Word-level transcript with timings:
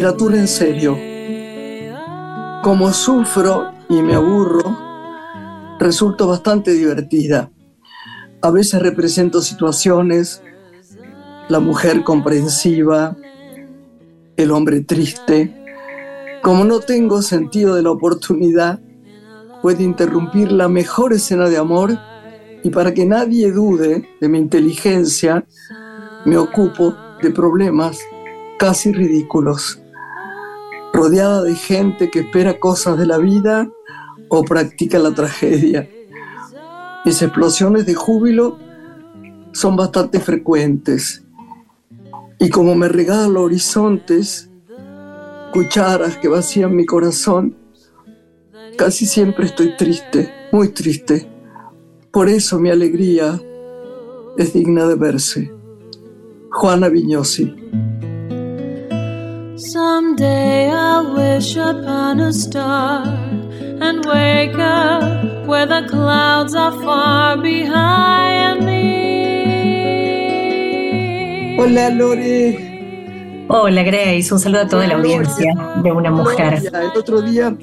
literatura 0.00 0.38
en 0.38 0.48
serio. 0.48 0.96
Como 2.62 2.90
sufro 2.90 3.70
y 3.90 4.00
me 4.00 4.14
aburro, 4.14 4.78
resulto 5.78 6.26
bastante 6.26 6.72
divertida. 6.72 7.50
A 8.40 8.50
veces 8.50 8.80
represento 8.80 9.42
situaciones, 9.42 10.42
la 11.50 11.60
mujer 11.60 12.02
comprensiva, 12.02 13.14
el 14.38 14.50
hombre 14.52 14.80
triste. 14.80 15.54
Como 16.42 16.64
no 16.64 16.80
tengo 16.80 17.20
sentido 17.20 17.74
de 17.74 17.82
la 17.82 17.90
oportunidad, 17.90 18.80
puede 19.60 19.82
interrumpir 19.82 20.50
la 20.50 20.68
mejor 20.68 21.12
escena 21.12 21.46
de 21.50 21.58
amor 21.58 21.98
y 22.64 22.70
para 22.70 22.94
que 22.94 23.04
nadie 23.04 23.52
dude 23.52 24.08
de 24.18 24.28
mi 24.30 24.38
inteligencia, 24.38 25.44
me 26.24 26.38
ocupo 26.38 26.96
de 27.22 27.30
problemas 27.32 27.98
casi 28.60 28.92
ridículos, 28.92 29.79
rodeada 30.92 31.42
de 31.42 31.54
gente 31.54 32.10
que 32.10 32.20
espera 32.20 32.58
cosas 32.58 32.98
de 32.98 33.06
la 33.06 33.18
vida 33.18 33.70
o 34.28 34.44
practica 34.44 34.98
la 34.98 35.12
tragedia. 35.12 35.88
Mis 37.04 37.22
explosiones 37.22 37.86
de 37.86 37.94
júbilo 37.94 38.58
son 39.52 39.76
bastante 39.76 40.20
frecuentes 40.20 41.24
y 42.38 42.48
como 42.48 42.74
me 42.74 42.88
regalan 42.88 43.36
horizontes, 43.36 44.48
cucharas 45.52 46.16
que 46.16 46.28
vacían 46.28 46.74
mi 46.74 46.86
corazón, 46.86 47.54
casi 48.78 49.04
siempre 49.04 49.44
estoy 49.44 49.76
triste, 49.76 50.32
muy 50.50 50.68
triste. 50.68 51.28
Por 52.10 52.30
eso 52.30 52.58
mi 52.58 52.70
alegría 52.70 53.38
es 54.38 54.54
digna 54.54 54.86
de 54.86 54.94
verse. 54.94 55.52
Juana 56.50 56.88
Viñosi. 56.88 57.54
Someday 59.60 60.70
I'll 60.70 61.14
wish 61.14 61.54
upon 61.54 62.18
a 62.20 62.32
star 62.32 63.04
and 63.04 64.02
wake 64.06 64.56
up 64.58 65.46
where 65.46 65.66
the 65.66 65.86
clouds 65.86 66.54
are 66.54 66.72
far 66.80 67.36
behind 67.36 68.64
me. 68.64 68.80
Hola 71.58 71.90
Lore. 71.90 72.56
Hola 73.50 73.82
Grace, 73.82 74.32
un 74.32 74.40
saludo 74.40 74.62
a 74.62 74.66
toda 74.66 74.86
la 74.86 74.94
audiencia 74.94 75.52
de 75.82 75.92
una 75.92 76.10
mujer. 76.10 76.62
El 76.72 76.98
otro 76.98 77.20
día 77.20 77.54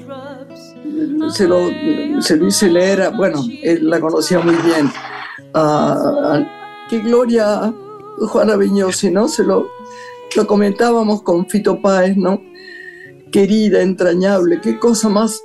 se 1.32 1.48
lo, 1.48 1.68
se 2.22 2.36
lo 2.36 2.46
hice 2.46 2.70
leer, 2.70 3.10
bueno, 3.16 3.42
él 3.60 3.90
la 3.90 3.98
conocía 3.98 4.38
muy 4.38 4.54
bien. 4.54 4.88
qué 6.88 7.00
gloria 7.00 7.74
Juana 8.28 8.54
Viñosi, 8.54 9.10
¿no? 9.10 9.26
Se 9.26 9.42
lo, 9.42 9.66
lo 10.36 10.46
comentábamos 10.46 11.22
con 11.22 11.48
Fito 11.48 11.80
Páez, 11.80 12.16
¿no? 12.16 12.40
Querida, 13.32 13.82
entrañable, 13.82 14.60
qué 14.60 14.78
cosa 14.78 15.08
más 15.08 15.42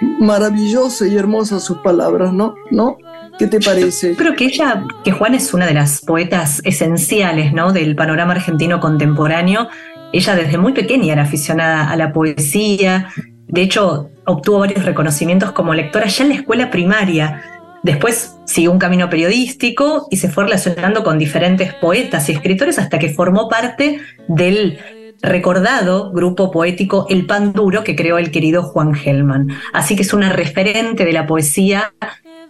maravillosa 0.00 1.06
y 1.06 1.16
hermosa 1.16 1.60
sus 1.60 1.78
palabras, 1.78 2.32
¿no? 2.32 2.54
¿No? 2.70 2.96
¿Qué 3.38 3.46
te 3.46 3.60
parece? 3.60 4.14
Creo 4.14 4.36
que 4.36 4.44
ella, 4.44 4.84
que 5.02 5.10
Juan 5.10 5.34
es 5.34 5.52
una 5.54 5.66
de 5.66 5.74
las 5.74 6.00
poetas 6.02 6.60
esenciales, 6.64 7.52
¿no? 7.52 7.72
Del 7.72 7.96
panorama 7.96 8.32
argentino 8.32 8.80
contemporáneo. 8.80 9.68
Ella 10.12 10.36
desde 10.36 10.58
muy 10.58 10.72
pequeña 10.72 11.12
era 11.12 11.22
aficionada 11.22 11.90
a 11.90 11.96
la 11.96 12.12
poesía. 12.12 13.08
De 13.48 13.62
hecho, 13.62 14.10
obtuvo 14.26 14.60
varios 14.60 14.84
reconocimientos 14.84 15.50
como 15.52 15.74
lectora 15.74 16.06
ya 16.06 16.22
en 16.24 16.30
la 16.30 16.36
escuela 16.36 16.70
primaria. 16.70 17.42
Después 17.84 18.34
siguió 18.46 18.72
un 18.72 18.78
camino 18.78 19.10
periodístico 19.10 20.08
y 20.10 20.16
se 20.16 20.30
fue 20.30 20.44
relacionando 20.44 21.04
con 21.04 21.18
diferentes 21.18 21.74
poetas 21.74 22.30
y 22.30 22.32
escritores 22.32 22.78
hasta 22.78 22.98
que 22.98 23.10
formó 23.10 23.50
parte 23.50 24.00
del 24.26 24.78
recordado 25.20 26.10
grupo 26.10 26.50
poético 26.50 27.06
El 27.10 27.26
Pan 27.26 27.52
Duro 27.52 27.84
que 27.84 27.94
creó 27.94 28.16
el 28.16 28.30
querido 28.30 28.62
Juan 28.62 28.94
Gelman. 28.94 29.48
Así 29.74 29.96
que 29.96 30.02
es 30.02 30.14
una 30.14 30.32
referente 30.32 31.04
de 31.04 31.12
la 31.12 31.26
poesía, 31.26 31.92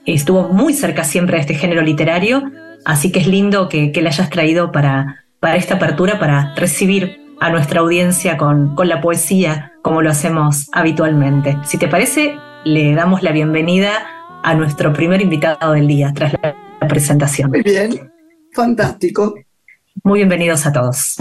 estuvo 0.06 0.50
muy 0.50 0.72
cerca 0.72 1.02
siempre 1.02 1.36
de 1.36 1.40
este 1.40 1.54
género 1.54 1.82
literario, 1.82 2.52
así 2.84 3.10
que 3.10 3.18
es 3.18 3.26
lindo 3.26 3.68
que, 3.68 3.90
la 4.00 4.10
hayas 4.10 4.30
traído 4.30 4.70
para, 4.70 5.24
para 5.40 5.56
esta 5.56 5.74
apertura, 5.74 6.20
para 6.20 6.54
recibir 6.54 7.18
a 7.40 7.50
nuestra 7.50 7.80
audiencia 7.80 8.36
con, 8.36 8.76
con 8.76 8.88
la 8.88 9.00
poesía 9.00 9.72
como 9.82 10.00
lo 10.00 10.10
hacemos 10.10 10.68
habitualmente. 10.72 11.58
Si 11.64 11.76
te 11.76 11.88
parece, 11.88 12.36
le 12.64 12.94
damos 12.94 13.24
la 13.24 13.32
bienvenida 13.32 14.13
a 14.44 14.54
nuestro 14.54 14.92
primer 14.92 15.22
invitado 15.22 15.72
del 15.72 15.88
día 15.88 16.12
tras 16.14 16.34
la 16.34 16.86
presentación. 16.86 17.50
Muy 17.50 17.62
bien, 17.62 18.12
fantástico. 18.52 19.34
Muy 20.02 20.20
bienvenidos 20.20 20.66
a 20.66 20.72
todos. 20.72 21.16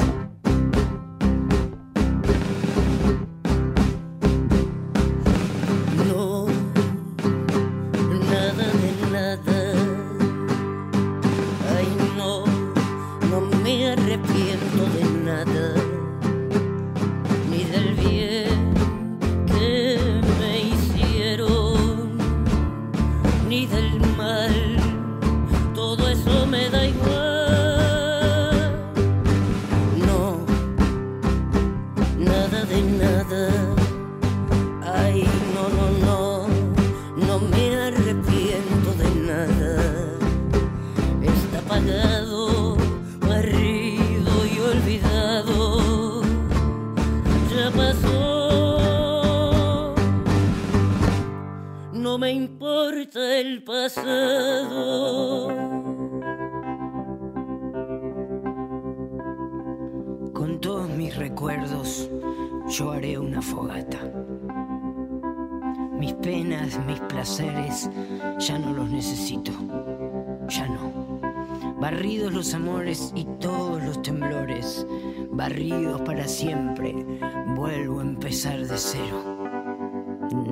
de 78.43 78.77
cero. 78.77 79.23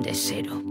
De 0.00 0.14
cero. 0.14 0.61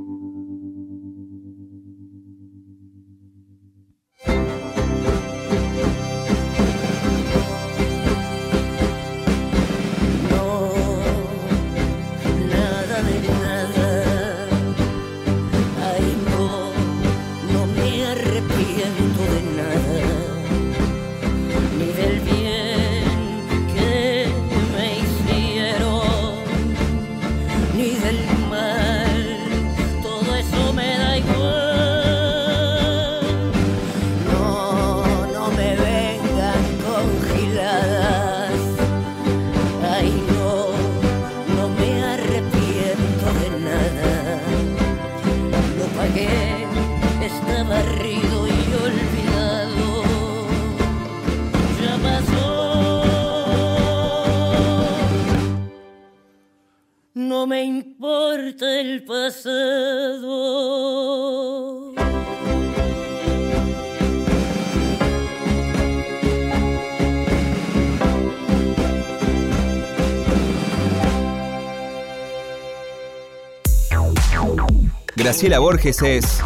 Graciela 75.31 75.59
Borges 75.59 76.01
es 76.01 76.43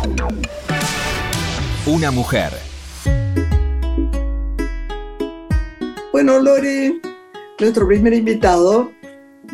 una 1.87 2.11
mujer. 2.11 2.51
Bueno, 6.11 6.39
Lore, 6.39 6.93
nuestro 7.59 7.87
primer 7.87 8.13
invitado. 8.13 8.91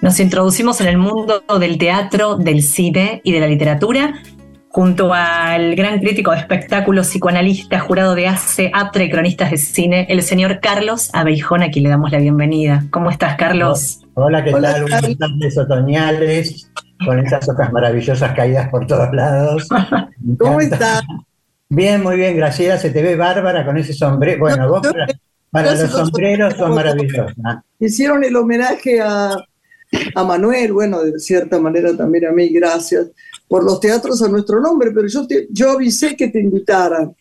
Nos 0.02 0.20
introducimos 0.20 0.82
en 0.82 0.88
el 0.88 0.98
mundo 0.98 1.46
del 1.62 1.78
teatro, 1.78 2.36
del 2.36 2.62
cine 2.62 3.22
y 3.24 3.32
de 3.32 3.40
la 3.40 3.48
literatura 3.48 4.22
junto 4.68 5.14
al 5.14 5.76
gran 5.76 6.00
crítico 6.00 6.32
de 6.32 6.38
espectáculos, 6.40 7.08
psicoanalista, 7.08 7.80
jurado 7.80 8.16
de 8.16 8.28
ACE, 8.28 8.70
aptre 8.74 9.06
y 9.06 9.10
cronistas 9.10 9.52
de 9.52 9.58
cine, 9.58 10.08
el 10.10 10.24
señor 10.24 10.60
Carlos 10.60 11.10
Abeijón, 11.14 11.64
a 11.64 11.72
quien 11.72 11.84
le 11.84 11.90
damos 11.90 12.12
la 12.12 12.20
bienvenida. 12.20 12.84
¿Cómo 12.90 13.10
estás, 13.10 13.38
Carlos? 13.38 14.02
Hola, 14.14 14.44
¿qué 14.44 14.52
tal? 14.52 14.82
Buenas 14.82 15.18
tardes 15.18 15.58
otoñales 15.58 16.70
con 17.06 17.20
estas 17.20 17.48
hojas 17.50 17.72
maravillosas 17.72 18.34
caídas 18.36 18.70
por 18.70 18.88
todos 18.88 19.14
lados. 19.14 19.68
¿Cómo 20.40 20.60
estás? 20.62 21.02
Bien, 21.70 22.02
muy 22.04 22.18
bien, 22.18 22.36
Graciela, 22.36 22.78
se 22.78 22.90
te 22.90 23.02
ve 23.02 23.16
bárbara 23.16 23.66
con 23.66 23.78
ese 23.78 23.94
sombrero. 23.94 24.40
Bueno, 24.40 24.70
vos 24.70 24.82
para, 25.50 25.76
los 25.76 25.92
sombreros 25.92 26.56
son 26.56 26.76
maravillosos. 26.76 27.34
Hicieron 27.80 28.24
el 28.24 28.36
homenaje 28.36 29.02
a, 29.02 29.36
a 30.16 30.24
Manuel, 30.24 30.74
bueno, 30.74 31.02
de 31.02 31.20
cierta 31.20 31.60
manera 31.60 31.96
también 31.96 32.26
a 32.28 32.32
mí, 32.32 32.50
gracias, 32.50 33.12
por 33.48 33.64
los 33.64 33.80
teatros 33.80 34.22
a 34.22 34.30
nuestro 34.30 34.60
nombre, 34.62 34.92
pero 34.92 35.08
yo, 35.08 35.26
yo 35.50 35.72
avisé 35.72 36.16
que 36.16 36.30
te 36.30 36.40
invitaran. 36.40 37.16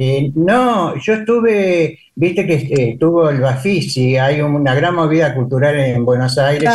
Eh, 0.00 0.30
no, 0.36 0.96
yo 0.96 1.14
estuve, 1.14 1.98
viste 2.14 2.46
que 2.46 2.54
eh, 2.54 2.96
tuvo 3.00 3.30
el 3.30 3.40
Bafisi, 3.40 4.16
hay 4.16 4.40
una 4.40 4.72
gran 4.72 4.94
movida 4.94 5.34
cultural 5.34 5.76
en 5.76 6.04
Buenos 6.04 6.38
Aires. 6.38 6.70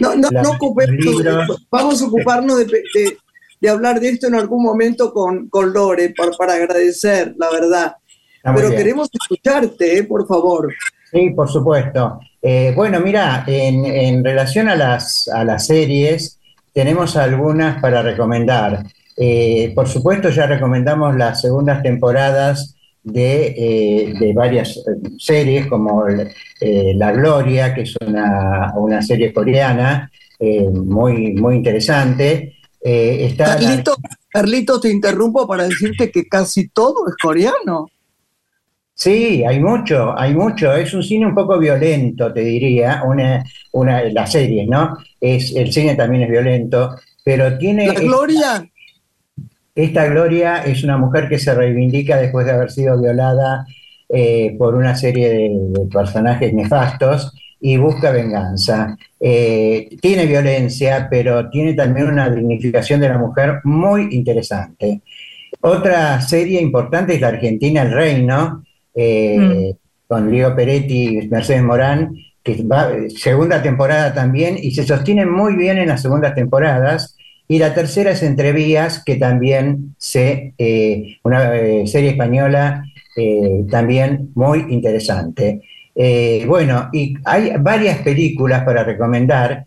no, 0.00 0.16
no, 0.16 0.30
no 0.30 0.58
vamos 1.68 2.00
a 2.00 2.06
ocuparnos 2.06 2.64
de, 2.66 3.68
hablar 3.68 4.00
de 4.00 4.08
esto 4.08 4.28
en 4.28 4.36
algún 4.36 4.62
momento 4.62 5.12
con, 5.12 5.50
con 5.50 5.70
Lore 5.70 6.14
para, 6.16 6.30
para 6.32 6.54
agradecer, 6.54 7.34
la 7.36 7.50
verdad. 7.50 7.96
Pero 8.42 8.70
queremos 8.70 9.10
escucharte, 9.12 9.98
eh, 9.98 10.04
por 10.04 10.26
favor. 10.26 10.72
Sí, 11.12 11.28
por 11.36 11.50
supuesto. 11.50 12.20
bueno, 12.74 13.00
mira, 13.00 13.44
en, 13.46 13.84
en 13.84 14.24
relación 14.24 14.70
a 14.70 14.76
las, 14.76 15.28
a 15.28 15.44
las 15.44 15.66
series, 15.66 16.40
tenemos 16.72 17.18
algunas 17.18 17.82
para 17.82 18.00
recomendar. 18.00 18.82
Eh, 19.16 19.72
por 19.74 19.88
supuesto, 19.88 20.28
ya 20.30 20.46
recomendamos 20.46 21.16
las 21.16 21.40
segundas 21.40 21.82
temporadas 21.82 22.76
de, 23.02 23.54
eh, 23.56 24.32
varias 24.34 24.76
eh, 24.78 25.10
series, 25.18 25.66
como 25.66 26.04
La 26.60 27.12
Gloria, 27.12 27.74
que 27.74 27.82
es 27.82 27.94
una, 28.06 29.02
serie 29.02 29.32
coreana 29.32 30.10
muy, 30.40 31.34
muy 31.34 31.56
interesante. 31.56 32.56
Carlito, 34.30 34.80
te 34.80 34.90
interrumpo 34.90 35.46
para 35.46 35.64
decirte 35.64 36.10
que 36.10 36.26
casi 36.26 36.68
todo 36.68 37.06
es 37.08 37.14
coreano. 37.16 37.88
Sí, 38.94 39.44
hay 39.44 39.60
mucho, 39.60 40.16
hay 40.16 40.34
mucho. 40.34 40.72
Es 40.72 40.94
un 40.94 41.02
cine 41.02 41.26
un 41.26 41.34
poco 41.34 41.58
violento, 41.58 42.32
te 42.32 42.40
diría, 42.40 43.02
una, 43.04 43.44
una, 43.72 44.02
las 44.04 44.32
series, 44.32 44.68
¿no? 44.68 44.96
Es, 45.20 45.54
el 45.54 45.72
cine 45.72 45.96
también 45.96 46.24
es 46.24 46.30
violento, 46.30 46.94
pero 47.24 47.58
tiene... 47.58 47.88
La 47.88 47.94
Gloria 47.94 48.70
esta 49.74 50.06
Gloria 50.06 50.64
es 50.64 50.84
una 50.84 50.96
mujer 50.96 51.28
que 51.28 51.38
se 51.38 51.54
reivindica 51.54 52.16
después 52.16 52.46
de 52.46 52.52
haber 52.52 52.70
sido 52.70 53.00
violada 53.00 53.66
eh, 54.08 54.54
por 54.58 54.74
una 54.74 54.94
serie 54.94 55.28
de, 55.28 55.86
personajes 55.92 56.52
nefastos 56.52 57.32
y 57.60 57.76
busca 57.76 58.10
venganza. 58.10 58.96
Eh, 59.18 59.88
tiene 60.00 60.26
violencia, 60.26 61.08
pero 61.10 61.48
tiene 61.50 61.74
también 61.74 62.08
una 62.08 62.30
dignificación 62.30 63.00
de 63.00 63.08
la 63.08 63.18
mujer 63.18 63.60
muy 63.64 64.08
interesante. 64.14 65.00
Otra 65.60 66.20
serie 66.20 66.60
importante 66.60 67.14
es 67.14 67.20
la 67.20 67.28
Argentina 67.28 67.82
El 67.82 67.92
Reino, 67.92 68.64
eh, 68.94 69.38
mm. 69.38 70.06
con 70.06 70.30
Leo 70.30 70.54
Peretti 70.54 71.18
y 71.18 71.28
Mercedes 71.28 71.62
Morán, 71.62 72.14
que 72.42 72.62
va 72.62 72.90
segunda 73.16 73.62
temporada 73.62 74.12
también 74.12 74.58
y 74.60 74.72
se 74.72 74.84
sostiene 74.84 75.24
muy 75.24 75.56
bien 75.56 75.78
en 75.78 75.88
las 75.88 76.02
segundas 76.02 76.34
temporadas. 76.34 77.16
Y 77.46 77.58
la 77.58 77.74
tercera 77.74 78.12
es 78.12 78.22
Entrevías, 78.22 79.02
que 79.04 79.16
también 79.16 79.94
se, 79.98 80.54
eh, 80.56 81.18
una 81.24 81.54
eh, 81.56 81.86
serie 81.86 82.10
española 82.10 82.84
eh, 83.16 83.64
también 83.70 84.30
muy 84.34 84.64
interesante. 84.70 85.60
bueno, 86.46 86.88
y 86.92 87.14
hay 87.24 87.52
varias 87.60 87.98
películas 87.98 88.64
para 88.64 88.82
recomendar. 88.82 89.66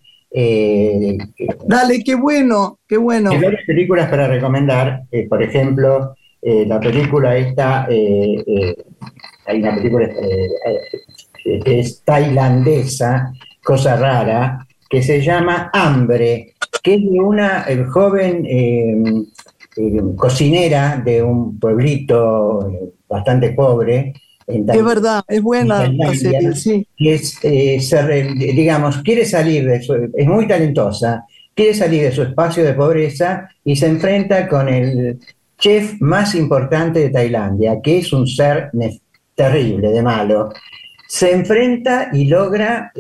Dale, 1.66 2.04
qué 2.04 2.16
bueno, 2.16 2.80
qué 2.88 2.98
bueno. 2.98 3.32
Hay 3.32 3.40
varias 3.40 3.64
películas 3.66 4.10
para 4.10 4.28
recomendar, 4.28 5.04
por 5.30 5.42
ejemplo, 5.42 6.16
la 6.42 6.80
película 6.80 7.38
esta, 7.38 7.86
hay 7.86 9.62
una 9.62 9.76
película 9.76 10.10
que 11.44 11.80
es 11.80 12.04
tailandesa, 12.04 13.32
cosa 13.64 13.96
rara, 13.96 14.68
que 14.90 15.02
se 15.02 15.22
llama 15.22 15.70
Hambre, 15.74 16.56
que 16.82 16.96
es 16.96 17.02
de 17.02 17.20
una 17.20 17.66
eh, 17.68 17.84
joven 17.86 18.46
eh, 18.46 18.96
eh, 19.78 20.02
cocinera 20.16 21.02
de 21.04 21.22
un 21.22 21.60
pueblito 21.60 22.72
bastante 23.08 23.52
pobre. 23.52 24.14
es 24.48 24.84
verdad, 24.84 25.24
es 25.28 25.42
buena 25.42 25.88
la 25.88 26.14
serie, 26.14 26.56
sí. 26.56 26.88
Que 26.98 27.16
es, 27.16 27.40
digamos, 27.42 28.98
quiere 29.00 29.26
salir 29.26 29.68
de 29.68 29.82
su, 29.82 29.94
es 30.16 30.28
muy 30.28 30.48
talentosa, 30.48 31.26
quiere 31.54 31.74
salir 31.74 32.04
de 32.04 32.12
su 32.12 32.24
espacio 32.24 32.64
de 32.64 32.74
pobreza 32.74 33.50
y 33.64 33.76
se 33.76 33.88
enfrenta 33.88 34.48
con 34.48 34.70
el 34.70 35.20
chef 35.58 36.00
más 36.00 36.36
importante 36.36 37.00
de 37.00 37.10
Tailandia, 37.10 37.82
que 37.82 38.00
es 38.00 38.14
un 38.14 38.28
ser 38.28 38.70
terrible, 39.36 39.90
de 39.90 40.02
malo. 40.02 40.50
Se 41.08 41.32
enfrenta 41.32 42.10
y 42.14 42.26
logra 42.26 42.92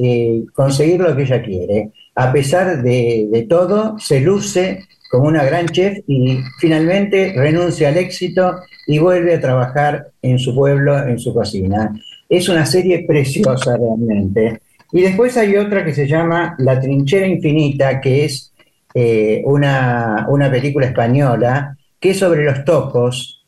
conseguir 0.53 1.01
lo 1.01 1.15
que 1.15 1.23
ella 1.23 1.41
quiere 1.41 1.91
a 2.17 2.33
pesar 2.33 2.81
de, 2.81 3.45
todo, 3.47 3.99
se 3.99 4.19
luce 4.19 4.87
como 5.11 5.27
una 5.27 5.43
gran 5.43 5.67
chef 5.67 5.99
y 6.07 6.39
finalmente 6.59 7.31
renuncia 7.35 7.89
al 7.89 7.97
éxito 7.97 8.59
y 8.87 8.97
vuelve 8.97 9.35
a 9.35 9.39
trabajar 9.39 10.07
en 10.23 10.39
su 10.39 10.55
pueblo, 10.55 10.97
en 10.97 11.19
su 11.19 11.31
cocina. 11.31 11.93
Es 12.27 12.49
una 12.49 12.65
serie 12.65 13.05
preciosa 13.07 13.77
realmente. 13.77 14.61
Y 14.91 15.01
después 15.01 15.37
hay 15.37 15.57
otra 15.57 15.85
que 15.85 15.93
se 15.93 16.07
llama 16.07 16.55
La 16.57 16.79
Trinchera 16.79 17.27
Infinita, 17.27 18.01
que 18.01 18.25
es 18.25 18.51
eh, 18.95 19.43
una, 19.45 20.25
película 20.49 20.87
española 20.87 21.77
que 21.99 22.11
es 22.11 22.17
sobre 22.17 22.43
los 22.43 22.65
topos. 22.65 23.45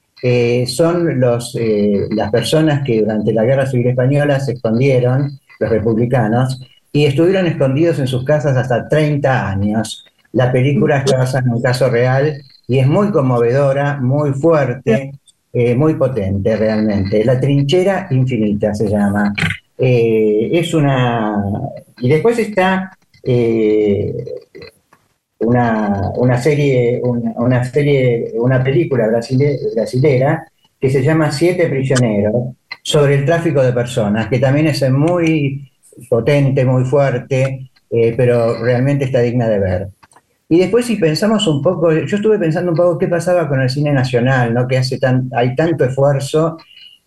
Son 0.68 1.20
los, 1.20 1.58
eh, 1.60 2.06
las 2.12 2.30
personas 2.30 2.84
que 2.86 3.02
durante 3.02 3.34
la 3.34 3.46
Guerra 3.46 3.66
Civil 3.66 3.88
Española 3.88 4.40
se 4.40 4.52
escondieron, 4.54 5.40
los 5.60 5.70
republicanos, 5.72 6.60
y 6.92 7.06
estuvieron 7.06 7.48
escondidos 7.48 8.00
en 8.00 8.08
sus 8.08 8.24
casas 8.24 8.58
hasta 8.58 8.88
30 8.88 9.50
años. 9.50 10.06
La 10.32 10.52
película 10.52 11.00
está 11.00 11.18
basada 11.18 11.44
en 11.46 11.54
un 11.54 11.62
caso 11.62 11.90
real 11.90 12.42
y 12.68 12.80
es 12.80 12.88
muy 12.88 13.12
conmovedora, 13.12 13.98
muy 14.00 14.32
fuerte, 14.34 15.12
eh, 15.52 15.76
muy 15.76 15.96
potente 15.96 16.56
realmente. 16.56 17.24
La 17.26 17.40
trinchera 17.40 18.08
infinita 18.12 18.74
se 18.74 18.88
llama. 18.88 19.34
Eh, 19.78 20.50
es 20.54 20.74
una. 20.74 21.44
Y 22.00 22.10
después 22.10 22.38
está 22.38 22.92
eh, 23.24 24.14
una, 25.40 26.12
una, 26.16 26.38
serie, 26.38 27.02
una, 27.04 27.64
serie, 27.66 28.34
una 28.36 28.64
película 28.64 29.08
brasilera 29.08 30.46
que 30.80 30.90
se 30.90 31.02
llama 31.02 31.32
Siete 31.32 31.68
Prisioneros 31.68 32.56
sobre 32.84 33.16
el 33.16 33.26
tráfico 33.26 33.62
de 33.62 33.74
personas, 33.74 34.28
que 34.28 34.40
también 34.40 34.68
es 34.68 34.90
muy 34.92 35.72
potente, 36.08 36.66
muy 36.66 36.86
fuerte, 36.86 37.70
eh, 37.92 38.14
pero 38.16 38.62
realmente 38.64 39.06
está 39.06 39.20
digna 39.20 39.48
de 39.48 39.60
ver. 39.60 39.88
Y 40.48 40.60
después 40.60 40.86
si 40.86 40.96
pensamos 40.96 41.46
un 41.48 41.62
poco, 41.62 41.92
yo 41.92 42.16
estuve 42.16 42.40
pensando 42.40 42.72
un 42.72 42.78
poco 42.78 42.98
qué 42.98 43.08
pasaba 43.08 43.48
con 43.48 43.62
el 43.62 43.70
cine 43.70 43.92
nacional, 43.92 44.54
¿no? 44.54 44.68
que 44.68 44.78
hace 44.78 45.00
tan, 45.00 45.30
hay 45.36 45.56
tanto 45.56 45.86
esfuerzo, 45.86 46.58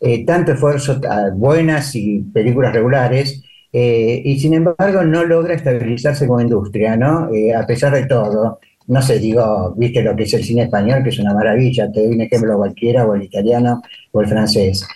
eh, 0.01 0.25
tanto 0.25 0.53
esfuerzo, 0.53 1.01
buenas 1.35 1.95
y 1.95 2.21
películas 2.21 2.73
regulares, 2.73 3.43
eh, 3.73 4.23
y 4.25 4.39
sin 4.39 4.55
embargo 4.55 5.03
no 5.03 5.25
logra 5.25 5.55
estabilizarse 5.55 6.27
como 6.27 6.41
industria, 6.41 6.97
¿no? 6.97 7.31
a 7.57 7.67
pesar 7.67 7.95
de 7.95 8.07
todo. 8.07 8.61
No 8.89 9.01
sé, 9.01 9.19
digo, 9.19 9.75
viste 9.77 10.03
lo 10.03 10.15
que 10.15 10.25
es 10.25 10.35
el 10.35 10.45
cine 10.45 10.65
español, 10.65 11.03
que 11.03 11.11
es 11.11 11.19
una 11.19 11.35
maravilla, 11.35 11.91
te 11.91 12.05
doy 12.05 12.15
un 12.15 12.21
ejemplo 12.21 12.57
cualquiera, 12.57 13.07
o 13.07 13.15
el 13.15 13.23
italiano, 13.23 13.83
o 14.11 14.21
el 14.21 14.27
francés. 14.29 14.87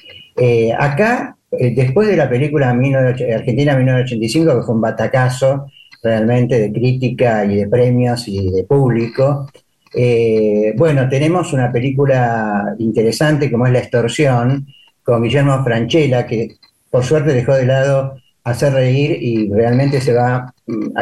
acá 0.79 1.36
eh, 1.59 1.75
después 1.75 2.09
de 2.09 2.17
la 2.17 2.29
película 2.29 2.71
Argentina 2.71 3.77
1985, 3.77 4.57
que 4.57 4.63
fue 4.63 4.75
un 4.75 4.81
batacazo 4.81 5.67
realmente 6.03 6.61
de 6.61 6.73
crítica 6.73 7.45
y 7.45 7.57
de 7.57 7.67
premios 7.67 8.29
y 8.29 8.51
de 8.51 8.65
público, 8.65 9.49
eh, 9.95 10.75
bueno, 10.77 11.09
tenemos 11.09 11.53
una 11.53 11.73
película 11.73 12.75
interesante 12.79 13.51
como 13.51 13.67
es 13.67 13.73
La 13.73 13.79
extorsión, 13.81 14.67
con 15.03 15.23
Guillermo 15.23 15.63
Franchella, 15.65 16.27
que 16.27 16.57
por 16.91 17.05
suerte 17.05 17.33
dejó 17.33 17.55
de 17.55 17.67
lado 17.67 18.17
hacer 18.45 18.73
reír 18.73 19.19
y 19.21 19.51
realmente 19.51 20.01
se 20.01 20.13
va, 20.13 20.53
mm, 20.67 20.97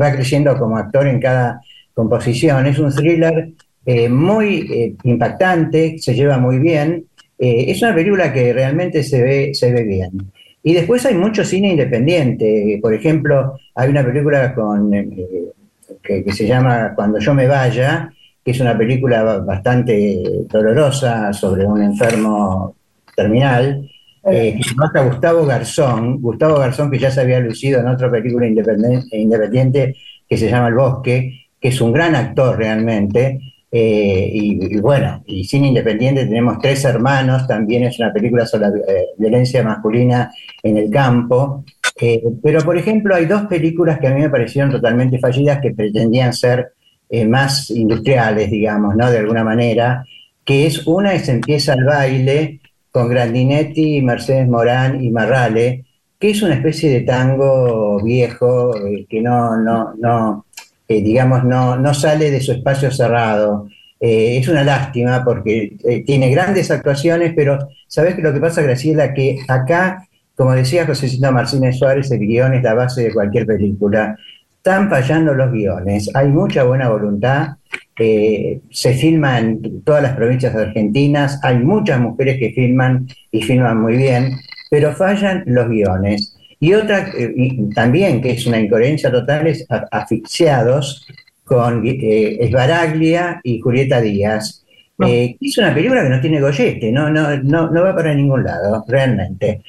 va 0.00 0.12
creciendo 0.12 0.56
como 0.58 0.76
actor 0.76 1.06
en 1.06 1.20
cada 1.20 1.60
composición. 1.94 2.66
Es 2.66 2.78
un 2.78 2.94
thriller 2.94 3.50
eh, 3.86 4.08
muy 4.08 4.96
impactante, 5.04 5.98
se 5.98 6.14
lleva 6.14 6.38
muy 6.38 6.58
bien. 6.58 7.06
Es 7.38 7.82
una 7.82 7.94
película 7.94 8.32
que 8.32 8.52
realmente 8.52 9.02
se 9.02 9.22
ve, 9.22 9.54
se 9.54 9.72
ve 9.72 9.84
bien. 9.84 10.10
Y 10.62 10.74
después 10.74 11.06
hay 11.06 11.14
mucho 11.14 11.44
cine 11.44 11.70
independiente. 11.70 12.78
Por 12.82 12.92
ejemplo, 12.92 13.58
hay 13.74 13.90
una 13.90 14.04
película 14.04 14.54
con, 14.54 14.90
que, 16.02 16.24
que, 16.24 16.32
se 16.32 16.46
llama 16.46 16.92
Cuando 16.94 17.18
yo 17.18 17.34
me 17.34 17.46
vaya, 17.46 18.12
que 18.44 18.50
es 18.50 18.60
una 18.60 18.76
película 18.76 19.38
bastante 19.38 20.22
dolorosa 20.48 21.32
sobre 21.32 21.64
un 21.64 21.82
enfermo 21.82 22.74
terminal, 23.14 23.88
eh, 24.24 24.58
que 24.58 25.00
Gustavo 25.08 25.46
Garzón, 25.46 26.20
Gustavo 26.20 26.58
Garzón 26.58 26.90
que 26.90 26.98
ya 26.98 27.10
se 27.10 27.20
había 27.20 27.40
lucido 27.40 27.80
en 27.80 27.88
otra 27.88 28.10
película 28.10 28.46
independiente 28.46 29.96
que 30.28 30.36
se 30.36 30.50
llama 30.50 30.68
El 30.68 30.74
Bosque, 30.74 31.46
que 31.60 31.68
es 31.68 31.80
un 31.80 31.92
gran 31.92 32.14
actor 32.14 32.58
realmente, 32.58 33.40
eh, 33.70 34.30
y, 34.32 34.78
bueno, 34.78 35.22
y 35.26 35.44
cine 35.44 35.68
independiente 35.68 36.24
tenemos 36.24 36.58
Tres 36.58 36.84
Hermanos, 36.84 37.46
también 37.46 37.84
es 37.84 37.98
una 37.98 38.12
película 38.12 38.46
sobre 38.46 38.68
la 38.68 38.76
eh, 38.78 39.06
violencia 39.18 39.62
masculina 39.62 40.32
en 40.62 40.78
el 40.78 40.90
campo, 40.90 41.64
eh, 42.00 42.22
pero 42.42 42.60
por 42.62 42.78
ejemplo 42.78 43.14
hay 43.14 43.26
dos 43.26 43.42
películas 43.42 43.98
que 43.98 44.06
a 44.06 44.14
mí 44.14 44.22
me 44.22 44.30
parecieron 44.30 44.70
totalmente 44.70 45.18
fallidas 45.18 45.60
que 45.60 45.72
pretendían 45.72 46.32
ser 46.32 46.72
más 47.26 47.70
industriales, 47.70 48.50
digamos, 48.50 48.94
¿no? 48.94 49.10
De 49.10 49.16
alguna 49.16 49.42
manera, 49.42 50.04
que 50.44 50.66
es 50.66 50.86
una 50.86 51.14
es 51.14 51.30
Empieza 51.30 51.72
el 51.72 51.84
baile, 51.84 52.60
con 52.90 53.08
Grandinetti, 53.08 54.02
Mercedes 54.02 54.46
Morán 54.46 55.02
y 55.02 55.10
Marrale, 55.10 55.86
que 56.18 56.30
es 56.30 56.42
una 56.42 56.54
especie 56.54 56.90
de 56.90 57.00
tango 57.02 58.02
viejo 58.04 58.74
que 59.08 59.22
no, 59.22 59.56
no, 59.56 59.94
no 59.96 60.44
eh, 60.88 61.02
digamos, 61.02 61.44
no, 61.44 61.76
no 61.76 61.94
sale 61.94 62.30
de 62.30 62.40
su 62.40 62.52
espacio 62.52 62.90
cerrado. 62.90 63.68
Eh, 64.00 64.38
es 64.38 64.48
una 64.48 64.64
lástima 64.64 65.24
porque 65.24 65.76
tiene 66.06 66.30
grandes 66.30 66.70
actuaciones, 66.70 67.32
pero 67.36 67.58
¿sabes 67.86 68.18
lo 68.18 68.32
que 68.32 68.40
pasa, 68.40 68.62
Graciela? 68.62 69.12
Que 69.12 69.38
acá, 69.48 70.06
como 70.34 70.54
decía 70.54 70.86
José 70.86 71.08
Martínez 71.30 71.76
Suárez, 71.76 72.10
el 72.10 72.20
guion 72.20 72.54
es 72.54 72.62
la 72.62 72.74
base 72.74 73.02
de 73.02 73.12
cualquier 73.12 73.46
película. 73.46 74.16
Están 74.56 74.88
fallando 74.88 75.34
los 75.34 75.52
guiones, 75.52 76.10
hay 76.14 76.28
mucha 76.28 76.64
buena 76.64 76.88
voluntad, 76.88 77.56
se 77.96 78.94
filma 78.94 79.38
en 79.38 79.82
todas 79.82 80.02
las 80.02 80.14
provincias 80.14 80.54
argentinas, 80.54 81.40
hay 81.42 81.58
muchas 81.58 82.00
mujeres 82.00 82.38
que 82.38 82.52
filman 82.52 83.08
y 83.30 83.42
filman 83.42 83.80
muy 83.80 83.96
bien, 83.96 84.36
pero 84.70 84.92
fallan 84.92 85.42
los 85.46 85.68
guiones. 85.68 86.37
Y 86.60 86.74
otra, 86.74 87.10
eh, 87.16 87.56
también, 87.74 88.20
que 88.20 88.32
es 88.32 88.46
una 88.46 88.60
incoherencia 88.60 89.10
total, 89.10 89.46
es 89.46 89.66
Asfixiados 89.68 91.06
con 91.44 91.86
eh, 91.86 92.38
Esbaraglia 92.40 93.40
y 93.42 93.60
Julieta 93.60 94.00
Díaz. 94.00 94.64
Eh, 95.00 95.36
es 95.40 95.58
una 95.58 95.72
película 95.72 96.02
que 96.02 96.08
no 96.08 96.20
tiene 96.20 96.40
gollete, 96.40 96.90
no, 96.90 97.08
no, 97.08 97.36
no, 97.38 97.70
no 97.70 97.82
va 97.84 97.94
para 97.94 98.14
ningún 98.14 98.42
lado, 98.42 98.84
realmente. 98.88 99.62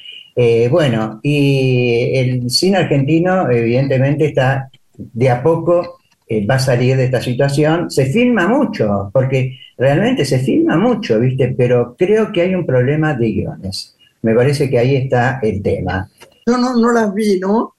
bueno, 0.70 1.20
y 1.22 2.10
el 2.14 2.50
cine 2.50 2.78
argentino, 2.78 3.48
evidentemente, 3.48 4.26
está 4.26 4.68
de 4.96 5.30
a 5.30 5.42
poco 5.42 6.00
eh, 6.32 6.46
va 6.46 6.54
a 6.54 6.58
salir 6.60 6.96
de 6.96 7.06
esta 7.06 7.20
situación. 7.20 7.90
Se 7.90 8.06
filma 8.06 8.46
mucho, 8.46 9.10
porque 9.12 9.58
realmente 9.76 10.24
se 10.24 10.38
filma 10.38 10.76
mucho, 10.76 11.18
¿viste? 11.18 11.52
Pero 11.58 11.96
creo 11.98 12.30
que 12.30 12.42
hay 12.42 12.54
un 12.54 12.64
problema 12.64 13.14
de 13.14 13.32
guiones. 13.32 13.96
Me 14.22 14.32
parece 14.32 14.70
que 14.70 14.78
ahí 14.78 14.94
está 14.94 15.40
el 15.42 15.60
tema. 15.60 16.08
Yo 16.50 16.58
no, 16.58 16.76
no 16.76 16.92
las 16.92 17.14
vi, 17.14 17.38
¿no? 17.38 17.76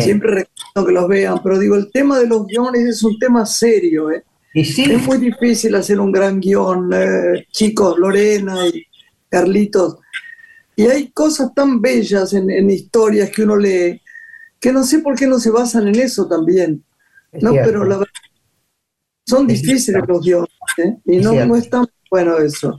Siempre 0.00 0.28
recomiendo 0.30 0.86
que 0.86 0.92
los 0.92 1.08
vean, 1.08 1.40
pero 1.42 1.58
digo, 1.58 1.76
el 1.76 1.90
tema 1.92 2.18
de 2.18 2.26
los 2.26 2.46
guiones 2.46 2.84
es 2.84 3.02
un 3.02 3.18
tema 3.18 3.46
serio, 3.46 4.10
¿eh? 4.10 4.24
Y 4.52 4.64
sí. 4.64 4.84
Es 4.90 5.02
muy 5.06 5.18
difícil 5.18 5.74
hacer 5.74 6.00
un 6.00 6.12
gran 6.12 6.40
guion, 6.40 6.90
eh, 6.92 7.46
chicos, 7.50 7.98
Lorena 7.98 8.66
y 8.66 8.84
Carlitos. 9.28 9.98
Y 10.76 10.84
hay 10.86 11.10
cosas 11.10 11.54
tan 11.54 11.80
bellas 11.80 12.32
en, 12.32 12.50
en 12.50 12.70
historias 12.70 13.30
que 13.30 13.42
uno 13.42 13.56
lee, 13.56 14.00
que 14.60 14.72
no 14.72 14.82
sé 14.84 14.98
por 14.98 15.16
qué 15.16 15.26
no 15.26 15.38
se 15.38 15.50
basan 15.50 15.88
en 15.88 15.96
eso 15.96 16.26
también. 16.26 16.84
No, 17.40 17.52
pero 17.52 17.84
la 17.84 17.98
verdad, 17.98 18.12
son 19.26 19.46
difíciles 19.46 20.02
los 20.06 20.22
dioses, 20.22 20.54
¿eh? 20.78 20.96
y 21.06 21.16
no, 21.18 21.32
no 21.46 21.56
es 21.56 21.68
tan 21.70 21.86
bueno 22.10 22.38
eso. 22.38 22.76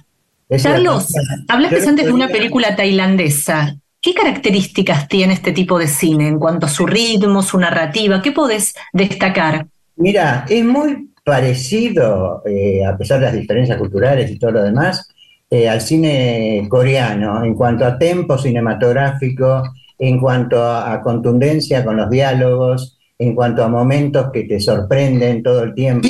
Carlos, 0.61 1.07
hablaste 1.47 1.87
antes 1.87 2.05
de 2.05 2.13
una 2.13 2.27
película 2.27 2.75
tailandesa. 2.75 3.77
¿Qué 4.05 4.13
características 4.13 5.07
tiene 5.07 5.33
este 5.33 5.51
tipo 5.51 5.79
de 5.79 5.87
cine 5.87 6.27
en 6.27 6.37
cuanto 6.37 6.67
a 6.67 6.69
su 6.69 6.85
ritmo, 6.85 7.41
su 7.41 7.57
narrativa? 7.57 8.21
¿Qué 8.21 8.31
podés 8.31 8.75
destacar? 8.93 9.65
Mira, 9.95 10.45
es 10.47 10.63
muy 10.63 11.09
parecido, 11.23 12.43
eh, 12.45 12.85
a 12.85 12.95
pesar 12.95 13.19
de 13.19 13.25
las 13.25 13.33
diferencias 13.33 13.79
culturales 13.79 14.29
y 14.29 14.37
todo 14.37 14.51
lo 14.51 14.63
demás, 14.63 15.09
eh, 15.49 15.67
al 15.67 15.81
cine 15.81 16.67
coreano 16.69 17.43
en 17.43 17.55
cuanto 17.55 17.83
a 17.83 17.97
tempo 17.97 18.37
cinematográfico, 18.37 19.63
en 19.97 20.19
cuanto 20.19 20.63
a 20.63 21.01
contundencia 21.01 21.83
con 21.83 21.97
los 21.97 22.07
diálogos, 22.07 22.99
en 23.17 23.33
cuanto 23.33 23.63
a 23.63 23.69
momentos 23.69 24.29
que 24.31 24.43
te 24.43 24.59
sorprenden 24.59 25.41
todo 25.41 25.63
el 25.63 25.73
tiempo. 25.73 26.07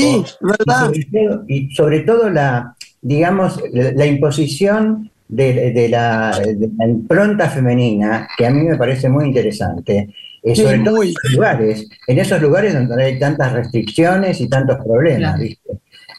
Y, 1.48 1.70
sobre 1.74 2.02
todo, 2.02 2.30
la, 2.30 2.76
digamos, 3.02 3.58
la, 3.72 4.06
imposición 4.06 5.12
de, 5.28 5.88
la, 5.90 6.40
impronta 6.88 7.50
femenina, 7.50 8.28
que 8.38 8.46
a 8.46 8.52
mí 8.52 8.64
me 8.64 8.78
parece 8.78 9.10
muy 9.10 9.26
interesante. 9.26 10.10
Eh, 10.44 10.56
sobre 10.56 10.80
todo 10.80 11.02
en 11.02 11.10
esos 11.10 11.32
lugares, 11.34 11.90
en 12.08 12.20
esos 12.20 12.42
lugares 12.42 12.74
donde 12.74 13.04
hay 13.04 13.20
tantas 13.20 13.52
restricciones 13.52 14.40
y 14.42 14.48
tantos 14.48 14.78
problemas, 14.78 15.40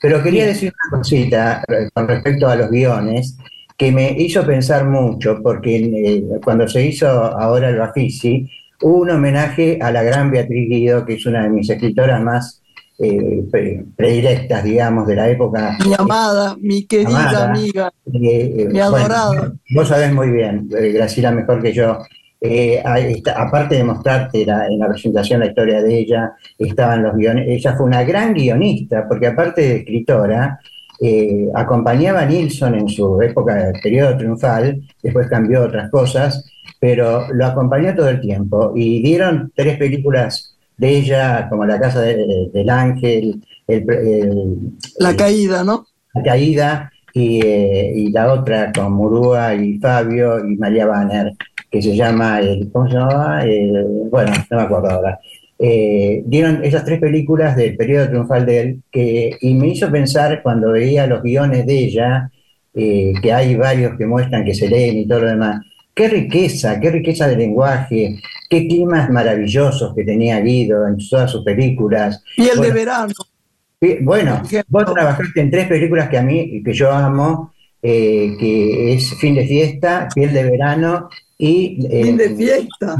Pero 0.02 0.22
quería 0.22 0.46
decir 0.46 0.72
una 0.90 0.98
cosita 0.98 1.62
eh, 1.68 1.88
con 1.94 2.08
respecto 2.08 2.48
a 2.48 2.56
los 2.56 2.68
guiones, 2.68 3.38
que 3.76 3.92
me 3.92 4.10
hizo 4.18 4.44
pensar 4.44 4.86
mucho, 4.86 5.40
porque 5.42 5.76
eh, 5.76 6.24
cuando 6.42 6.66
se 6.66 6.84
hizo 6.84 7.06
ahora 7.08 7.68
el 7.68 7.76
Bafisi, 7.76 8.50
un 8.82 9.10
homenaje 9.10 9.78
a 9.80 9.92
la 9.92 10.02
gran 10.02 10.30
Beatriz 10.30 10.68
Guido, 10.68 11.04
que 11.04 11.14
es 11.14 11.26
una 11.26 11.44
de 11.44 11.50
mis 11.50 11.70
escritoras 11.70 12.20
más 12.20 12.62
eh, 12.98 13.44
predilectas, 13.94 14.64
digamos, 14.64 15.06
de 15.06 15.16
la 15.16 15.28
época. 15.28 15.76
Mi 15.84 15.92
amada, 15.98 16.56
mi 16.58 16.86
querida 16.86 17.50
amiga, 17.50 17.92
eh, 18.06 18.54
eh, 18.58 18.68
mi 18.70 18.80
adorada. 18.80 19.52
vos 19.74 19.88
sabés 19.88 20.14
muy 20.14 20.30
bien, 20.30 20.66
Graciela, 20.70 21.30
mejor 21.30 21.62
que 21.62 21.74
yo. 21.74 21.98
aparte 23.36 23.74
de 23.74 23.84
mostrarte 23.84 24.42
en 24.42 24.78
la 24.78 24.88
presentación 24.88 25.40
la 25.40 25.46
historia 25.46 25.82
de 25.82 25.98
ella, 25.98 26.32
estaban 26.58 27.02
los 27.02 27.14
guiones. 27.14 27.46
Ella 27.48 27.76
fue 27.76 27.84
una 27.84 28.02
gran 28.02 28.32
guionista, 28.32 29.06
porque 29.06 29.26
aparte 29.26 29.60
de 29.60 29.76
escritora, 29.76 30.58
acompañaba 31.54 32.20
a 32.20 32.26
Nilsson 32.26 32.76
en 32.76 32.88
su 32.88 33.20
época 33.20 33.72
periodo 33.82 34.16
triunfal, 34.16 34.80
después 35.02 35.28
cambió 35.28 35.64
otras 35.64 35.90
cosas, 35.90 36.50
pero 36.80 37.30
lo 37.30 37.44
acompañó 37.44 37.94
todo 37.94 38.08
el 38.08 38.22
tiempo 38.22 38.72
y 38.74 39.02
dieron 39.02 39.52
tres 39.54 39.76
películas 39.76 40.55
de 40.76 40.96
ella, 40.98 41.48
como 41.48 41.64
La 41.64 41.80
Casa 41.80 42.02
del 42.02 42.70
Ángel, 42.70 43.42
La 44.98 45.16
Caída, 45.16 45.64
¿no? 45.64 45.86
La 46.14 46.22
Caída 46.22 46.92
eh, 47.14 47.92
y, 47.94 48.10
la 48.10 48.32
otra 48.32 48.72
con 48.72 48.92
Murúa 48.92 49.54
y 49.54 49.78
Fabio 49.78 50.38
y 50.46 50.56
María 50.56 50.86
Banner, 50.86 51.32
que 51.70 51.80
se 51.80 51.96
llama, 51.96 52.40
el, 52.40 52.70
¿cómo 52.70 52.88
se 52.88 52.94
llamaba? 52.94 53.42
bueno, 54.10 54.32
no 54.50 54.56
me 54.58 54.62
acuerdo 54.62 54.90
ahora. 54.90 55.18
Eh, 55.58 56.22
dieron 56.26 56.62
esas 56.62 56.84
tres 56.84 57.00
películas 57.00 57.56
del 57.56 57.76
periodo 57.76 58.08
triunfal 58.08 58.44
de 58.44 58.60
él, 58.60 58.82
que, 58.90 59.30
y 59.40 59.54
me 59.54 59.68
hizo 59.68 59.90
pensar 59.90 60.42
cuando 60.42 60.72
veía 60.72 61.06
los 61.06 61.22
guiones 61.22 61.64
de 61.66 61.78
ella, 61.78 62.30
eh, 62.74 63.14
que 63.22 63.32
hay 63.32 63.56
varios 63.56 63.96
que 63.96 64.04
muestran 64.04 64.44
que 64.44 64.54
se 64.54 64.68
leen 64.68 64.98
y 64.98 65.08
todo 65.08 65.20
lo 65.20 65.28
demás, 65.28 65.64
Qué 65.96 66.08
riqueza, 66.08 66.78
qué 66.78 66.90
riqueza 66.90 67.26
de 67.26 67.38
lenguaje, 67.38 68.20
qué 68.50 68.68
climas 68.68 69.08
maravillosos 69.08 69.94
que 69.94 70.04
tenía 70.04 70.38
Guido 70.40 70.86
en 70.86 70.98
todas 70.98 71.30
sus 71.30 71.42
películas. 71.42 72.22
Y 72.36 72.50
el 72.50 72.60
de 72.60 72.70
verano. 72.70 73.14
Bueno, 74.02 74.42
vos 74.68 74.84
trabajaste 74.92 75.40
en 75.40 75.50
tres 75.50 75.66
películas 75.68 76.10
que 76.10 76.18
a 76.18 76.22
mí, 76.22 76.62
que 76.62 76.74
yo 76.74 76.92
amo, 76.92 77.54
eh, 77.80 78.36
que 78.38 78.92
es 78.92 79.14
Fin 79.14 79.36
de 79.36 79.46
Fiesta, 79.46 80.08
Piel 80.14 80.34
de 80.34 80.50
Verano 80.50 81.08
y... 81.38 81.86
Eh, 81.90 82.04
fin 82.04 82.16
de 82.18 82.28
Fiesta. 82.36 82.94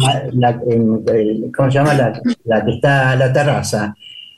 ¿Cómo 1.55 1.71
se 1.71 1.79
llama? 1.79 1.93
La, 1.93 2.19
la 2.45 2.65
que 2.65 2.71
está 2.71 3.15
la 3.15 3.31
terraza. 3.31 3.95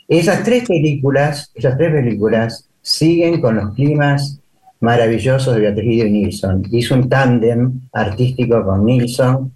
Esas 0.09 0.43
tres 0.43 0.67
películas, 0.67 1.53
esas 1.55 1.79
tres 1.79 1.93
películas 1.93 2.69
siguen 2.83 3.41
con 3.41 3.55
los 3.55 3.73
climas 3.77 4.41
maravilloso 4.81 5.53
de 5.53 5.61
Beatriz 5.61 6.05
y 6.05 6.11
Nilsson. 6.11 6.63
Hizo 6.71 6.95
un 6.95 7.09
tándem 7.09 7.81
artístico 7.93 8.65
con 8.65 8.85
Nilsson 8.85 9.53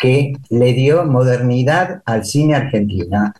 que 0.00 0.32
le 0.50 0.72
dio 0.72 1.04
modernidad 1.04 2.02
al 2.04 2.24
cine 2.24 2.54
argentino. 2.54 3.32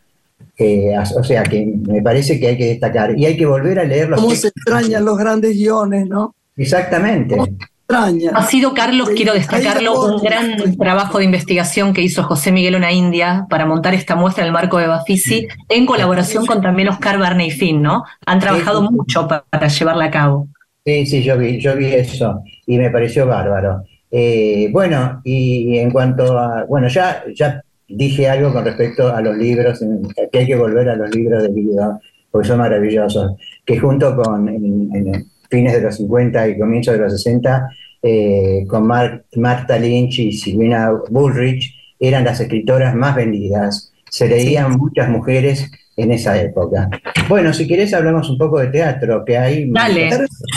o 1.17 1.25
sea 1.25 1.43
que 1.45 1.67
me 1.67 2.03
parece 2.03 2.39
que 2.39 2.49
hay 2.49 2.57
que 2.57 2.67
destacar 2.67 3.19
y 3.19 3.27
hay 3.27 3.37
que 3.37 3.47
volver 3.47 3.79
a 3.79 3.85
leer 3.85 4.09
los. 4.09 4.21
¿Cómo 4.21 4.35
se 4.35 4.49
extrañan 4.49 5.05
los 5.05 5.17
grandes 5.17 5.57
guiones, 5.57 6.07
no? 6.07 6.35
Exactamente. 6.57 7.37
extraña. 7.37 8.33
Ha 8.35 8.47
sido, 8.47 8.75
Carlos, 8.75 9.11
quiero 9.17 9.33
destacarlo, 9.33 10.15
un 10.17 10.23
gran 10.23 10.77
trabajo 10.77 11.19
de 11.19 11.25
investigación 11.25 11.93
que 11.93 12.03
hizo 12.03 12.23
José 12.23 12.53
Miguel 12.53 12.75
Ona 12.75 12.93
India 12.93 13.47
para 13.49 13.67
montar 13.67 13.95
esta 13.95 14.15
muestra 14.15 14.45
en 14.45 14.49
el 14.49 14.53
marco 14.53 14.79
de 14.79 14.87
Bafisi, 14.87 15.49
en 15.69 15.87
colaboración 15.87 16.47
con 16.47 16.61
también 16.61 16.89
Oscar 16.89 17.19
Barney 17.19 17.51
Finn, 17.51 17.81
¿no? 17.81 18.05
Han 18.27 18.41
trabajado 18.41 18.83
mucho 18.83 19.27
para, 19.27 19.69
llevarla 19.69 20.07
a 20.07 20.11
cabo. 20.11 20.49
Sí, 20.85 21.07
sí, 21.07 21.23
yo 21.23 21.37
vi, 21.37 21.61
yo 21.61 21.77
vi 21.77 21.87
eso 21.87 22.43
y 22.67 22.79
me 22.79 22.91
pareció 22.91 23.27
bárbaro. 23.27 23.85
Eh, 24.11 24.69
bueno, 24.73 25.21
y 25.25 25.79
en 25.79 25.91
cuanto 25.91 26.39
a, 26.39 26.65
bueno, 26.65 26.89
ya, 26.89 27.23
ya 27.35 27.63
dije 27.91 28.29
algo 28.29 28.53
con 28.53 28.65
respecto 28.65 29.15
a 29.15 29.21
los 29.21 29.37
libros, 29.37 29.85
que 30.33 30.39
hay 30.39 30.47
que 30.47 30.57
volver 30.57 30.89
a 30.89 30.97
los 30.97 31.15
libros 31.15 31.43
de 31.43 31.53
Guido, 31.53 32.01
porque 32.31 32.49
son 32.49 32.59
maravillosos, 32.59 33.37
que 33.65 33.79
junto 33.79 34.17
con 34.17 34.49
en, 34.49 35.27
fines 35.51 35.73
de 35.75 35.81
los 35.81 35.97
50 35.97 36.49
y 36.49 36.59
comienzos 36.59 36.95
de 36.95 37.01
los 37.01 37.13
60, 37.13 37.69
eh, 38.03 38.65
con 38.69 38.87
Marta 38.87 39.79
Lynch 39.79 40.21
y 40.21 40.33
Silvina 40.33 40.91
Bullrich, 41.11 41.75
eran 41.99 42.25
las 42.25 42.41
escritoras 42.41 42.95
más 42.95 43.17
vendidas. 43.17 43.90
Se 44.11 44.29
leían 44.29 44.77
muchas 44.77 45.09
mujeres 45.09 45.71
en 45.97 46.13
esa 46.13 46.41
época. 46.41 46.89
Bueno, 47.29 47.53
si 47.53 47.67
querés 47.67 47.95
hablamos 47.95 48.29
un 48.31 48.39
poco 48.39 48.59
de 48.59 48.69
teatro, 48.69 49.25
que 49.25 49.39
hay... 49.39 49.71
Dale, 49.71 50.11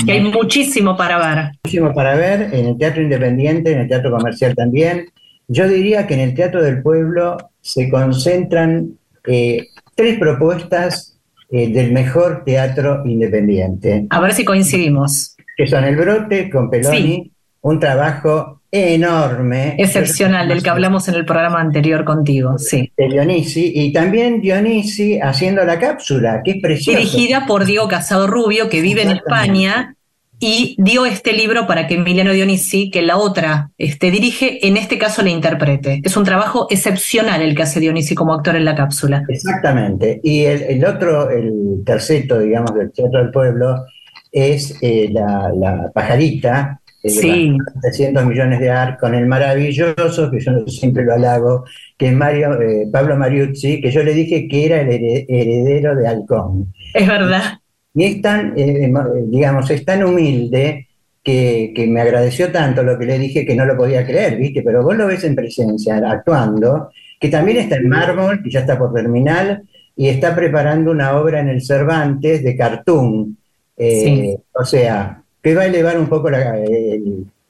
que 0.06 0.12
hay 0.12 0.22
muchísimo 0.22 0.96
para 0.98 1.18
ver. 1.18 1.52
Muchísimo 1.64 1.94
para 1.94 2.16
ver, 2.16 2.50
en 2.54 2.68
el 2.68 2.78
teatro 2.78 3.02
independiente, 3.02 3.72
en 3.72 3.80
el 3.80 3.88
teatro 3.88 4.12
comercial 4.12 4.56
también. 4.56 5.08
Yo 5.48 5.68
diría 5.68 6.08
que 6.08 6.14
en 6.14 6.22
el 6.22 6.34
Teatro 6.34 6.64
del 6.64 6.82
Pueblo 6.82 7.38
se 7.62 7.90
concentran 7.90 8.98
eh, 9.28 9.68
tres 9.96 10.18
propuestas 10.18 11.20
eh, 11.52 11.72
del 11.72 11.92
mejor 11.92 12.44
teatro 12.46 13.04
independiente. 13.06 14.08
A 14.10 14.22
ver 14.22 14.34
si 14.34 14.46
coincidimos. 14.46 15.36
Que 15.56 15.68
son 15.68 15.84
El 15.84 15.98
Brote 15.98 16.50
con 16.50 16.70
Peloni, 16.70 17.32
un 17.62 17.80
trabajo 17.80 18.62
enorme. 18.74 19.76
Excepcional, 19.78 20.48
del 20.48 20.64
que 20.64 20.70
hablamos 20.72 21.08
en 21.08 21.14
el 21.16 21.26
programa 21.26 21.62
anterior 21.62 22.04
contigo, 22.04 22.58
sí. 22.58 22.92
De 22.98 23.08
Dionisi, 23.08 23.72
y 23.76 23.94
también 23.94 24.42
Dionisi 24.42 25.20
haciendo 25.20 25.64
la 25.64 25.78
cápsula, 25.78 26.42
que 26.44 26.52
es 26.52 26.58
preciosa. 26.62 26.98
Dirigida 26.98 27.46
por 27.46 27.66
Diego 27.66 27.88
Casado 27.88 28.26
Rubio, 28.26 28.70
que 28.70 28.82
vive 28.82 29.04
en 29.04 29.12
España 29.12 29.96
y 30.40 30.76
dio 30.78 31.06
este 31.06 31.34
libro 31.34 31.68
para 31.68 31.88
que 31.88 31.94
Emiliano 31.94 32.34
Dionisi, 32.34 32.90
que 32.90 33.02
la 33.02 33.18
otra 33.18 33.70
este, 33.78 34.12
dirige, 34.12 34.68
en 34.68 34.76
este 34.76 34.98
caso 34.98 35.22
le 35.22 35.30
interprete. 35.30 36.02
Es 36.04 36.18
un 36.18 36.26
trabajo 36.26 36.68
excepcional 36.70 37.42
el 37.42 37.56
que 37.56 37.64
hace 37.64 37.80
Dionisi 37.80 38.16
como 38.16 38.34
actor 38.34 38.56
en 38.56 38.66
la 38.66 38.76
cápsula. 38.76 39.24
Exactamente. 39.30 40.20
Y 40.24 40.46
el, 40.46 40.84
otro, 40.84 41.30
el 41.30 41.84
terceto, 41.86 42.40
digamos, 42.40 42.74
del 42.74 42.92
Teatro 42.92 43.20
del 43.20 43.32
Pueblo, 43.32 43.86
es 44.32 44.76
eh, 44.82 45.10
la, 45.12 45.92
pajarita, 45.94 46.82
de 46.83 46.83
sí. 47.04 47.58
300 47.82 48.26
millones 48.26 48.60
de 48.60 48.70
ar, 48.70 48.98
con 48.98 49.14
el 49.14 49.26
maravilloso, 49.26 50.32
que 50.32 50.40
yo 50.40 50.66
siempre 50.68 51.04
lo 51.04 51.14
halago, 51.14 51.66
que 51.98 52.08
es 52.08 52.14
Mario, 52.14 52.62
eh, 52.62 52.88
Pablo 52.92 53.18
Mariuzzi, 53.18 53.82
que 53.82 53.92
yo 53.92 54.04
le 54.04 54.14
dije 54.14 54.48
que 54.48 54.66
era 54.66 54.82
el 54.82 54.90
heredero 55.28 55.96
de 55.96 56.08
Halcón. 56.08 56.74
Es 56.94 57.08
verdad. 57.08 57.60
Y 57.94 58.06
es 58.06 58.22
tan, 58.22 58.54
eh, 58.58 58.92
digamos, 59.28 59.70
es 59.70 59.86
tan 59.86 60.04
humilde 60.04 60.88
que, 61.24 61.86
me 61.90 62.02
agradeció 62.02 62.52
tanto 62.52 62.84
lo 62.84 62.98
que 63.00 63.06
le 63.06 63.20
dije 63.20 63.46
que 63.46 63.56
no 63.56 63.66
lo 63.66 63.78
podía 63.78 64.06
creer, 64.06 64.38
¿viste? 64.38 64.62
Pero 64.62 64.84
vos 64.84 64.96
lo 64.96 65.08
ves 65.08 65.24
en 65.24 65.36
presencia, 65.36 65.98
actuando, 65.98 66.90
que 67.20 67.30
también 67.30 67.58
está 67.58 67.78
en 67.78 67.88
mármol, 67.88 68.44
que 68.44 68.50
ya 68.50 68.62
está 68.62 68.78
por 68.78 68.94
terminar, 68.94 69.62
y 69.96 70.10
está 70.10 70.36
preparando 70.36 70.92
una 70.92 71.18
obra 71.18 71.40
en 71.40 71.50
el 71.50 71.62
Cervantes 71.62 72.44
de 72.44 72.56
cartoon. 72.58 73.38
Eh, 73.78 74.36
o 74.54 74.66
sea, 74.66 75.23
que 75.44 75.54
va 75.54 75.64
a 75.64 75.66
elevar 75.66 76.00
un 76.00 76.08
poco 76.08 76.30
la, 76.30 76.56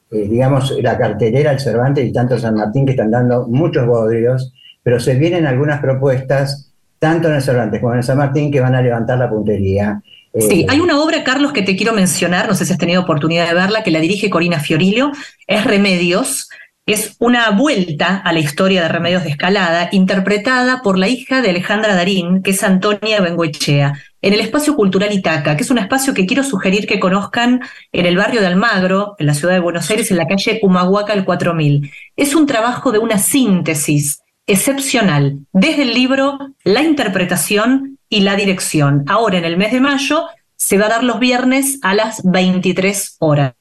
digamos, 0.09 0.73
la 0.81 0.97
cartelera 0.97 1.51
al 1.51 1.59
Cervantes 1.59 2.05
y 2.05 2.11
tanto 2.11 2.37
San 2.39 2.55
Martín 2.55 2.85
que 2.85 2.91
están 2.91 3.11
dando 3.11 3.47
muchos 3.47 3.85
bodrios, 3.85 4.51
pero 4.81 4.99
se 4.99 5.15
vienen 5.15 5.45
algunas 5.45 5.79
propuestas, 5.79 6.71
tanto 6.99 7.29
en 7.29 7.35
el 7.35 7.41
Cervantes 7.41 7.79
como 7.79 7.93
en 7.93 7.99
el 7.99 8.03
San 8.03 8.17
Martín, 8.17 8.51
que 8.51 8.59
van 8.59 8.75
a 8.75 8.81
levantar 8.81 9.19
la 9.19 9.29
puntería. 9.29 10.01
Sí, 10.37 10.61
eh, 10.61 10.65
hay 10.69 10.79
una 10.79 10.99
obra, 10.99 11.23
Carlos, 11.23 11.53
que 11.53 11.61
te 11.61 11.75
quiero 11.75 11.93
mencionar, 11.93 12.47
no 12.47 12.55
sé 12.55 12.65
si 12.65 12.73
has 12.73 12.79
tenido 12.79 13.03
oportunidad 13.03 13.47
de 13.47 13.53
verla, 13.53 13.83
que 13.83 13.91
la 13.91 13.99
dirige 13.99 14.31
Corina 14.31 14.59
Fiorillo, 14.59 15.11
es 15.45 15.63
Remedios, 15.63 16.49
es 16.87 17.15
una 17.19 17.51
vuelta 17.51 18.17
a 18.17 18.33
la 18.33 18.39
historia 18.39 18.81
de 18.81 18.89
Remedios 18.89 19.23
de 19.23 19.29
Escalada, 19.29 19.89
interpretada 19.91 20.81
por 20.81 20.97
la 20.97 21.07
hija 21.07 21.41
de 21.41 21.51
Alejandra 21.51 21.95
Darín, 21.95 22.41
que 22.41 22.51
es 22.51 22.63
Antonia 22.63 23.21
Bengoechea, 23.21 23.93
en 24.23 24.33
el 24.33 24.39
espacio 24.39 24.75
cultural 24.75 25.11
Itaca, 25.11 25.57
que 25.57 25.63
es 25.63 25.69
un 25.69 25.77
espacio 25.77 26.13
que 26.13 26.25
quiero 26.25 26.43
sugerir 26.43 26.87
que 26.87 26.99
conozcan 26.99 27.59
en 27.91 28.05
el 28.05 28.15
barrio 28.15 28.39
de 28.39 28.47
Almagro, 28.47 29.15
en 29.19 29.27
la 29.27 29.33
ciudad 29.33 29.53
de 29.53 29.59
Buenos 29.59 29.89
Aires, 29.89 30.09
en 30.11 30.17
la 30.17 30.27
calle 30.27 30.61
Humahuaca 30.63 31.11
el 31.11 31.25
4000. 31.25 31.91
Es 32.15 32.33
un 32.33 32.47
trabajo 32.47 32.93
de 32.93 32.99
una 32.99 33.17
síntesis 33.17 34.21
excepcional, 34.47 35.39
desde 35.51 35.81
el 35.81 35.93
libro, 35.93 36.39
la 36.63 36.81
interpretación 36.83 37.99
y 38.07 38.21
la 38.21 38.37
dirección. 38.37 39.03
Ahora, 39.07 39.39
en 39.39 39.45
el 39.45 39.57
mes 39.57 39.73
de 39.73 39.81
mayo, 39.81 40.23
se 40.55 40.77
va 40.77 40.85
a 40.85 40.89
dar 40.89 41.03
los 41.03 41.19
viernes 41.19 41.79
a 41.81 41.93
las 41.93 42.21
23 42.23 43.17
horas. 43.19 43.53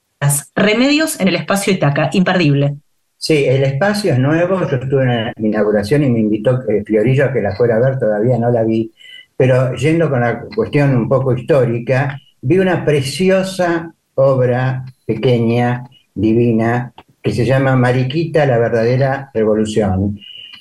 Remedios 0.55 1.19
en 1.19 1.27
el 1.27 1.35
espacio 1.35 1.73
Itaca, 1.73 2.09
imperdible. 2.13 2.77
Sí, 3.17 3.45
el 3.47 3.65
espacio 3.65 4.13
es 4.13 4.19
nuevo, 4.21 4.61
yo 4.69 4.77
estuve 4.77 5.03
en 5.03 5.09
la 5.09 5.33
inauguración 5.39 6.05
y 6.05 6.11
me 6.11 6.21
invitó 6.21 6.61
eh, 6.69 6.85
Fiorillo 6.85 7.25
a 7.25 7.33
que 7.33 7.41
la 7.41 7.57
fuera 7.57 7.77
a 7.77 7.81
ver, 7.81 7.99
todavía 7.99 8.39
no 8.39 8.51
la 8.51 8.63
vi, 8.63 8.93
pero 9.43 9.75
yendo 9.75 10.09
con 10.09 10.21
la 10.21 10.45
cuestión 10.55 10.95
un 10.95 11.09
poco 11.09 11.35
histórica, 11.35 12.17
vi 12.43 12.61
una 12.61 12.85
preciosa 12.85 13.93
obra 14.15 14.85
pequeña, 15.05 15.83
divina, 16.15 16.93
que 17.21 17.33
se 17.33 17.45
llama 17.45 17.75
Mariquita, 17.75 18.47
la 18.47 18.59
verdadera 18.59 19.33
revolución, 19.35 20.17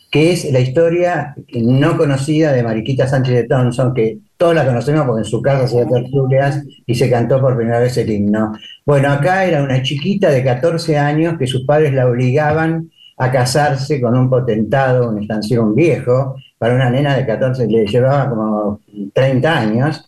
que 0.10 0.32
es 0.32 0.52
la 0.52 0.62
historia 0.62 1.36
no 1.54 1.96
conocida 1.96 2.54
de 2.54 2.64
Mariquita 2.64 3.08
Sánchez 3.08 3.36
de 3.36 3.44
Thompson, 3.44 3.94
que 3.94 4.18
todos 4.36 4.56
la 4.56 4.66
conocemos 4.66 5.06
porque 5.06 5.22
en 5.22 5.26
su 5.26 5.44
casa 5.44 5.68
dio 5.68 5.88
tertulias 5.88 6.66
y 6.88 6.96
se 6.96 7.08
cantó 7.08 7.40
por 7.40 7.56
primera 7.56 7.82
vez 7.82 7.96
el 7.98 8.10
himno. 8.10 8.54
Bueno, 8.84 9.12
acá 9.12 9.46
era 9.46 9.62
una 9.62 9.84
chiquita 9.84 10.32
de 10.32 10.44
14 10.44 10.98
años 10.98 11.38
que 11.38 11.46
sus 11.46 11.68
padres 11.68 11.94
la 11.94 12.08
obligaban 12.08 12.90
a 13.16 13.30
casarse 13.30 14.02
con 14.02 14.18
un 14.18 14.28
potentado, 14.28 15.08
un 15.08 15.22
estanciero, 15.22 15.66
un 15.66 15.76
viejo, 15.76 16.36
para 16.62 16.76
una 16.76 16.92
nena 16.92 17.18
de 17.18 17.26
14, 17.26 17.66
le 17.66 17.88
llevaba 17.88 18.30
como 18.30 18.82
30 19.16 19.60
años, 19.60 20.06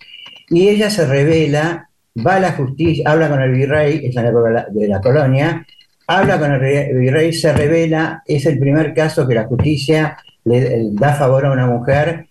y 0.50 0.70
ella 0.70 0.92
se 0.92 1.08
revela, 1.08 1.90
va 2.16 2.36
a 2.36 2.40
la 2.40 2.52
justicia, 2.52 3.10
habla 3.10 3.28
con 3.28 3.42
el 3.42 3.54
virrey, 3.54 4.06
es 4.06 4.14
la 4.14 4.30
época 4.30 4.68
de 4.70 4.88
la 4.88 5.02
colonia, 5.02 5.66
habla 6.06 6.38
con 6.38 6.52
el 6.52 6.96
virrey, 6.96 7.34
se 7.34 7.54
revela, 7.54 8.22
es 8.28 8.46
el 8.46 8.60
primer 8.60 8.94
caso 8.94 9.28
que 9.28 9.34
la 9.34 9.46
justicia 9.46 10.16
le 10.44 10.92
da 10.92 11.16
favor 11.16 11.48
a 11.48 11.52
una 11.54 11.66
mujer, 11.66 12.28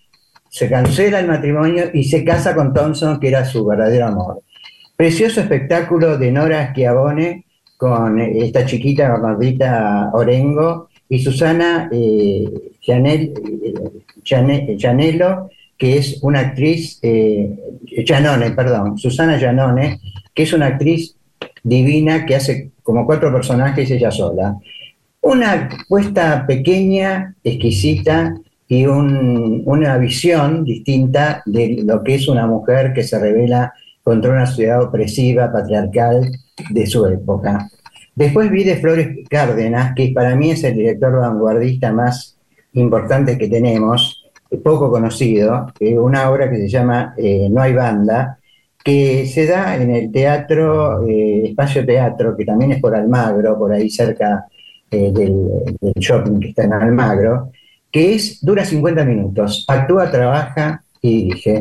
se 0.49 0.71
cancela 0.71 1.19
el 1.19 1.27
matrimonio 1.27 1.87
y 1.93 2.05
se 2.05 2.25
casa 2.25 2.55
con 2.55 2.73
Thompson, 2.73 3.19
que 3.19 3.27
era 3.27 3.45
su 3.45 3.67
verdadero 3.67 4.07
amor. 4.07 4.43
Precioso 4.95 5.41
espectáculo 5.41 6.17
de 6.17 6.31
Nora 6.31 6.71
Schiavone 6.71 7.45
con 7.77 8.21
esta 8.21 8.65
chiquita 8.67 9.17
gordita 9.17 10.11
Orengo 10.13 10.91
y 11.09 11.19
Susana 11.19 11.91
eh, 11.91 12.72
eh 12.87 13.33
que 15.79 15.99
es 15.99 16.23
una 16.23 16.41
actriz, 16.41 16.99
eh, 17.03 17.59
perdón, 18.55 18.99
Susana 18.99 19.37
Gianone, 19.37 20.01
que 20.33 20.45
es 20.45 20.53
una 20.53 20.67
actriz 20.67 21.17
divina 21.63 22.25
que 22.25 22.37
hace 22.37 22.71
como 22.83 23.05
cuatro 23.07 23.33
personajes 23.33 23.91
ella 23.91 24.11
sola. 24.11 24.57
Una 25.21 25.69
puesta 25.89 26.47
pequeña, 26.47 27.35
exquisita 27.43 28.37
y 28.69 28.87
una 28.87 29.99
visión 29.99 30.65
distinta 30.65 31.43
de 31.47 31.83
lo 31.85 32.03
que 32.03 32.15
es 32.15 32.29
una 32.29 32.47
mujer 32.47 32.93
que 32.93 33.03
se 33.03 33.19
revela 33.19 33.73
contra 34.03 34.33
una 34.33 34.47
ciudad 34.47 34.83
opresiva, 34.83 35.53
patriarcal 35.53 36.31
de 36.71 36.87
su 36.87 37.07
época. 37.07 37.69
Después 38.15 38.51
vi 38.51 38.65
de 38.65 38.77
Flores 38.77 39.09
Cárdenas, 39.29 39.95
que 39.95 40.13
para 40.15 40.35
mí 40.37 40.51
es 40.51 40.65
el 40.65 40.75
director 40.75 41.13
vanguardista 41.21 41.93
más 41.93 42.37
importante 42.75 43.37
que 43.39 43.49
tenemos, 43.49 44.31
poco 44.63 44.91
conocido, 44.91 45.73
una 45.81 46.31
obra 46.31 46.51
que 46.51 46.57
se 46.57 46.69
llama 46.69 47.15
eh, 47.17 47.49
No 47.51 47.63
hay 47.63 47.73
banda, 47.73 48.39
que 48.83 49.27
se 49.27 49.47
da 49.47 49.77
en 49.77 49.91
el 49.91 50.11
teatro, 50.11 51.07
eh, 51.07 51.43
Espacio 51.47 51.87
Teatro, 51.87 52.37
que 52.37 52.45
también 52.45 52.73
es 52.73 52.81
por 52.81 52.95
Almagro, 52.95 53.59
por 53.59 53.73
ahí 53.73 53.89
cerca 53.89 54.47
eh, 54.91 55.13
del, 55.13 55.49
shopping 55.97 56.41
que 56.41 56.49
está 56.49 56.65
en 56.65 56.73
Almagro, 56.73 57.53
que 57.91 58.15
es, 58.15 58.45
dura 58.45 58.65
50 58.65 59.05
minutos, 59.05 59.65
actúa, 59.69 60.11
trabaja 60.11 60.85
y 61.01 61.25
dirige. 61.25 61.61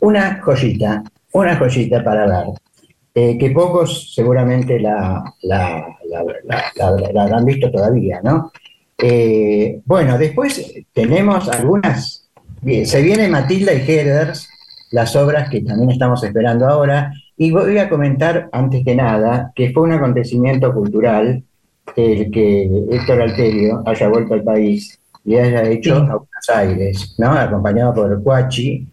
Una 0.00 0.40
joyita, 0.42 1.04
una 1.32 1.56
joyita 1.56 2.02
para 2.02 2.44
eh, 3.14 3.38
que 3.38 3.50
pocos 3.50 4.12
seguramente 4.14 4.80
la, 4.80 5.22
la, 5.42 5.86
habrán 7.18 7.44
visto 7.44 7.70
todavía, 7.70 8.20
¿no? 8.24 8.50
Bueno, 9.84 10.18
después 10.18 10.72
tenemos 10.92 11.48
algunas, 11.48 12.28
se 12.62 13.02
viene 13.02 13.28
Matilda 13.28 13.72
y 13.74 13.80
Headers, 13.80 14.48
las 14.90 15.16
obras 15.16 15.48
que 15.48 15.62
también 15.62 15.90
estamos 15.90 16.22
esperando 16.22 16.68
ahora, 16.68 17.12
Y 17.36 17.50
voy 17.50 17.78
a 17.78 17.88
comentar, 17.88 18.48
antes 18.52 18.84
que 18.84 18.94
nada, 18.94 19.52
que 19.54 19.72
fue 19.72 19.82
un 19.84 19.92
acontecimiento 19.92 20.72
cultural 20.72 21.42
el 21.96 22.30
que 22.30 22.70
Héctor 22.90 23.22
Alterio 23.22 23.82
haya 23.86 24.08
vuelto 24.08 24.34
al 24.34 24.42
país 24.42 24.98
y 25.24 25.36
haya 25.36 25.62
hecho 25.64 25.96
a 25.96 26.16
Buenos 26.16 26.48
Aires, 26.54 27.14
¿no? 27.18 27.32
acompañado 27.32 27.94
por 27.94 28.22
Cuachi, 28.22 28.86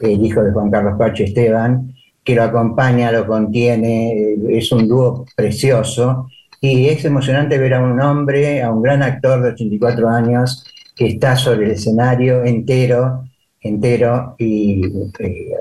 el 0.00 0.24
hijo 0.24 0.42
de 0.42 0.52
Juan 0.52 0.70
Carlos 0.70 0.96
Cuachi 0.96 1.24
Esteban, 1.24 1.94
que 2.24 2.34
lo 2.34 2.42
acompaña, 2.44 3.10
lo 3.12 3.26
contiene, 3.26 4.36
es 4.48 4.70
un 4.72 4.88
dúo 4.88 5.26
precioso 5.36 6.28
y 6.64 6.88
es 6.88 7.04
emocionante 7.04 7.58
ver 7.58 7.74
a 7.74 7.82
un 7.82 8.00
hombre, 8.00 8.62
a 8.62 8.70
un 8.70 8.82
gran 8.82 9.02
actor 9.02 9.42
de 9.42 9.50
84 9.50 10.08
años 10.08 10.64
que 10.94 11.08
está 11.08 11.34
sobre 11.34 11.66
el 11.66 11.72
escenario 11.72 12.44
entero, 12.44 13.24
entero 13.60 14.36
y 14.38 14.80
eh, 15.18 15.52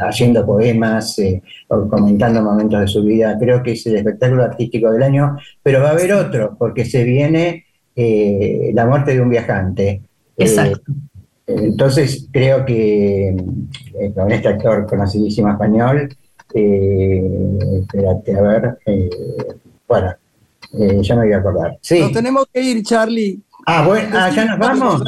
haciendo 0.00 0.44
poemas, 0.44 1.16
eh, 1.20 1.40
o 1.68 1.88
comentando 1.88 2.42
momentos 2.42 2.80
de 2.80 2.88
su 2.88 3.04
vida. 3.04 3.38
Creo 3.38 3.62
que 3.62 3.72
es 3.72 3.86
el 3.86 3.94
espectáculo 3.94 4.42
artístico 4.42 4.90
del 4.90 5.04
año, 5.04 5.36
pero 5.62 5.80
va 5.80 5.90
a 5.90 5.92
haber 5.92 6.12
otro, 6.14 6.56
porque 6.58 6.84
se 6.84 7.04
viene 7.04 7.66
eh, 7.94 8.72
La 8.74 8.86
muerte 8.86 9.14
de 9.14 9.20
un 9.20 9.30
viajante. 9.30 10.02
Exacto. 10.36 10.92
entonces 11.46 12.28
creo 12.30 12.66
que 12.66 13.34
con 14.14 14.30
este 14.32 14.48
actor 14.48 14.84
conocidísimo 14.84 15.48
español, 15.48 16.08
espérate 16.52 18.34
a 18.34 18.42
ver, 18.42 18.78
bueno, 19.88 20.14
ya 21.02 21.14
me 21.14 21.24
voy 21.24 21.32
a 21.32 21.38
acordar. 21.38 21.78
Sí. 21.80 22.00
Nos 22.00 22.12
tenemos 22.12 22.46
que 22.52 22.60
ir, 22.62 22.82
Charlie. 22.82 23.40
Ah, 23.66 23.84
bueno, 23.86 24.08
ah, 24.12 24.30
ya 24.30 24.44
nos 24.44 24.58
vamos. 24.58 25.02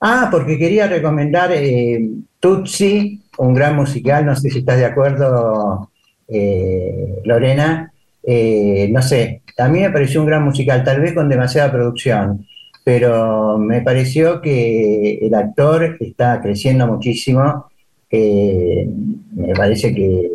Ah, 0.00 0.28
porque 0.30 0.58
quería 0.58 0.86
recomendar 0.86 1.50
eh, 1.52 2.08
Tutsi, 2.38 3.22
un 3.38 3.54
gran 3.54 3.74
musical, 3.76 4.26
no 4.26 4.36
sé 4.36 4.50
si 4.50 4.58
estás 4.60 4.78
de 4.78 4.84
acuerdo, 4.84 5.90
eh, 6.28 7.20
Lorena. 7.24 7.92
Eh, 8.22 8.88
no 8.92 9.02
sé, 9.02 9.42
a 9.56 9.68
mí 9.68 9.80
me 9.80 9.90
pareció 9.90 10.20
un 10.20 10.26
gran 10.26 10.44
musical, 10.44 10.84
tal 10.84 11.00
vez 11.00 11.14
con 11.14 11.28
demasiada 11.28 11.72
producción, 11.72 12.46
pero 12.84 13.58
me 13.58 13.80
pareció 13.80 14.40
que 14.40 15.18
el 15.22 15.34
actor 15.34 15.96
está 16.00 16.40
creciendo 16.40 16.86
muchísimo. 16.86 17.66
me 18.10 19.54
parece 19.56 19.94
que, 19.94 20.30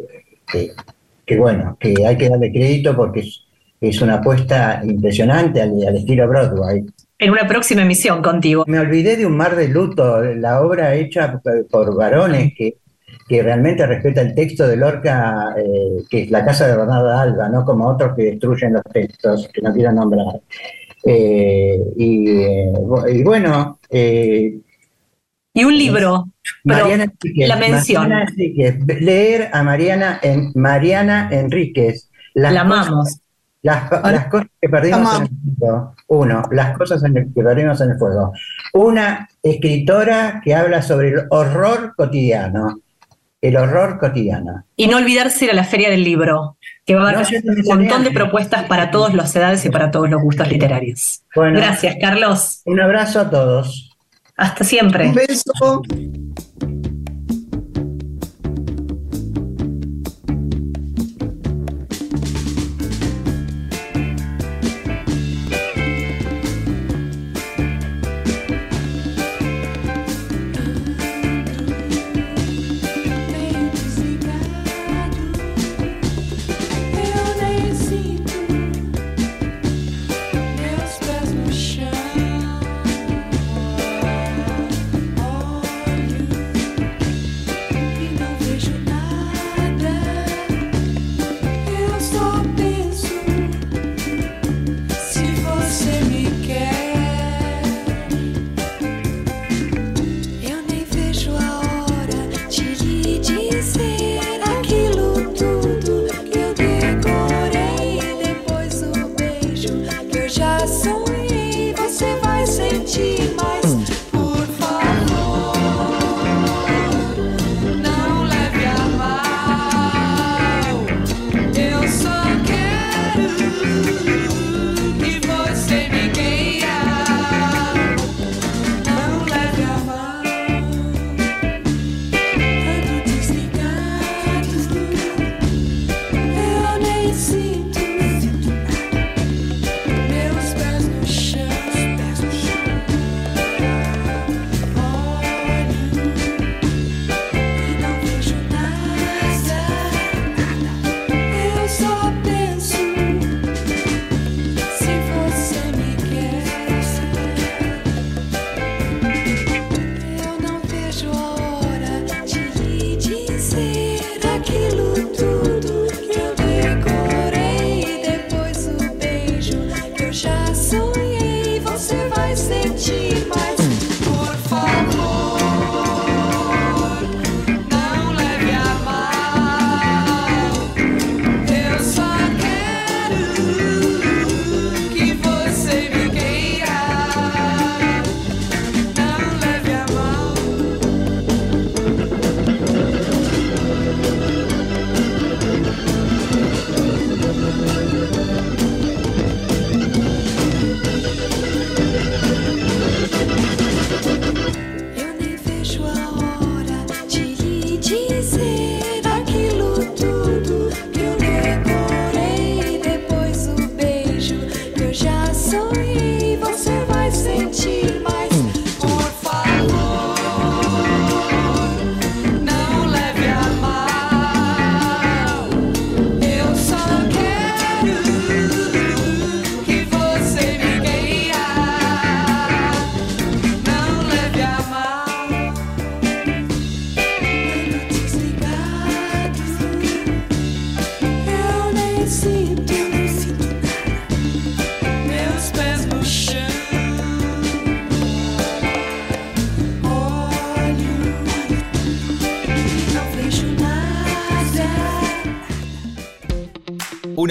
que, 1.26 1.38
bueno, 1.38 1.78
que 1.80 2.06
hay 2.06 2.18
que 2.18 2.30
darle 2.30 2.52
crédito 2.52 2.96
porque 2.96 3.22
es, 3.22 3.43
es 3.90 4.02
una 4.02 4.16
apuesta 4.16 4.82
impresionante 4.84 5.62
al 5.62 5.96
estilo 5.96 6.28
Broadway 6.28 6.86
en 7.24 7.32
una 7.32 7.48
próxima 7.48 7.84
emisión 7.84 8.22
contigo. 8.22 8.66
Me 8.68 8.80
olvidé 8.80 9.16
de 9.16 9.26
Un 9.26 9.38
mar 9.38 9.56
de 9.56 9.70
luto, 9.70 10.22
la 10.22 10.62
obra 10.62 10.94
hecha 10.96 11.42
por 11.70 11.96
varones 11.96 12.54
que, 12.58 12.78
que 13.28 13.42
realmente 13.42 13.86
respeta 13.86 14.22
el 14.22 14.36
texto 14.36 14.68
de 14.68 14.76
Lorca, 14.76 15.56
eh, 15.58 16.04
que 16.10 16.24
es 16.24 16.32
La 16.32 16.44
casa 16.44 16.68
de 16.68 16.76
Bernardo 16.76 17.18
Alba, 17.18 17.48
no 17.50 17.64
como 17.64 17.88
otros 17.88 18.16
que 18.16 18.24
destruyen 18.24 18.74
los 18.74 18.84
textos, 18.92 19.50
que 19.54 19.62
no 19.62 19.74
quiero 19.74 19.94
nombrar. 19.94 20.42
Eh, 21.06 21.80
eh, 21.98 22.74
y, 23.08 23.24
bueno... 23.24 23.80
y 23.90 25.64
un 25.64 25.78
libro, 25.78 26.30
Mariana 26.66 27.14
la 27.36 27.56
mención. 27.56 28.12
leer 29.00 29.50
a 29.54 29.64
Mariana, 29.64 30.20
en, 30.22 30.52
Mariana 30.56 31.30
Enríquez. 31.32 32.10
la 32.34 32.50
amamos. 32.50 33.23
Las, 33.64 33.90
cosas 34.30 34.50
que 34.62 34.70
perdimos 34.70 35.16
en 35.16 35.24
el 35.24 35.58
fuego. 35.58 35.96
Uno, 36.08 36.44
las 36.52 36.78
cosas 36.78 37.02
que 37.02 37.42
perdimos 37.42 37.80
en 37.80 37.92
el 37.92 37.98
fuego. 37.98 38.34
Una 38.74 39.28
escritora 39.42 40.42
que 40.44 40.54
habla 40.54 40.82
sobre 40.82 41.10
el 41.10 41.22
horror 41.30 41.96
cotidiano. 41.96 42.82
El 43.42 43.58
horror 43.58 44.00
cotidiano. 44.00 44.66
Y 44.76 44.88
no 44.88 44.98
olvidarse 44.98 45.48
de 45.48 45.54
la 45.54 45.64
Feria 45.64 45.90
del 45.90 46.04
Libro, 46.04 46.58
que 46.86 46.96
va 46.96 47.10
a 47.10 47.20
haber 47.20 47.42
un 47.44 47.64
montón 47.66 48.04
de 48.04 48.12
propuestas 48.12 48.64
para 48.64 48.92
todas 48.92 49.14
las 49.14 49.36
edades 49.36 49.66
y 49.66 49.70
para 49.70 49.92
todos 49.92 50.10
los 50.10 50.22
gustos 50.22 50.50
literarios. 50.50 51.24
Gracias, 51.34 51.96
Carlos. 52.00 52.62
Un 52.66 52.80
abrazo 52.80 53.22
a 53.22 53.30
todos. 53.30 53.98
Hasta 54.36 54.64
siempre. 54.64 55.08
Un 55.10 55.16
beso. 55.16 55.82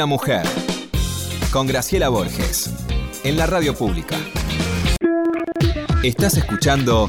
Una 0.03 0.09
mujer. 0.09 0.43
Con 1.53 1.69
Graciela 1.69 2.09
Borges. 2.09 2.75
En 3.23 3.37
la 3.37 3.47
radio 3.47 3.73
pública. 3.73 4.17
Estás 6.03 6.37
escuchando 6.37 7.09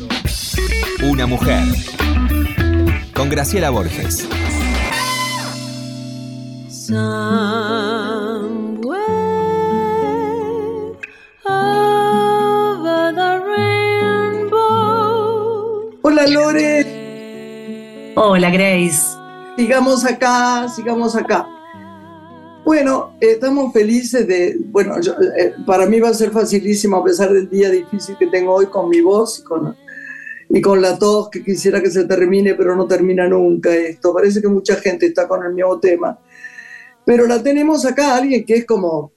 Una 1.01 1.25
mujer. 1.25 1.63
Con 3.15 3.29
Graciela 3.29 3.71
Borges. 3.71 4.27
Hola 16.03 16.27
Lore. 16.27 18.13
Hola 18.13 18.51
Grace. 18.51 19.01
Sigamos 19.57 20.05
acá, 20.05 20.67
sigamos 20.69 21.15
acá. 21.15 21.52
Bueno, 22.65 23.17
estamos 23.19 23.73
felices 23.73 24.25
de, 24.25 24.55
bueno, 24.57 24.95
eh, 25.37 25.53
para 25.65 25.85
mí 25.85 25.99
va 25.99 26.09
a 26.09 26.13
ser 26.13 26.31
facilísimo 26.31 26.95
a 26.95 27.03
pesar 27.03 27.33
del 27.33 27.49
día 27.49 27.69
difícil 27.69 28.15
que 28.17 28.27
tengo 28.27 28.53
hoy 28.53 28.67
con 28.67 28.87
mi 28.87 29.01
voz 29.01 29.39
y 29.39 29.43
con, 29.43 29.75
y 30.49 30.61
con 30.61 30.81
la 30.81 30.97
tos 30.97 31.29
que 31.29 31.43
quisiera 31.43 31.81
que 31.81 31.91
se 31.91 32.05
termine, 32.05 32.55
pero 32.55 32.73
no 32.73 32.87
termina 32.87 33.27
nunca 33.27 33.75
esto. 33.75 34.13
Parece 34.13 34.41
que 34.41 34.47
mucha 34.47 34.77
gente 34.77 35.07
está 35.07 35.27
con 35.27 35.45
el 35.45 35.53
mismo 35.53 35.77
tema. 35.77 36.17
Pero 37.05 37.27
la 37.27 37.43
tenemos 37.43 37.85
acá, 37.85 38.15
alguien 38.15 38.45
que 38.45 38.55
es 38.55 38.65
como, 38.65 39.11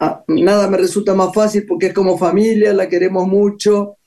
ah, 0.00 0.24
nada 0.26 0.68
me 0.68 0.76
resulta 0.76 1.14
más 1.14 1.32
fácil 1.32 1.64
porque 1.66 1.86
es 1.86 1.94
como 1.94 2.18
familia, 2.18 2.72
la 2.72 2.88
queremos 2.88 3.28
mucho. 3.28 3.98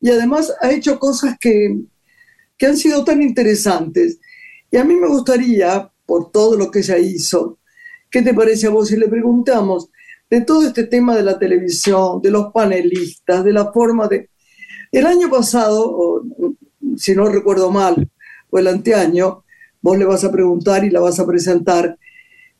Y 0.00 0.08
además 0.08 0.54
ha 0.62 0.72
hecho 0.72 0.98
cosas 0.98 1.36
que, 1.38 1.80
que 2.56 2.66
han 2.66 2.78
sido 2.78 3.04
tan 3.04 3.20
interesantes. 3.20 4.18
Y 4.70 4.78
a 4.78 4.84
mí 4.84 4.96
me 4.96 5.08
gustaría, 5.08 5.92
por 6.06 6.30
todo 6.32 6.56
lo 6.56 6.70
que 6.70 6.78
ella 6.78 6.96
hizo, 6.96 7.58
¿Qué 8.14 8.22
te 8.22 8.32
parece 8.32 8.68
a 8.68 8.70
vos 8.70 8.86
si 8.86 8.96
le 8.96 9.08
preguntamos 9.08 9.90
de 10.30 10.40
todo 10.42 10.64
este 10.68 10.84
tema 10.84 11.16
de 11.16 11.24
la 11.24 11.36
televisión, 11.36 12.22
de 12.22 12.30
los 12.30 12.52
panelistas, 12.52 13.42
de 13.42 13.52
la 13.52 13.72
forma 13.72 14.06
de... 14.06 14.30
El 14.92 15.04
año 15.04 15.28
pasado, 15.28 16.22
si 16.96 17.12
no 17.16 17.28
recuerdo 17.28 17.72
mal, 17.72 18.08
o 18.50 18.58
el 18.60 18.68
anteaño, 18.68 19.42
vos 19.82 19.98
le 19.98 20.04
vas 20.04 20.22
a 20.22 20.30
preguntar 20.30 20.84
y 20.84 20.90
la 20.90 21.00
vas 21.00 21.18
a 21.18 21.26
presentar. 21.26 21.98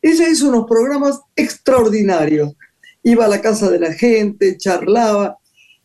Ella 0.01 0.27
hizo 0.27 0.49
unos 0.49 0.65
programas 0.67 1.21
extraordinarios. 1.37 2.53
Iba 3.01 3.23
a 3.23 3.29
la 3.29 3.39
casa 3.39 3.71
de 3.71 3.79
la 3.79 3.93
gente, 3.93 4.57
charlaba, 4.57 5.37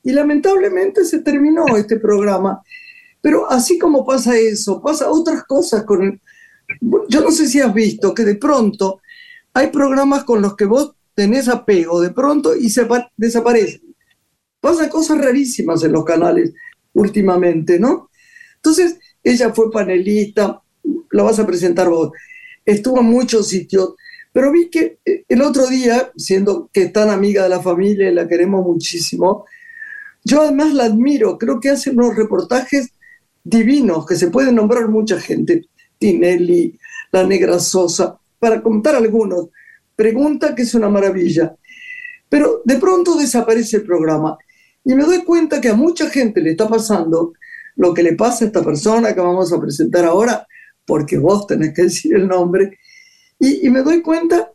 y 0.02 0.10
lamentablemente 0.10 1.04
se 1.04 1.20
terminó 1.20 1.76
este 1.76 2.00
programa. 2.00 2.60
Pero 3.20 3.48
así 3.48 3.78
como 3.78 4.04
pasa 4.04 4.36
eso, 4.36 4.82
pasa 4.82 5.08
otras 5.08 5.44
cosas 5.44 5.84
con 5.84 6.02
el... 6.02 6.20
Yo 7.08 7.20
no 7.20 7.30
sé 7.30 7.46
si 7.46 7.60
has 7.60 7.72
visto 7.72 8.12
que 8.12 8.24
de 8.24 8.34
pronto 8.34 9.00
hay 9.54 9.68
programas 9.68 10.24
con 10.24 10.42
los 10.42 10.56
que 10.56 10.64
vos 10.64 10.94
tenés 11.14 11.48
apego 11.48 12.00
de 12.00 12.10
pronto 12.10 12.56
y 12.56 12.70
se 12.70 12.86
desaparecen. 13.16 13.94
Pasan 14.60 14.88
cosas 14.88 15.18
rarísimas 15.18 15.82
en 15.84 15.92
los 15.92 16.04
canales 16.04 16.52
últimamente, 16.92 17.78
¿no? 17.78 18.10
Entonces, 18.56 18.98
ella 19.22 19.52
fue 19.52 19.70
panelista, 19.70 20.62
la 21.10 21.22
vas 21.22 21.38
a 21.38 21.46
presentar 21.46 21.88
vos, 21.88 22.10
estuvo 22.64 23.00
en 23.00 23.06
muchos 23.06 23.48
sitios, 23.48 23.94
pero 24.32 24.52
vi 24.52 24.70
que 24.70 24.98
eh, 25.04 25.24
el 25.28 25.42
otro 25.42 25.66
día, 25.66 26.12
siendo 26.16 26.70
que 26.72 26.82
es 26.84 26.92
tan 26.92 27.10
amiga 27.10 27.42
de 27.42 27.48
la 27.48 27.60
familia 27.60 28.10
y 28.10 28.14
la 28.14 28.28
queremos 28.28 28.64
muchísimo, 28.64 29.44
yo 30.24 30.42
además 30.42 30.74
la 30.74 30.84
admiro, 30.84 31.38
creo 31.38 31.60
que 31.60 31.70
hace 31.70 31.90
unos 31.90 32.14
reportajes 32.14 32.90
divinos, 33.42 34.06
que 34.06 34.16
se 34.16 34.30
puede 34.30 34.52
nombrar 34.52 34.88
mucha 34.88 35.18
gente, 35.18 35.66
Tinelli, 35.98 36.78
La 37.10 37.26
Negra 37.26 37.58
Sosa, 37.58 38.18
para 38.40 38.60
contar 38.60 38.96
algunos. 38.96 39.50
Pregunta 39.94 40.54
que 40.54 40.62
es 40.62 40.74
una 40.74 40.88
maravilla. 40.88 41.54
Pero 42.28 42.62
de 42.64 42.76
pronto 42.78 43.16
desaparece 43.16 43.76
el 43.76 43.84
programa 43.84 44.36
y 44.84 44.94
me 44.94 45.04
doy 45.04 45.22
cuenta 45.24 45.60
que 45.60 45.68
a 45.68 45.74
mucha 45.74 46.10
gente 46.10 46.40
le 46.40 46.52
está 46.52 46.68
pasando 46.68 47.34
lo 47.76 47.94
que 47.94 48.02
le 48.02 48.14
pasa 48.14 48.44
a 48.44 48.48
esta 48.48 48.64
persona 48.64 49.14
que 49.14 49.20
vamos 49.20 49.52
a 49.52 49.60
presentar 49.60 50.04
ahora, 50.04 50.46
porque 50.84 51.18
vos 51.18 51.46
tenés 51.46 51.72
que 51.74 51.82
decir 51.82 52.16
el 52.16 52.26
nombre, 52.26 52.78
y, 53.38 53.66
y 53.66 53.70
me 53.70 53.82
doy 53.82 54.02
cuenta 54.02 54.50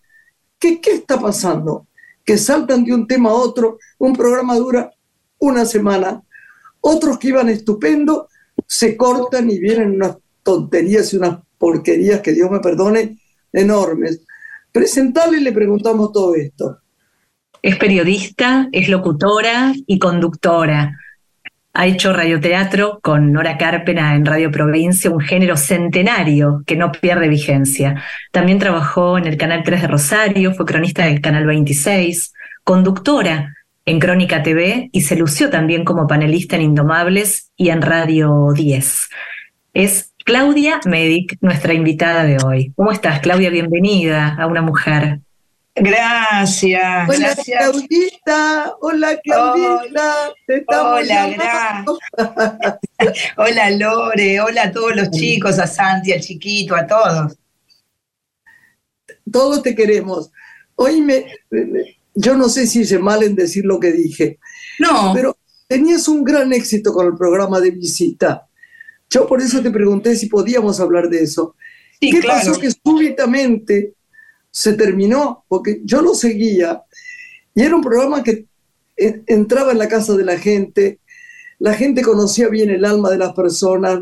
que 0.59 0.81
qué 0.81 0.91
está 0.91 1.19
pasando, 1.19 1.87
que 2.23 2.37
saltan 2.37 2.83
de 2.83 2.93
un 2.93 3.07
tema 3.07 3.29
a 3.29 3.33
otro, 3.33 3.77
un 3.99 4.13
programa 4.13 4.55
dura 4.55 4.91
una 5.39 5.65
semana, 5.65 6.23
otros 6.81 7.17
que 7.17 7.29
iban 7.29 7.49
estupendo 7.49 8.27
se 8.67 8.97
cortan 8.97 9.49
y 9.49 9.59
vienen 9.59 9.95
unas 9.95 10.17
tonterías 10.43 11.13
y 11.13 11.17
unas 11.17 11.39
porquerías, 11.57 12.21
que 12.21 12.33
Dios 12.33 12.49
me 12.49 12.59
perdone, 12.59 13.19
enormes. 13.55 14.21
Presentarle 14.71 15.37
y 15.37 15.41
le 15.43 15.51
preguntamos 15.51 16.11
todo 16.11 16.35
esto. 16.35 16.79
Es 17.61 17.77
periodista, 17.77 18.69
es 18.71 18.89
locutora 18.89 19.73
y 19.87 19.97
conductora. 19.97 20.99
Ha 21.73 21.87
hecho 21.87 22.13
radioteatro 22.13 22.99
con 23.01 23.31
Nora 23.33 23.57
Carpena 23.57 24.15
en 24.15 24.25
Radio 24.25 24.49
Provincia, 24.51 25.09
un 25.09 25.19
género 25.19 25.57
centenario 25.57 26.63
que 26.65 26.75
no 26.75 26.91
pierde 26.91 27.27
vigencia. 27.27 28.01
También 28.31 28.59
trabajó 28.59 29.17
en 29.17 29.25
el 29.25 29.37
Canal 29.37 29.63
3 29.63 29.81
de 29.81 29.87
Rosario, 29.87 30.53
fue 30.53 30.65
cronista 30.65 31.05
del 31.05 31.21
Canal 31.21 31.45
26, 31.45 32.33
conductora 32.63 33.55
en 33.85 33.99
Crónica 33.99 34.41
TV 34.41 34.89
y 34.91 35.01
se 35.01 35.15
lució 35.15 35.49
también 35.49 35.85
como 35.85 36.07
panelista 36.07 36.55
en 36.55 36.63
Indomables 36.63 37.51
y 37.57 37.69
en 37.69 37.81
Radio 37.81 38.53
10. 38.55 39.09
Es 39.73 40.13
Claudia 40.25 40.81
Medic, 40.85 41.37
nuestra 41.41 41.75
invitada 41.75 42.23
de 42.23 42.37
hoy. 42.43 42.73
¿Cómo 42.75 42.91
estás, 42.91 43.19
Claudia? 43.19 43.51
Bienvenida 43.51 44.35
a 44.39 44.47
Una 44.47 44.63
Mujer. 44.63 45.19
Gracias. 45.75 47.07
Hola, 47.07 47.19
gracias. 47.19 47.61
Claudita. 47.61 48.73
Hola, 48.81 49.19
Claudita. 49.23 50.33
hola, 50.67 51.29
gracias. 51.29 52.79
hola, 53.37 53.69
Lore. 53.69 54.41
Hola 54.41 54.63
a 54.63 54.71
todos 54.71 54.95
los 54.95 55.11
chicos, 55.11 55.59
a 55.59 55.67
Santi, 55.67 56.11
al 56.11 56.21
chiquito, 56.21 56.75
a 56.75 56.87
todos. 56.87 57.37
Todos 59.31 59.61
te 59.61 59.75
queremos. 59.75 60.31
Hoy 60.73 61.01
me, 61.01 61.27
yo 62.15 62.35
no 62.35 62.49
sé 62.49 62.65
si 62.65 62.79
hice 62.79 62.97
mal 62.97 63.21
en 63.21 63.35
decir 63.35 63.63
lo 63.63 63.79
que 63.79 63.91
dije. 63.91 64.39
No. 64.79 65.11
Pero 65.13 65.37
tenías 65.67 66.07
un 66.07 66.23
gran 66.23 66.51
éxito 66.51 66.91
con 66.93 67.05
el 67.05 67.15
programa 67.15 67.59
de 67.59 67.69
visita. 67.69 68.47
Yo 69.15 69.25
por 69.25 69.41
eso 69.41 69.61
te 69.61 69.71
pregunté 69.71 70.13
si 70.17 70.27
podíamos 70.27 70.81
hablar 70.81 71.07
de 71.07 71.21
eso. 71.21 71.55
¿Qué 72.01 72.21
pasó 72.21 72.59
que 72.59 72.69
súbitamente 72.69 73.93
se 74.51 74.73
terminó? 74.73 75.45
Porque 75.47 75.79
yo 75.85 76.01
lo 76.01 76.13
seguía 76.13 76.83
y 77.53 77.61
era 77.61 77.77
un 77.77 77.81
programa 77.81 78.21
que 78.21 78.45
entraba 78.97 79.71
en 79.71 79.77
la 79.77 79.87
casa 79.87 80.17
de 80.17 80.25
la 80.25 80.37
gente, 80.37 80.99
la 81.59 81.73
gente 81.75 82.01
conocía 82.01 82.49
bien 82.49 82.69
el 82.69 82.83
alma 82.83 83.09
de 83.09 83.17
las 83.17 83.31
personas, 83.31 84.01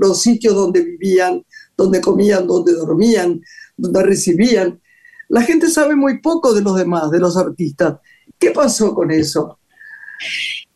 los 0.00 0.20
sitios 0.20 0.56
donde 0.56 0.82
vivían, 0.82 1.44
donde 1.76 2.00
comían, 2.00 2.48
donde 2.48 2.72
dormían, 2.72 3.40
donde 3.76 4.02
recibían. 4.02 4.80
La 5.28 5.42
gente 5.42 5.70
sabe 5.70 5.94
muy 5.94 6.18
poco 6.18 6.52
de 6.52 6.62
los 6.62 6.74
demás, 6.74 7.08
de 7.12 7.20
los 7.20 7.36
artistas. 7.36 7.98
¿Qué 8.36 8.50
pasó 8.50 8.92
con 8.94 9.12
eso? 9.12 9.60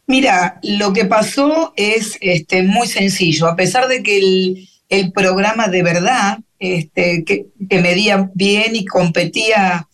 Mira, 0.09 0.59
lo 0.63 0.95
que 0.95 1.05
pasó 1.05 1.75
es 1.77 2.17
este, 2.23 2.63
muy 2.63 2.89
sencillo. 2.89 3.47
A 3.47 3.57
pesar 3.57 3.89
de 3.89 4.03
que 4.03 4.65
el, 4.89 5.13
programa 5.13 5.69
de 5.69 5.83
verdad, 5.83 6.39
este, 6.59 7.25
que, 7.25 7.45
medía 7.79 8.31
bien 8.35 8.75
y 8.75 8.87
competía 8.87 9.87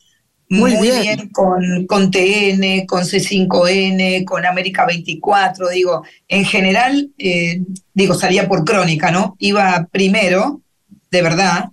muy, 0.48 0.77
bien. 0.77 1.31
con, 1.31 1.87
con, 1.87 2.12
TN, 2.12 2.87
con 2.87 3.03
C5N, 3.03 4.24
con 4.24 4.46
América 4.46 4.87
24, 4.87 5.68
digo, 5.70 6.05
en 6.29 6.44
general, 6.44 7.11
eh, 7.18 7.62
digo, 7.92 8.14
salía 8.14 8.46
por 8.46 8.64
crónica, 8.64 9.11
¿no? 9.11 9.35
Iba 9.40 9.88
primero, 9.90 10.62
de 11.11 11.22
verdad. 11.22 11.70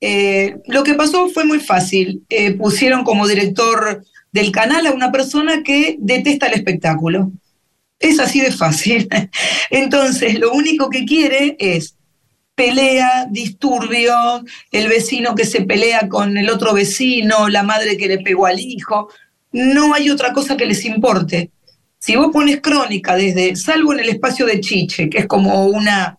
Eh, 0.00 0.58
lo 0.68 0.84
que 0.84 0.94
pasó 0.94 1.28
fue 1.28 1.44
muy 1.44 1.58
fácil. 1.58 2.22
Eh, 2.28 2.52
pusieron 2.52 3.02
como 3.02 3.26
director 3.26 4.04
del 4.30 4.52
canal 4.52 4.86
a 4.86 4.92
una 4.92 5.10
persona 5.10 5.64
que 5.64 5.96
detesta 5.98 6.46
el 6.46 6.54
espectáculo. 6.54 7.32
Es 7.98 8.20
así 8.20 8.40
de 8.40 8.52
fácil. 8.52 9.08
Entonces, 9.70 10.38
lo 10.38 10.52
único 10.52 10.88
que 10.88 11.04
quiere 11.04 11.56
es 11.58 11.96
pelea, 12.54 13.26
disturbio, 13.30 14.44
el 14.72 14.88
vecino 14.88 15.34
que 15.34 15.44
se 15.44 15.62
pelea 15.62 16.08
con 16.08 16.36
el 16.36 16.50
otro 16.50 16.74
vecino, 16.74 17.48
la 17.48 17.62
madre 17.62 17.96
que 17.96 18.08
le 18.08 18.18
pegó 18.18 18.46
al 18.46 18.58
hijo. 18.58 19.08
No 19.52 19.94
hay 19.94 20.10
otra 20.10 20.32
cosa 20.32 20.56
que 20.56 20.66
les 20.66 20.84
importe. 20.84 21.52
Si 22.00 22.16
vos 22.16 22.30
pones 22.32 22.60
crónica 22.60 23.14
desde, 23.16 23.56
salvo 23.56 23.92
en 23.92 24.00
el 24.00 24.08
espacio 24.08 24.44
de 24.44 24.60
Chiche, 24.60 25.08
que 25.08 25.18
es 25.18 25.26
como 25.26 25.66
una, 25.66 26.18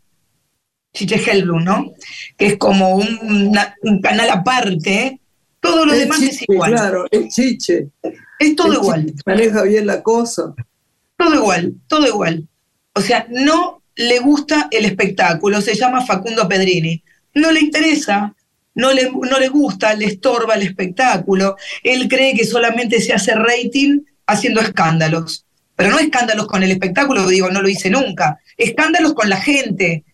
Chiche 0.94 1.16
Hellblum, 1.16 1.64
¿no? 1.64 1.92
Que 2.38 2.48
es 2.48 2.58
como 2.58 2.96
un, 2.96 3.54
canal 4.02 4.30
aparte, 4.30 5.20
todo 5.60 5.86
lo 5.86 5.94
demás 5.94 6.22
es 6.22 6.42
igual. 6.48 6.72
Claro, 6.72 7.06
es 7.12 7.34
Chiche. 7.34 7.90
Es 8.40 8.56
todo 8.56 8.74
igual. 8.74 9.14
maneja 9.26 9.64
bien 9.64 9.86
la 9.86 10.02
cosa. 10.02 10.54
Todo 11.20 11.36
igual, 11.36 11.74
todo 11.88 12.08
igual. 12.08 12.48
O 12.96 13.02
sea, 13.02 13.28
no 13.30 13.84
le 13.96 14.20
gusta 14.20 14.70
el 14.72 14.86
espectáculo, 14.86 15.60
se 15.60 15.76
llama 15.76 16.06
Facundo 16.06 16.48
Pedrini. 16.48 17.04
No 17.34 17.52
le 17.52 17.60
interesa, 17.60 18.34
no 18.74 18.94
le, 18.94 19.12
no 19.12 19.38
le 19.38 19.50
gusta, 19.50 19.94
le 19.96 20.06
estorba 20.06 20.56
el 20.56 20.62
espectáculo. 20.62 21.58
Él 21.84 22.08
cree 22.08 22.34
que 22.34 22.46
solamente 22.46 23.02
se 23.02 23.12
hace 23.12 23.36
rating 23.36 24.00
haciendo 24.28 24.62
escándalos. 24.62 25.46
Pero 25.76 25.92
no 25.92 26.00
escándalos 26.00 26.48
con 26.48 26.64
el 26.64 26.72
espectáculo, 26.72 27.28
digo, 27.28 27.50
no 27.50 27.62
lo 27.62 27.68
hice 27.68 27.90
nunca. 27.90 28.40
Escándalos 28.56 29.14
con 29.14 29.28
la 29.28 29.42
gente. 29.42 30.06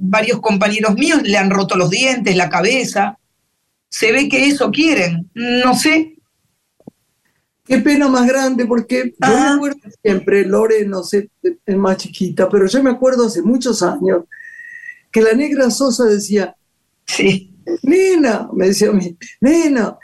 Varios 0.00 0.40
compañeros 0.40 0.96
míos 0.96 1.20
le 1.22 1.38
han 1.38 1.50
roto 1.50 1.76
los 1.76 1.90
dientes, 1.90 2.34
la 2.34 2.50
cabeza. 2.50 3.18
Se 3.88 4.10
ve 4.10 4.28
que 4.28 4.48
eso 4.48 4.72
quieren. 4.72 5.30
No 5.34 5.76
sé. 5.76 6.16
Qué 7.70 7.78
pena 7.78 8.08
más 8.08 8.26
grande, 8.26 8.66
porque 8.66 9.14
yo 9.16 9.28
me 9.28 9.48
acuerdo 9.54 9.78
siempre, 10.02 10.44
Lore, 10.44 10.84
no 10.86 11.04
sé, 11.04 11.30
es 11.64 11.76
más 11.76 11.98
chiquita, 11.98 12.48
pero 12.48 12.66
yo 12.66 12.82
me 12.82 12.90
acuerdo 12.90 13.26
hace 13.26 13.42
muchos 13.42 13.80
años 13.84 14.24
que 15.12 15.22
la 15.22 15.34
negra 15.34 15.70
Sosa 15.70 16.06
decía, 16.06 16.56
Sí. 17.06 17.54
nena, 17.84 18.48
me 18.52 18.66
decía 18.66 18.88
a 18.88 18.92
mí, 18.92 19.16
nena, 19.40 19.96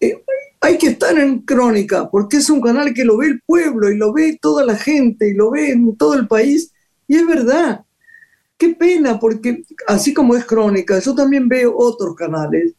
eh, 0.00 0.20
hay 0.60 0.76
que 0.76 0.88
estar 0.88 1.16
en 1.16 1.42
Crónica, 1.42 2.10
porque 2.10 2.38
es 2.38 2.50
un 2.50 2.60
canal 2.60 2.92
que 2.92 3.04
lo 3.04 3.16
ve 3.18 3.28
el 3.28 3.40
pueblo 3.46 3.88
y 3.92 3.96
lo 3.96 4.12
ve 4.12 4.36
toda 4.42 4.64
la 4.64 4.74
gente 4.74 5.28
y 5.28 5.34
lo 5.34 5.52
ve 5.52 5.70
en 5.70 5.96
todo 5.96 6.14
el 6.14 6.26
país. 6.26 6.72
Y 7.06 7.14
es 7.14 7.24
verdad. 7.24 7.84
Qué 8.58 8.70
pena, 8.70 9.20
porque 9.20 9.62
así 9.86 10.12
como 10.12 10.34
es 10.34 10.44
Crónica, 10.44 10.98
yo 10.98 11.14
también 11.14 11.46
veo 11.48 11.72
otros 11.76 12.16
canales. 12.16 12.74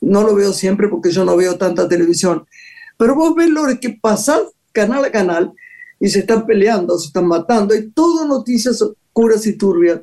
No 0.00 0.22
lo 0.22 0.34
veo 0.34 0.54
siempre 0.54 0.88
porque 0.88 1.10
yo 1.10 1.26
no 1.26 1.36
veo 1.36 1.58
tanta 1.58 1.86
televisión. 1.86 2.46
Pero 2.96 3.14
vos 3.14 3.34
ves, 3.34 3.48
Lore, 3.50 3.78
que 3.80 3.90
pasás 3.90 4.42
canal 4.72 5.04
a 5.04 5.10
canal 5.10 5.52
y 6.00 6.08
se 6.08 6.20
están 6.20 6.46
peleando, 6.46 6.98
se 6.98 7.06
están 7.08 7.26
matando, 7.26 7.74
hay 7.74 7.90
todo 7.90 8.26
noticias 8.26 8.80
oscuras 8.82 9.46
y 9.46 9.56
turbias. 9.56 10.00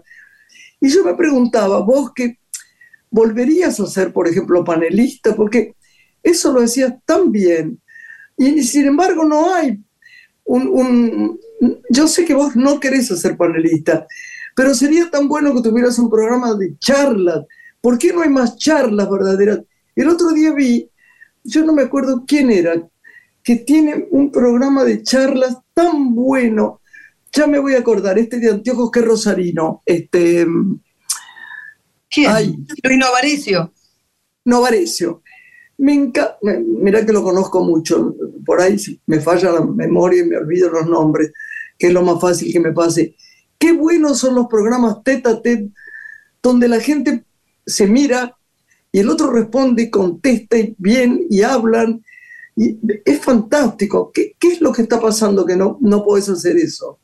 Y 0.79 0.89
yo 0.89 1.03
me 1.03 1.13
preguntaba, 1.15 1.79
vos 1.81 2.11
que 2.15 2.39
volverías 3.09 3.79
a 3.79 3.87
ser, 3.87 4.11
por 4.13 4.27
ejemplo, 4.27 4.63
panelista, 4.63 5.35
porque 5.35 5.75
eso 6.23 6.51
lo 6.53 6.61
decías 6.61 6.93
tan 7.05 7.31
bien. 7.31 7.79
Y 8.37 8.63
sin 8.63 8.85
embargo 8.85 9.23
no 9.25 9.53
hay 9.53 9.79
un, 10.45 10.67
un- 10.67 11.39
Yo 11.89 12.07
sé 12.07 12.25
que 12.25 12.33
vos 12.33 12.55
no 12.55 12.79
querés 12.79 13.07
ser 13.07 13.37
panelista, 13.37 14.07
pero 14.55 14.73
sería 14.73 15.09
tan 15.11 15.27
bueno 15.27 15.53
que 15.53 15.61
tuvieras 15.61 15.99
un 15.99 16.09
programa 16.09 16.55
de 16.55 16.75
charlas. 16.79 17.45
¿Por 17.81 17.97
qué 17.97 18.13
no 18.13 18.21
hay 18.21 18.29
más 18.29 18.57
charlas 18.57 19.09
verdaderas? 19.09 19.59
El 19.95 20.07
otro 20.09 20.29
día 20.31 20.53
vi, 20.53 20.89
yo 21.43 21.65
no 21.65 21.73
me 21.73 21.83
acuerdo 21.83 22.23
quién 22.27 22.51
era, 22.51 22.73
que 23.43 23.55
tiene 23.55 24.07
un 24.11 24.31
programa 24.31 24.83
de 24.83 25.01
charlas 25.03 25.57
tan 25.73 26.13
bueno. 26.13 26.81
Ya 27.33 27.47
me 27.47 27.59
voy 27.59 27.75
a 27.75 27.79
acordar, 27.79 28.19
este 28.19 28.39
de 28.39 28.49
anteojos 28.51 28.91
que 28.91 28.99
es 28.99 29.05
Rosarino, 29.05 29.81
este 29.85 30.45
¿Quién? 32.09 32.29
Ay. 32.31 32.55
Luis 32.83 32.97
Novarecio. 32.99 33.73
Novarecio. 34.45 35.21
Me 35.77 35.93
enca- 35.93 36.37
me- 36.41 36.59
Mira 36.59 37.05
que 37.05 37.13
lo 37.13 37.23
conozco 37.23 37.63
mucho, 37.63 38.15
por 38.45 38.61
ahí 38.61 38.75
me 39.07 39.19
falla 39.21 39.51
la 39.51 39.61
memoria 39.61 40.21
y 40.23 40.27
me 40.27 40.37
olvido 40.37 40.69
los 40.69 40.85
nombres, 40.87 41.31
que 41.77 41.87
es 41.87 41.93
lo 41.93 42.01
más 42.03 42.19
fácil 42.19 42.51
que 42.51 42.59
me 42.59 42.73
pase. 42.73 43.15
Qué 43.57 43.71
buenos 43.73 44.19
son 44.19 44.35
los 44.35 44.47
programas 44.47 45.03
tete 45.03 45.29
a 45.29 45.41
tete, 45.41 45.69
donde 46.43 46.67
la 46.67 46.79
gente 46.79 47.23
se 47.65 47.87
mira 47.87 48.35
y 48.91 48.99
el 48.99 49.09
otro 49.09 49.31
responde 49.31 49.83
y 49.83 49.89
contesta 49.89 50.57
bien 50.77 51.25
y 51.29 51.41
hablan. 51.41 52.03
Y 52.55 52.77
es 53.05 53.19
fantástico. 53.19 54.11
¿Qué, 54.13 54.35
qué 54.37 54.49
es 54.49 54.61
lo 54.61 54.73
que 54.73 54.81
está 54.81 54.99
pasando 54.99 55.45
que 55.45 55.55
no, 55.55 55.77
no 55.79 56.03
podés 56.03 56.29
hacer 56.29 56.57
eso? 56.57 56.99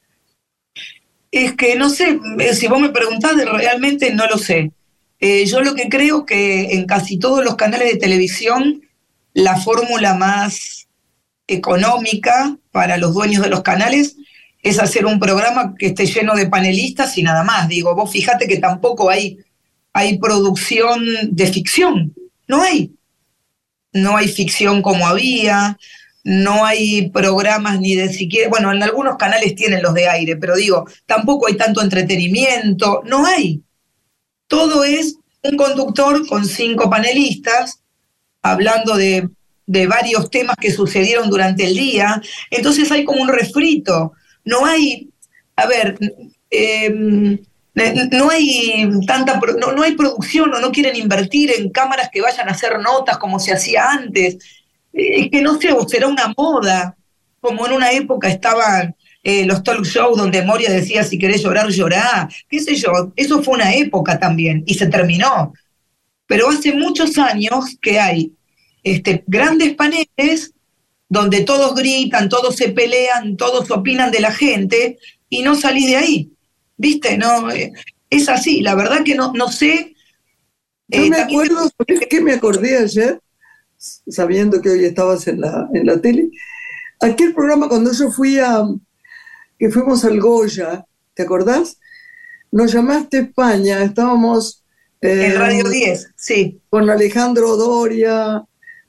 Es 1.32 1.54
que 1.54 1.76
no 1.76 1.90
sé, 1.90 2.20
eh, 2.40 2.54
si 2.54 2.68
vos 2.68 2.80
me 2.80 2.90
preguntás, 2.90 3.36
realmente 3.36 4.14
no 4.14 4.28
lo 4.28 4.38
sé. 4.38 4.72
Eh, 5.20 5.46
yo 5.46 5.62
lo 5.62 5.74
que 5.76 5.90
creo 5.90 6.26
que 6.26 6.74
en 6.74 6.86
casi 6.86 7.18
todos 7.18 7.44
los 7.44 7.56
canales 7.56 7.92
de 7.92 8.00
televisión, 8.00 8.82
la 9.34 9.58
fórmula 9.58 10.14
más 10.16 10.88
económica 11.48 12.58
para 12.72 12.98
los 12.98 13.14
dueños 13.14 13.44
de 13.44 13.50
los 13.50 13.62
canales 13.62 14.18
es 14.62 14.80
hacer 14.80 15.06
un 15.06 15.20
programa 15.20 15.76
que 15.78 15.88
esté 15.88 16.06
lleno 16.06 16.36
de 16.36 16.48
panelistas 16.48 17.18
y 17.18 17.24
nada 17.24 17.44
más. 17.44 17.68
Digo, 17.68 17.96
vos 17.96 18.12
fíjate 18.12 18.48
que 18.48 18.58
tampoco 18.58 19.10
hay, 19.10 19.40
hay 19.94 20.18
producción 20.20 21.06
de 21.32 21.48
ficción. 21.48 22.14
No 22.48 22.62
hay. 22.62 22.94
No 23.94 24.16
hay 24.16 24.28
ficción 24.28 24.82
como 24.82 25.08
había, 25.08 25.78
no 26.28 26.66
hay 26.66 27.10
programas 27.10 27.80
ni 27.80 27.96
de 27.96 28.12
siquiera, 28.12 28.50
bueno, 28.50 28.74
en 28.74 28.84
algunos 28.84 29.16
canales 29.16 29.56
tienen 29.56 29.82
los 29.82 29.94
de 29.94 30.10
aire, 30.10 30.36
pero 30.36 30.58
digo, 30.58 30.86
tampoco 31.06 31.48
hay 31.48 31.56
tanto 31.56 31.82
entretenimiento, 31.82 33.02
no 33.06 33.26
hay. 33.26 33.62
Todo 34.48 34.84
es 34.84 35.16
un 35.42 35.56
conductor 35.56 36.28
con 36.28 36.46
cinco 36.46 36.90
panelistas 36.90 37.82
hablando 38.42 38.98
de, 38.98 39.30
de 39.66 39.88
varios 39.88 40.30
temas 40.30 40.58
que 40.58 40.74
sucedieron 40.74 41.30
durante 41.30 41.66
el 41.66 41.76
día, 41.76 42.22
entonces 42.52 42.92
hay 42.92 43.06
como 43.06 43.22
un 43.22 43.30
refrito, 43.30 44.12
no 44.44 44.66
hay, 44.66 45.10
a 45.56 45.66
ver, 45.66 45.98
eh, 46.52 47.40
no 48.12 48.30
hay 48.30 48.90
tanta, 49.06 49.40
no, 49.60 49.72
no 49.72 49.84
hay 49.84 49.96
producción 49.96 50.54
o 50.54 50.60
no 50.60 50.72
quieren 50.72 50.96
invertir 50.96 51.52
en 51.52 51.70
cámaras 51.70 52.10
que 52.12 52.22
vayan 52.22 52.50
a 52.50 52.54
hacer 52.54 52.80
notas 52.80 53.18
como 53.18 53.40
se 53.40 53.54
hacía 53.54 53.92
antes. 53.92 54.36
Eh, 54.94 55.22
Es 55.22 55.30
que 55.32 55.42
no 55.42 55.60
sé, 55.60 55.72
o 55.72 55.88
será 55.88 56.08
una 56.08 56.34
moda, 56.38 56.98
como 57.40 57.66
en 57.68 57.74
una 57.74 57.92
época 57.92 58.30
estaban 58.30 58.96
eh, 59.24 59.46
los 59.46 59.64
talk 59.64 59.84
shows 59.86 60.18
donde 60.18 60.42
Moria 60.44 60.72
decía 60.72 61.04
si 61.04 61.20
querés 61.20 61.42
llorar, 61.44 61.70
llorá, 61.70 62.30
qué 62.50 62.60
sé 62.60 62.76
yo, 62.76 63.14
eso 63.16 63.44
fue 63.44 63.56
una 63.56 63.74
época 63.76 64.20
también 64.20 64.64
y 64.66 64.74
se 64.76 64.88
terminó. 64.88 65.54
Pero 66.28 66.50
hace 66.50 66.74
muchos 66.74 67.18
años 67.18 67.78
que 67.82 68.00
hay 68.00 68.34
este, 68.84 69.24
grandes 69.28 69.76
paneles 69.76 70.54
donde 71.10 71.44
todos 71.44 71.76
gritan, 71.76 72.30
todos 72.30 72.56
se 72.56 72.70
pelean, 72.70 73.38
todos 73.38 73.70
opinan 73.72 74.12
de 74.12 74.20
la 74.20 74.32
gente 74.32 74.98
y 75.30 75.42
no 75.44 75.56
salís 75.56 75.88
de 75.88 75.98
ahí. 75.98 76.32
¿Viste? 76.78 77.18
No, 77.18 77.50
eh, 77.52 77.72
es 78.10 78.30
así, 78.30 78.62
la 78.62 78.76
verdad 78.76 79.04
que 79.04 79.16
no, 79.16 79.34
no 79.34 79.52
sé. 79.52 79.96
Yo 80.88 81.02
Eh, 81.04 81.10
me 81.10 81.18
acuerdo, 81.18 81.70
¿sabés 81.78 82.08
qué 82.10 82.22
me 82.22 82.34
acordé 82.34 82.78
ayer? 82.78 83.20
Sabiendo 83.78 84.62
que 84.62 84.70
hoy 84.70 84.86
estabas 84.86 85.28
en 85.28 85.42
la, 85.42 85.68
en 85.74 85.86
la 85.86 86.00
tele. 86.02 86.30
Aquel 87.02 87.34
programa 87.34 87.68
cuando 87.68 87.92
yo 87.92 88.12
fui 88.12 88.40
a, 88.40 88.64
que 89.60 89.70
fuimos 89.70 90.04
al 90.06 90.20
Goya, 90.20 90.86
¿te 91.14 91.24
acordás? 91.24 91.78
Nos 92.52 92.72
llamaste 92.72 93.18
a 93.18 93.22
España, 93.22 93.84
estábamos 93.84 94.64
eh, 95.02 95.28
En 95.28 95.36
Radio 95.36 95.70
10, 95.70 96.12
sí. 96.16 96.60
con 96.70 96.90
Alejandro 96.90 97.56
Doria, 97.58 98.44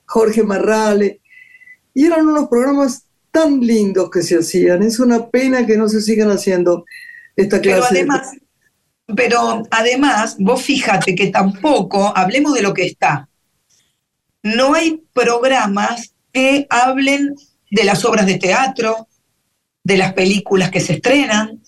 Jorge 0.07 0.43
Marrale, 0.43 1.21
y 1.93 2.07
eran 2.07 2.27
unos 2.29 2.49
programas 2.49 3.05
tan 3.31 3.61
lindos 3.61 4.11
que 4.11 4.23
se 4.23 4.37
hacían. 4.39 4.83
Es 4.83 5.01
una 5.01 5.29
pena 5.29 5.67
que 5.67 5.77
no 5.77 5.89
se 5.89 6.01
sigan 6.01 6.31
haciendo 6.31 6.85
esta 7.43 7.61
Pero 7.61 7.79
clase 7.79 7.95
además, 7.95 8.33
pero 9.17 9.63
además, 9.71 10.37
vos 10.39 10.63
fíjate 10.63 11.15
que 11.15 11.29
tampoco, 11.29 12.13
hablemos 12.17 12.55
de 12.55 12.63
lo 12.63 12.75
que 12.75 12.87
está, 12.87 13.29
no 14.43 14.75
hay 14.75 15.03
programas 15.13 16.15
que 16.33 16.67
hablen 16.69 17.35
de 17.71 17.85
las 17.85 18.05
obras 18.05 18.27
de 18.27 18.39
teatro, 18.39 19.09
de 19.83 19.97
las 19.97 20.13
películas 20.13 20.71
que 20.71 20.81
se 20.81 20.95
estrenan. 20.95 21.63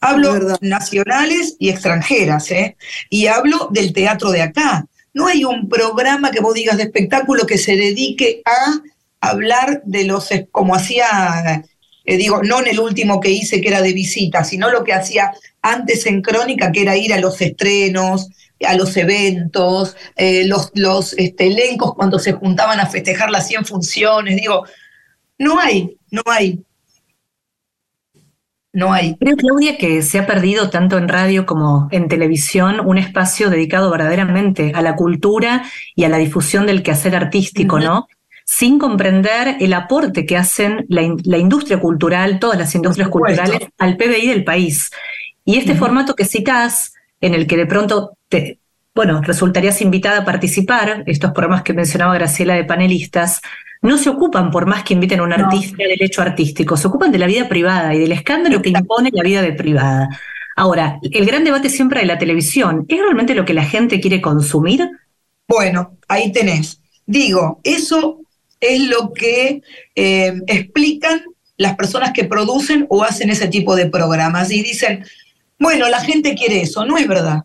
Hablo 0.00 0.32
verdad. 0.32 0.58
nacionales 0.60 1.56
y 1.58 1.70
extranjeras, 1.70 2.50
¿eh? 2.50 2.76
Y 3.10 3.26
hablo 3.26 3.68
del 3.70 3.92
teatro 3.92 4.30
de 4.30 4.42
acá. 4.42 4.86
No 5.12 5.26
hay 5.26 5.44
un 5.44 5.68
programa 5.68 6.30
que 6.30 6.40
vos 6.40 6.54
digas 6.54 6.76
de 6.76 6.84
espectáculo 6.84 7.46
que 7.46 7.58
se 7.58 7.76
dedique 7.76 8.42
a 8.44 8.80
hablar 9.20 9.82
de 9.84 10.04
los, 10.04 10.28
como 10.52 10.74
hacía, 10.74 11.64
eh, 12.08 12.16
digo, 12.16 12.42
no 12.42 12.60
en 12.60 12.68
el 12.68 12.80
último 12.80 13.20
que 13.20 13.28
hice 13.28 13.60
que 13.60 13.68
era 13.68 13.82
de 13.82 13.92
visita, 13.92 14.42
sino 14.42 14.70
lo 14.70 14.82
que 14.82 14.94
hacía 14.94 15.30
antes 15.60 16.06
en 16.06 16.22
Crónica, 16.22 16.72
que 16.72 16.80
era 16.80 16.96
ir 16.96 17.12
a 17.12 17.20
los 17.20 17.38
estrenos, 17.42 18.30
a 18.66 18.74
los 18.76 18.96
eventos, 18.96 19.94
eh, 20.16 20.46
los, 20.46 20.70
los 20.74 21.12
este, 21.18 21.48
elencos 21.48 21.94
cuando 21.94 22.18
se 22.18 22.32
juntaban 22.32 22.80
a 22.80 22.86
festejar 22.86 23.30
las 23.30 23.46
100 23.46 23.66
funciones. 23.66 24.36
Digo, 24.36 24.64
no 25.36 25.58
hay, 25.60 25.98
no 26.10 26.22
hay. 26.24 26.64
No 28.72 28.90
hay. 28.90 29.14
Creo, 29.16 29.36
Claudia, 29.36 29.76
que 29.76 30.00
se 30.00 30.18
ha 30.18 30.26
perdido 30.26 30.70
tanto 30.70 30.96
en 30.96 31.08
radio 31.08 31.44
como 31.44 31.88
en 31.90 32.08
televisión 32.08 32.80
un 32.86 32.96
espacio 32.96 33.50
dedicado 33.50 33.90
verdaderamente 33.90 34.72
a 34.74 34.80
la 34.80 34.96
cultura 34.96 35.64
y 35.94 36.04
a 36.04 36.08
la 36.08 36.16
difusión 36.16 36.64
del 36.64 36.82
quehacer 36.82 37.14
artístico. 37.14 37.78
¿no? 37.78 38.08
Sin 38.50 38.78
comprender 38.78 39.56
el 39.60 39.74
aporte 39.74 40.24
que 40.24 40.38
hacen 40.38 40.86
la, 40.88 41.02
in- 41.02 41.20
la 41.24 41.36
industria 41.36 41.78
cultural, 41.78 42.38
todas 42.38 42.58
las 42.58 42.74
industrias 42.74 43.10
culturales, 43.10 43.68
al 43.76 43.98
PBI 43.98 44.28
del 44.28 44.42
país. 44.42 44.90
Y 45.44 45.58
este 45.58 45.74
formato 45.74 46.14
que 46.14 46.24
citás, 46.24 46.94
en 47.20 47.34
el 47.34 47.46
que 47.46 47.58
de 47.58 47.66
pronto 47.66 48.16
te, 48.30 48.58
bueno, 48.94 49.20
resultarías 49.20 49.82
invitada 49.82 50.20
a 50.20 50.24
participar, 50.24 51.02
estos 51.04 51.32
programas 51.32 51.62
que 51.62 51.74
mencionaba 51.74 52.14
Graciela 52.14 52.54
de 52.54 52.64
panelistas, 52.64 53.42
no 53.82 53.98
se 53.98 54.08
ocupan, 54.08 54.50
por 54.50 54.64
más 54.64 54.82
que 54.82 54.94
inviten 54.94 55.20
a 55.20 55.24
un 55.24 55.28
No. 55.28 55.34
artista 55.36 55.76
del 55.84 56.00
hecho 56.00 56.22
artístico, 56.22 56.78
se 56.78 56.88
ocupan 56.88 57.12
de 57.12 57.18
la 57.18 57.26
vida 57.26 57.50
privada 57.50 57.94
y 57.94 57.98
del 57.98 58.12
escándalo 58.12 58.62
que 58.62 58.70
impone 58.70 59.10
la 59.12 59.22
vida 59.22 59.42
de 59.42 59.52
privada. 59.52 60.08
Ahora, 60.56 60.98
el 61.02 61.26
gran 61.26 61.44
debate 61.44 61.68
siempre 61.68 62.00
de 62.00 62.06
la 62.06 62.16
televisión, 62.16 62.86
¿es 62.88 62.98
realmente 62.98 63.34
lo 63.34 63.44
que 63.44 63.52
la 63.52 63.64
gente 63.66 64.00
quiere 64.00 64.22
consumir? 64.22 64.88
Bueno, 65.46 65.98
ahí 66.08 66.32
tenés. 66.32 66.80
Digo, 67.06 67.60
eso 67.62 68.20
es 68.60 68.80
lo 68.82 69.12
que 69.12 69.62
eh, 69.94 70.34
explican 70.46 71.22
las 71.56 71.76
personas 71.76 72.12
que 72.12 72.24
producen 72.24 72.86
o 72.88 73.02
hacen 73.02 73.30
ese 73.30 73.48
tipo 73.48 73.76
de 73.76 73.86
programas 73.86 74.50
y 74.50 74.62
dicen, 74.62 75.04
bueno, 75.58 75.88
la 75.88 76.00
gente 76.00 76.34
quiere 76.34 76.62
eso, 76.62 76.84
no 76.84 76.96
es 76.96 77.08
verdad. 77.08 77.42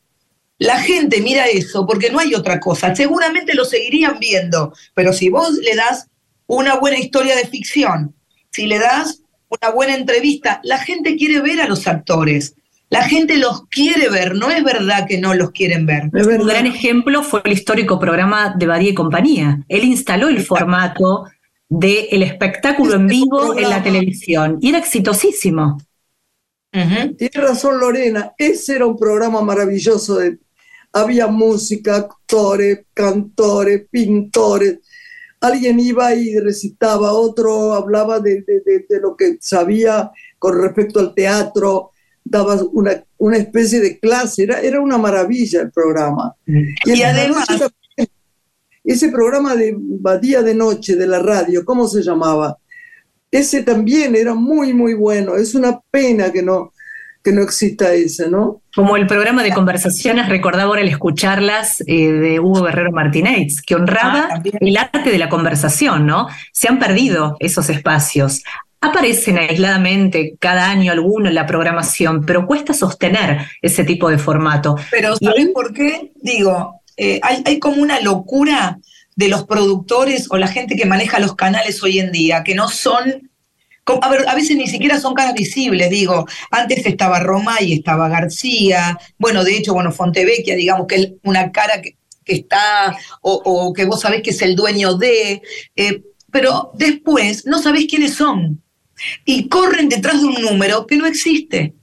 La 0.59 0.79
gente 0.79 1.19
mira 1.19 1.47
eso 1.47 1.85
porque 1.85 2.11
no 2.11 2.19
hay 2.19 2.35
otra 2.35 2.59
cosa. 2.59 2.95
Seguramente 2.95 3.55
lo 3.55 3.65
seguirían 3.65 4.19
viendo, 4.19 4.73
pero 4.93 5.11
si 5.11 5.29
vos 5.29 5.53
le 5.53 5.75
das 5.75 6.07
una 6.45 6.75
buena 6.75 6.99
historia 6.99 7.35
de 7.35 7.47
ficción, 7.47 8.15
si 8.51 8.67
le 8.67 8.77
das 8.77 9.23
una 9.49 9.73
buena 9.73 9.95
entrevista, 9.95 10.61
la 10.63 10.77
gente 10.77 11.15
quiere 11.15 11.41
ver 11.41 11.61
a 11.61 11.67
los 11.67 11.87
actores. 11.87 12.55
La 12.93 13.05
gente 13.05 13.37
los 13.37 13.65
quiere 13.69 14.07
ver, 14.07 14.35
no 14.35 14.51
es 14.51 14.63
verdad 14.63 15.07
que 15.07 15.17
no 15.17 15.33
los 15.33 15.49
quieren 15.49 15.87
ver. 15.87 16.11
Un 16.13 16.45
gran 16.45 16.67
ejemplo 16.67 17.23
fue 17.23 17.41
el 17.43 17.53
histórico 17.53 17.99
programa 17.99 18.53
de 18.55 18.67
Badía 18.67 18.91
y 18.91 18.93
compañía. 18.93 19.65
Él 19.67 19.83
instaló 19.83 20.27
el 20.27 20.45
formato 20.45 21.25
del 21.67 22.21
espectáculo 22.21 22.93
en 22.93 23.07
vivo 23.07 23.57
en 23.57 23.67
la 23.71 23.81
televisión 23.81 24.59
y 24.61 24.69
era 24.69 24.77
exitosísimo. 24.77 25.79
Tiene 26.71 27.31
razón 27.33 27.79
Lorena, 27.79 28.33
ese 28.37 28.75
era 28.75 28.85
un 28.85 28.95
programa 28.95 29.41
maravilloso. 29.41 30.19
De, 30.19 30.37
había 30.91 31.25
música, 31.25 31.95
actores, 31.95 32.81
cantores, 32.93 33.87
pintores. 33.89 34.77
Alguien 35.41 35.79
iba 35.79 36.13
y 36.13 36.37
recitaba, 36.37 37.13
otro 37.13 37.73
hablaba 37.73 38.19
de, 38.19 38.43
de 38.43 38.99
lo 39.01 39.17
que 39.17 39.39
sabía 39.41 40.11
con 40.37 40.61
respecto 40.61 40.99
al 40.99 41.15
teatro, 41.15 41.92
daba 42.23 42.61
una, 42.71 43.03
una 43.17 43.37
especie 43.37 43.79
de 43.79 43.99
clase, 43.99 44.43
era, 44.43 44.61
era 44.61 44.81
una 44.81 44.97
maravilla 44.97 45.61
el 45.61 45.71
programa. 45.71 46.35
Y, 46.45 47.01
además... 47.01 47.47
ese 48.83 49.09
programa 49.09 49.55
de 49.55 49.75
Badía 49.77 50.41
de 50.41 50.55
Noche 50.55 50.95
de 50.95 51.07
la 51.07 51.19
radio, 51.19 51.63
¿cómo 51.63 51.87
se 51.87 52.01
llamaba? 52.01 52.57
Ese 53.31 53.63
también 53.63 54.15
era 54.15 54.33
muy, 54.33 54.73
muy 54.73 54.93
bueno. 54.93 55.35
Es 55.35 55.55
una 55.55 55.79
pena 55.89 56.31
que 56.31 56.43
no, 56.43 56.71
que 57.23 57.31
no 57.31 57.41
exista 57.41 57.93
ese, 57.93 58.29
¿no? 58.29 58.61
Como 58.75 58.97
el 58.97 59.07
programa 59.07 59.43
de 59.43 59.53
conversaciones, 59.53 60.27
recordaba 60.27 60.63
ahora 60.65 60.81
el 60.81 60.89
escucharlas 60.89 61.81
eh, 61.87 62.11
de 62.11 62.39
Hugo 62.39 62.63
Guerrero 62.63 62.91
Martínez, 62.91 63.61
que 63.61 63.75
honraba 63.75 64.27
ah, 64.29 64.43
el 64.43 64.77
arte 64.77 65.09
de 65.09 65.17
la 65.17 65.29
conversación, 65.29 66.05
¿no? 66.05 66.27
Se 66.51 66.67
han 66.67 66.79
perdido 66.79 67.37
esos 67.39 67.69
espacios. 67.69 68.43
Aparecen 68.83 69.37
aisladamente 69.37 70.35
cada 70.39 70.69
año 70.69 70.91
alguno 70.91 71.29
en 71.29 71.35
la 71.35 71.45
programación, 71.45 72.25
pero 72.25 72.45
cuesta 72.45 72.73
sostener 72.73 73.47
ese 73.61 73.83
tipo 73.85 74.09
de 74.09 74.17
formato. 74.17 74.75
Pero 74.91 75.15
¿saben 75.15 75.53
por 75.53 75.73
qué? 75.73 76.11
Digo, 76.21 76.81
eh, 76.97 77.19
hay, 77.23 77.41
hay 77.45 77.59
como 77.59 77.81
una 77.81 78.01
locura 78.01 78.79
de 79.15 79.29
los 79.29 79.45
productores 79.45 80.27
o 80.29 80.37
la 80.37 80.47
gente 80.47 80.75
que 80.75 80.85
maneja 80.85 81.19
los 81.19 81.35
canales 81.35 81.81
hoy 81.81 81.99
en 81.99 82.11
día, 82.11 82.43
que 82.43 82.55
no 82.55 82.67
son 82.67 83.29
a, 83.85 84.09
ver, 84.09 84.27
a, 84.27 84.35
veces 84.35 84.55
ni 84.55 84.67
siquiera 84.67 84.99
son 84.99 85.13
caras 85.13 85.33
visibles, 85.33 85.89
digo, 85.89 86.25
antes 86.51 86.85
estaba 86.85 87.19
Roma 87.19 87.61
y 87.61 87.73
estaba 87.73 88.07
García, 88.07 88.97
bueno, 89.17 89.43
de 89.43 89.57
hecho, 89.57 89.73
bueno, 89.73 89.91
Fontevecchia, 89.91 90.55
digamos 90.55 90.87
que 90.87 90.95
es 90.95 91.11
una 91.23 91.51
cara 91.51 91.81
que, 91.81 91.97
está, 92.25 92.97
o, 93.21 93.73
que 93.73 93.85
vos 93.85 94.01
sabés 94.01 94.21
que 94.21 94.29
es 94.29 94.41
el 94.41 94.55
dueño 94.55 94.95
de, 94.95 95.41
eh, 95.75 96.03
pero 96.31 96.71
después 96.75 97.45
no 97.45 97.61
sabés 97.61 97.85
quiénes 97.87 98.13
son 98.13 98.61
y 99.25 99.47
corren 99.47 99.89
detrás 99.89 100.21
de 100.21 100.27
un 100.27 100.41
número 100.41 100.85
que 100.87 100.97
no 100.97 101.05
existe. 101.05 101.73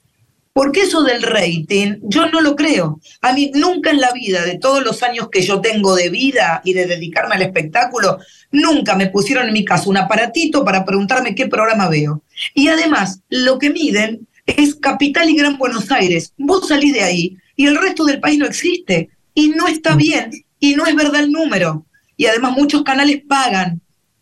Porque 0.53 0.83
eso 0.83 1.03
del 1.05 1.23
rating, 1.23 1.99
yo 2.03 2.27
no 2.27 2.41
lo 2.41 2.57
creo. 2.57 3.01
A 3.23 3.33
mí 3.33 3.53
nunca 3.55 3.91
en 3.91 4.01
la 4.01 4.13
vida, 4.13 4.45
de 4.45 4.59
todos 4.59 4.85
los 4.85 5.03
años 5.03 5.29
que 5.31 5.43
yo 5.43 5.61
tengo 5.61 5.95
de 5.95 6.11
vida 6.11 6.61
y 6.65 6.73
de 6.73 6.87
dedicarme 6.87 7.37
al 7.37 7.43
espectáculo, 7.43 8.19
nunca 8.51 8.97
me 8.97 9.07
pusieron 9.07 9.47
en 9.47 9.53
mi 9.53 9.65
casa 9.65 9.89
un 9.89 9.97
aparatito 9.97 10.65
para 10.65 10.85
preguntarme 10.85 11.37
qué 11.37 11.47
programa 11.47 11.89
veo. 11.89 12.23
Y 12.53 12.69
además, 12.69 13.21
lo 13.29 13.59
que 13.59 13.71
miden 13.71 14.27
es 14.45 14.75
Capital 14.75 15.31
y 15.31 15.37
Gran 15.37 15.57
Buenos 15.57 15.91
Aires. 15.93 16.33
Vos 16.37 16.69
salís 16.69 16.95
de 16.95 17.03
ahí 17.03 17.37
y 17.55 17.67
el 17.67 17.77
resto 17.77 18.05
del 18.05 18.21
país 18.21 18.39
no 18.39 18.47
existe. 18.47 19.11
Y 19.35 19.51
no 19.51 19.69
está 19.69 19.95
bien. 19.95 20.31
Y 20.59 20.75
no 20.75 20.85
es 20.85 20.97
verdad 20.97 21.21
el 21.21 21.31
número. 21.31 21.87
Y 22.17 22.27
además 22.27 22.53
muchos 22.53 22.83
canales 22.83 23.23
pagan 23.27 23.81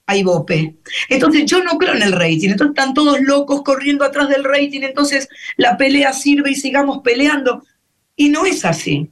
a 0.09 0.17
Ibope. 0.17 0.75
Entonces 1.09 1.45
yo 1.45 1.63
no 1.63 1.79
creo 1.79 1.95
en 1.95 2.03
el 2.03 2.13
rating, 2.13 2.49
entonces 2.49 2.75
están 2.77 2.95
todos 2.95 3.21
locos 3.21 3.63
corriendo 3.63 4.05
atrás 4.05 4.29
del 4.31 4.43
rating, 4.43 4.81
entonces 4.83 5.29
la 5.57 5.77
pelea 5.77 6.13
sirve 6.13 6.51
y 6.51 6.55
sigamos 6.55 7.01
peleando. 7.05 7.63
Y 8.17 8.31
no 8.31 8.47
es 8.47 8.65
así. 8.65 9.11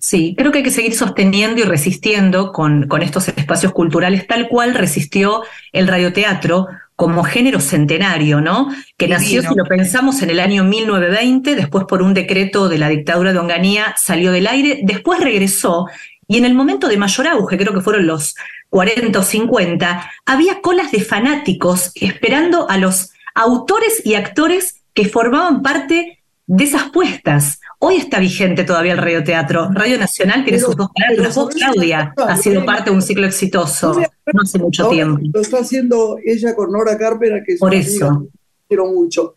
Sí, 0.00 0.34
creo 0.36 0.50
que 0.50 0.58
hay 0.58 0.64
que 0.64 0.70
seguir 0.70 0.94
sosteniendo 0.94 1.60
y 1.60 1.64
resistiendo 1.64 2.50
con, 2.50 2.88
con 2.88 3.02
estos 3.02 3.28
espacios 3.28 3.72
culturales 3.72 4.26
tal 4.26 4.48
cual 4.48 4.74
resistió 4.74 5.42
el 5.72 5.86
radioteatro 5.86 6.66
como 6.96 7.24
género 7.24 7.60
centenario, 7.60 8.40
¿no? 8.40 8.68
Que 8.96 9.06
nació, 9.06 9.42
si 9.42 9.54
lo 9.54 9.64
pensamos, 9.64 10.22
en 10.22 10.30
el 10.30 10.40
año 10.40 10.64
1920, 10.64 11.54
después 11.56 11.84
por 11.84 12.02
un 12.02 12.14
decreto 12.14 12.68
de 12.68 12.78
la 12.78 12.88
dictadura 12.88 13.32
de 13.32 13.38
Onganía 13.38 13.94
salió 13.96 14.32
del 14.32 14.46
aire, 14.46 14.80
después 14.82 15.20
regresó 15.20 15.86
y 16.26 16.38
en 16.38 16.44
el 16.44 16.54
momento 16.54 16.88
de 16.88 16.96
mayor 16.96 17.26
auge, 17.26 17.58
creo 17.58 17.74
que 17.74 17.80
fueron 17.80 18.06
los 18.06 18.34
40 18.70 19.18
o 19.18 19.22
50, 19.22 20.10
había 20.26 20.60
colas 20.60 20.90
de 20.90 21.00
fanáticos 21.00 21.92
esperando 21.94 22.68
a 22.68 22.78
los 22.78 23.10
autores 23.34 24.02
y 24.04 24.14
actores 24.14 24.82
que 24.94 25.08
formaban 25.08 25.62
parte 25.62 26.22
de 26.46 26.64
esas 26.64 26.90
puestas. 26.90 27.60
Hoy 27.78 27.96
está 27.96 28.18
vigente 28.18 28.64
todavía 28.64 28.92
el 28.92 28.98
radioteatro. 28.98 29.70
Radio 29.72 29.98
Nacional 29.98 30.44
tiene 30.44 30.58
sus 30.58 30.76
dos 30.76 30.88
canales. 30.94 31.34
Vos, 31.34 31.54
Claudia, 31.54 32.14
ha 32.16 32.36
sido 32.36 32.64
parte 32.64 32.90
de 32.90 32.96
un 32.96 33.02
ciclo 33.02 33.26
exitoso 33.26 34.00
no 34.32 34.42
hace 34.42 34.58
mucho 34.58 34.88
tiempo. 34.88 35.20
Lo 35.32 35.40
está 35.40 35.58
haciendo 35.58 36.16
ella 36.24 36.54
con 36.54 36.72
Nora 36.72 36.96
Carpena, 36.96 37.42
que 37.44 37.54
es 37.54 37.60
Por 37.60 37.74
eso. 37.74 38.28
quiero 38.68 38.86
mucho. 38.86 39.34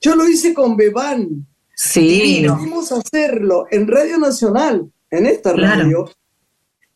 Yo 0.00 0.16
lo 0.16 0.28
hice 0.28 0.54
con 0.54 0.76
Bebán. 0.76 1.46
Sí. 1.74 2.44
Y 2.44 2.48
pudimos 2.48 2.92
hacerlo 2.92 3.66
en 3.70 3.86
Radio 3.86 4.18
Nacional 4.18 4.90
en 5.10 5.26
esta 5.26 5.52
radio. 5.52 6.10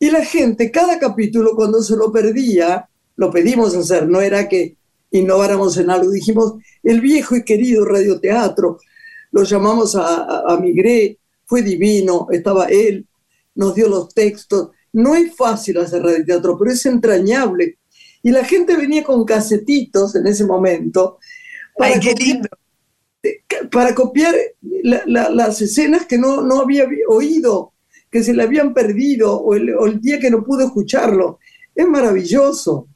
Y 0.01 0.09
la 0.09 0.25
gente, 0.25 0.71
cada 0.71 0.97
capítulo, 0.97 1.55
cuando 1.55 1.83
se 1.83 1.95
lo 1.95 2.11
perdía, 2.11 2.89
lo 3.17 3.29
pedimos 3.29 3.75
hacer, 3.75 4.09
no 4.09 4.19
era 4.19 4.49
que 4.49 4.75
innováramos 5.11 5.77
en 5.77 5.91
algo, 5.91 6.09
dijimos, 6.09 6.55
el 6.81 7.01
viejo 7.01 7.35
y 7.35 7.43
querido 7.43 7.85
radioteatro, 7.85 8.79
lo 9.29 9.43
llamamos 9.43 9.95
a, 9.95 10.41
a, 10.51 10.57
Migré, 10.59 11.19
fue 11.45 11.61
divino, 11.61 12.25
estaba 12.31 12.65
él, 12.65 13.05
nos 13.53 13.75
dio 13.75 13.87
los 13.87 14.11
textos. 14.11 14.69
No 14.91 15.13
es 15.13 15.35
fácil 15.35 15.77
hacer 15.77 16.01
radioteatro, 16.01 16.57
pero 16.57 16.71
es 16.71 16.83
entrañable. 16.87 17.77
Y 18.23 18.31
la 18.31 18.43
gente 18.43 18.75
venía 18.75 19.03
con 19.03 19.23
casetitos 19.23 20.15
en 20.15 20.25
ese 20.25 20.45
momento 20.45 21.19
para, 21.77 21.99
copiar, 21.99 22.49
para 23.71 23.93
copiar 23.93 24.33
las 24.81 25.61
escenas 25.61 26.07
que 26.07 26.17
no, 26.17 26.41
no 26.41 26.61
había 26.61 26.87
oído 27.07 27.70
que 28.11 28.23
se 28.23 28.33
le 28.33 28.43
habían 28.43 28.73
perdido 28.73 29.39
o 29.39 29.55
el, 29.55 30.01
día 30.01 30.19
que 30.19 30.29
no 30.29 30.43
pudo 30.43 30.65
escucharlo. 30.65 31.39
Es 31.73 31.87
maravilloso. 31.87 32.87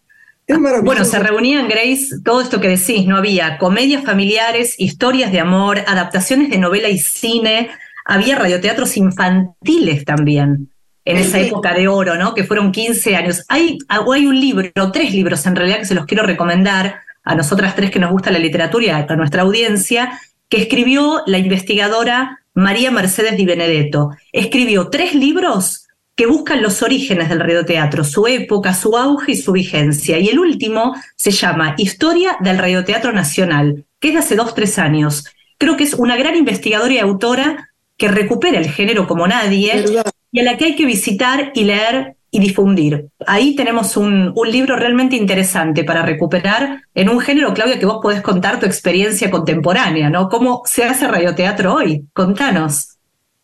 Es 0.45 0.59
maravilloso. 0.59 0.85
Bueno, 0.85 1.05
se 1.05 1.17
reunían, 1.19 1.67
Grace, 1.69 2.19
todo 2.23 2.41
esto 2.41 2.59
que 2.59 2.67
decís, 2.67 3.07
¿no? 3.07 3.17
Había 3.17 3.57
comedias 3.57 4.03
familiares, 4.03 4.75
historias 4.77 5.31
de 5.31 5.39
amor, 5.39 5.79
adaptaciones 5.87 6.49
de 6.49 6.57
novela 6.57 6.89
y 6.89 6.99
cine, 6.99 7.69
había 8.03 8.35
radioteatros 8.37 8.97
infantiles 8.97 10.05
también, 10.05 10.69
en 11.05 11.17
esa 11.17 11.39
época 11.39 11.73
de 11.73 11.87
oro, 11.87 12.15
¿no? 12.15 12.35
Que 12.35 12.43
fueron 12.43 12.71
15 12.71 13.15
años. 13.15 13.43
Hay, 13.47 13.79
hay 13.87 14.25
un 14.27 14.39
libro, 14.39 14.69
tres 14.91 15.11
libros 15.11 15.45
en 15.45 15.55
realidad 15.55 15.79
que 15.79 15.85
se 15.85 15.95
los 15.95 16.05
quiero 16.05 16.23
recomendar 16.23 16.99
a 17.23 17.35
nosotras 17.35 17.75
tres 17.75 17.89
que 17.89 17.99
nos 17.99 18.11
gusta 18.11 18.31
la 18.31 18.37
literatura 18.37 18.85
y 18.85 18.89
a 18.89 19.15
nuestra 19.15 19.41
audiencia, 19.41 20.19
que 20.49 20.61
escribió 20.61 21.23
la 21.25 21.39
investigadora 21.39 22.44
María 22.55 22.89
Mercedes 22.89 23.37
Di 23.37 23.45
Benedetto. 23.45 24.11
Escribió 24.31 24.89
tres 24.89 25.13
libros 25.13 25.87
que 26.15 26.25
buscan 26.25 26.61
los 26.61 26.81
orígenes 26.81 27.27
del 27.27 27.41
radioteatro, 27.41 28.05
su 28.05 28.25
época, 28.25 28.73
su 28.73 28.97
auge 28.97 29.33
y 29.33 29.35
su 29.35 29.51
vigencia. 29.51 30.17
Y 30.17 30.29
el 30.29 30.39
último 30.39 30.95
se 31.15 31.31
llama 31.31 31.75
Historia 31.77 32.37
del 32.39 32.57
Radioteatro 32.57 33.11
Nacional, 33.11 33.85
que 33.99 34.07
es 34.07 34.13
de 34.13 34.19
hace 34.21 34.35
dos, 34.37 34.55
tres 34.55 34.79
años. 34.79 35.25
Creo 35.57 35.75
que 35.75 35.83
es 35.83 35.93
una 35.93 36.15
gran 36.15 36.35
investigadora 36.35 36.93
y 36.93 36.99
autora 36.99 37.71
que 37.97 38.07
recupera 38.07 38.57
el 38.57 38.69
género 38.69 39.07
como 39.07 39.27
nadie 39.27 39.85
y 40.31 40.39
a 40.39 40.43
la 40.43 40.57
que 40.57 40.65
hay 40.65 40.75
que 40.75 40.85
visitar 40.85 41.51
y 41.53 41.65
leer 41.65 42.15
y 42.35 42.39
difundir. 42.39 43.07
Ahí 43.25 43.55
tenemos 43.55 43.95
un, 43.95 44.33
libro 44.51 44.75
realmente 44.75 45.15
interesante 45.15 45.85
para 45.85 46.01
recuperar 46.01 46.81
en 46.93 47.07
un 47.07 47.21
género, 47.21 47.53
Claudia, 47.53 47.79
que 47.79 47.85
vos 47.85 47.99
podés 48.01 48.21
contar 48.21 48.59
tu 48.59 48.65
experiencia 48.65 49.31
contemporánea, 49.31 50.09
¿no? 50.09 50.27
¿Cómo 50.27 50.61
se 50.65 50.83
hace 50.83 51.07
radioteatro 51.07 51.75
hoy? 51.75 52.03
Contanos. 52.11 52.97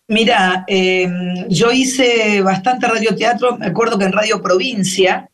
Mira, 0.09 0.65
em, 0.67 1.47
yo 1.47 1.71
hice 1.71 2.41
bastante 2.41 2.85
radioteatro, 2.85 3.57
me 3.57 3.67
acuerdo 3.67 3.97
que 3.97 4.03
en 4.03 4.11
Radio 4.11 4.41
Provincia, 4.41 5.29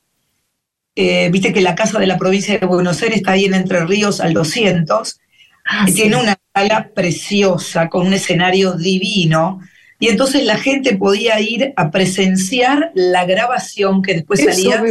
eh, 0.96 1.30
viste 1.32 1.52
que 1.52 1.62
la 1.62 1.74
Casa 1.74 1.98
de 1.98 2.06
la 2.06 2.20
Provincia 2.20 2.60
de 2.60 2.68
Buenos 2.68 3.02
Aires 3.02 3.18
está 3.18 3.32
ahí 3.32 3.46
en 3.46 3.56
Entre 3.56 3.84
Ríos 3.88 4.22
al 4.22 4.34
200, 4.34 5.20
ah, 5.66 5.86
tiene 5.96 6.16
una 6.16 6.38
sala 6.54 6.92
preciosa, 6.94 7.90
con 7.90 8.06
un 8.06 8.14
escenario 8.14 8.74
divino, 8.74 9.62
y 10.00 10.10
entonces 10.10 10.46
la 10.46 10.58
gente 10.58 10.96
podía 10.96 11.40
ir 11.40 11.74
a 11.76 11.90
presenciar 11.90 12.92
la 12.94 13.26
grabación 13.26 14.02
que 14.02 14.16
después 14.16 14.44
salía 14.44 14.84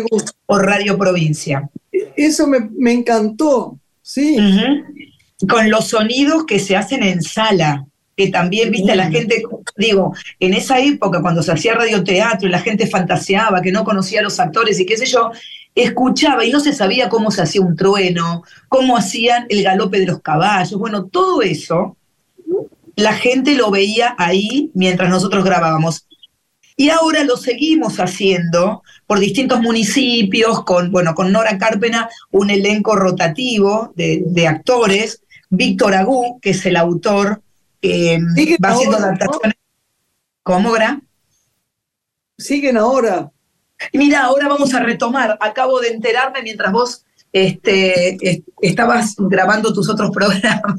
por 0.47 0.65
Radio 0.65 0.99
Provincia. 0.99 1.69
Eso 2.17 2.47
me, 2.49 2.93
encantó, 2.93 3.79
sí. 4.03 4.37
Con 5.49 5.71
los 5.71 5.89
sonidos 5.89 6.45
que 6.45 6.59
se 6.59 6.77
hacen 6.77 7.03
en 7.05 7.23
sala, 7.23 7.87
que 8.17 8.29
también, 8.29 8.71
viste, 8.71 8.97
la 8.97 9.11
gente, 9.11 9.43
digo, 9.77 10.15
en 10.41 10.55
esa 10.55 10.81
época 10.81 11.21
cuando 11.21 11.43
se 11.43 11.53
hacía 11.53 11.75
radioteatro 11.75 12.49
y 12.49 12.51
la 12.51 12.61
gente 12.61 12.87
fantaseaba, 12.87 13.61
que 13.61 13.71
no 13.71 13.85
conocía 13.85 14.21
a 14.21 14.25
los 14.25 14.41
actores 14.41 14.81
y 14.81 14.87
qué 14.87 14.97
sé 14.97 15.07
yo, 15.07 15.31
escuchaba 15.75 16.45
y 16.45 16.51
no 16.51 16.59
se 16.59 16.73
sabía 16.73 17.09
cómo 17.09 17.31
se 17.31 17.43
hacía 17.43 17.61
un 17.61 17.77
trueno, 17.77 18.43
cómo 18.69 18.97
hacían 18.97 19.47
el 19.51 19.63
galope 19.63 20.01
de 20.01 20.07
los 20.07 20.21
caballos, 20.21 20.81
bueno, 20.81 21.05
todo 21.05 21.43
eso 21.43 21.97
la 22.97 23.13
gente 23.13 23.55
lo 23.55 23.71
veía 23.71 24.15
ahí 24.19 24.71
mientras 24.75 25.11
nosotros 25.11 25.45
grabábamos. 25.45 26.07
Y 26.79 26.91
ahora 26.91 27.25
lo 27.25 27.37
seguimos 27.37 28.01
haciendo 28.01 28.83
por 29.07 29.19
distintos 29.19 29.61
municipios, 29.61 30.65
con, 30.65 30.91
bueno, 30.91 31.15
con 31.15 31.33
Nora 31.33 31.57
Carpena, 31.57 32.09
un 32.31 32.51
elenco 32.51 32.97
rotativo 32.97 33.93
de, 33.97 34.47
actores, 34.47 35.23
Víctor 35.49 35.95
Agú, 35.95 36.39
que 36.41 36.51
es 36.51 36.67
el 36.67 36.77
autor, 36.77 37.43
que 37.81 38.19
va 38.63 38.71
haciendo 38.71 38.97
adaptaciones. 38.99 39.57
¿Cómo, 40.43 40.73
Gra? 40.73 41.01
Siguen 42.37 42.77
ahora. 42.77 43.31
Mira, 43.93 44.25
ahora 44.25 44.49
vamos 44.49 44.75
a 44.75 44.81
retomar. 44.81 45.39
Acabo 45.41 45.81
de 45.81 45.89
enterarme 45.89 46.43
mientras 46.43 46.73
vos 46.73 47.06
este, 47.45 48.43
estabas 48.63 49.15
grabando 49.19 49.73
tus 49.75 49.91
otros 49.91 50.11
programas. 50.15 50.73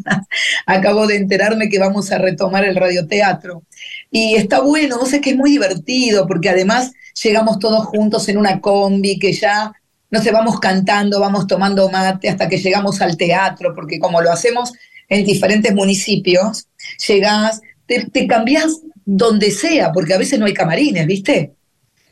Acabo 0.65 1.05
de 1.05 1.17
enterarme 1.17 1.69
que 1.69 1.77
vamos 1.77 2.11
a 2.11 2.17
retomar 2.17 2.65
el 2.65 2.75
radioteatro. 2.75 3.63
Y 4.09 4.35
está 4.35 4.61
bueno, 4.61 4.97
no 4.97 5.05
sé 5.05 5.21
que 5.21 5.31
es 5.31 5.35
muy 5.35 5.51
divertido, 5.51 6.25
porque 6.25 6.49
además 6.49 6.93
llegamos 7.21 7.59
todos 7.59 7.85
juntos 7.85 8.27
en 8.29 8.37
una 8.37 8.59
combi 8.59 9.19
que 9.19 9.33
ya, 9.33 9.71
no 10.09 10.21
sé, 10.21 10.31
vamos 10.31 10.59
cantando, 10.59 11.19
vamos 11.19 11.45
tomando 11.45 11.89
mate 11.89 12.29
hasta 12.29 12.49
que 12.49 12.57
llegamos 12.57 13.01
al 13.01 13.17
teatro, 13.17 13.73
porque 13.75 13.99
como 13.99 14.21
lo 14.21 14.31
hacemos 14.31 14.73
en 15.09 15.25
diferentes 15.25 15.73
municipios, 15.75 16.67
llegás, 17.07 17.61
te, 17.85 18.09
te 18.09 18.25
cambias 18.25 18.81
donde 19.05 19.51
sea, 19.51 19.91
porque 19.91 20.13
a 20.13 20.17
veces 20.17 20.39
no 20.39 20.45
hay 20.45 20.53
camarines, 20.53 21.05
¿viste? 21.05 21.56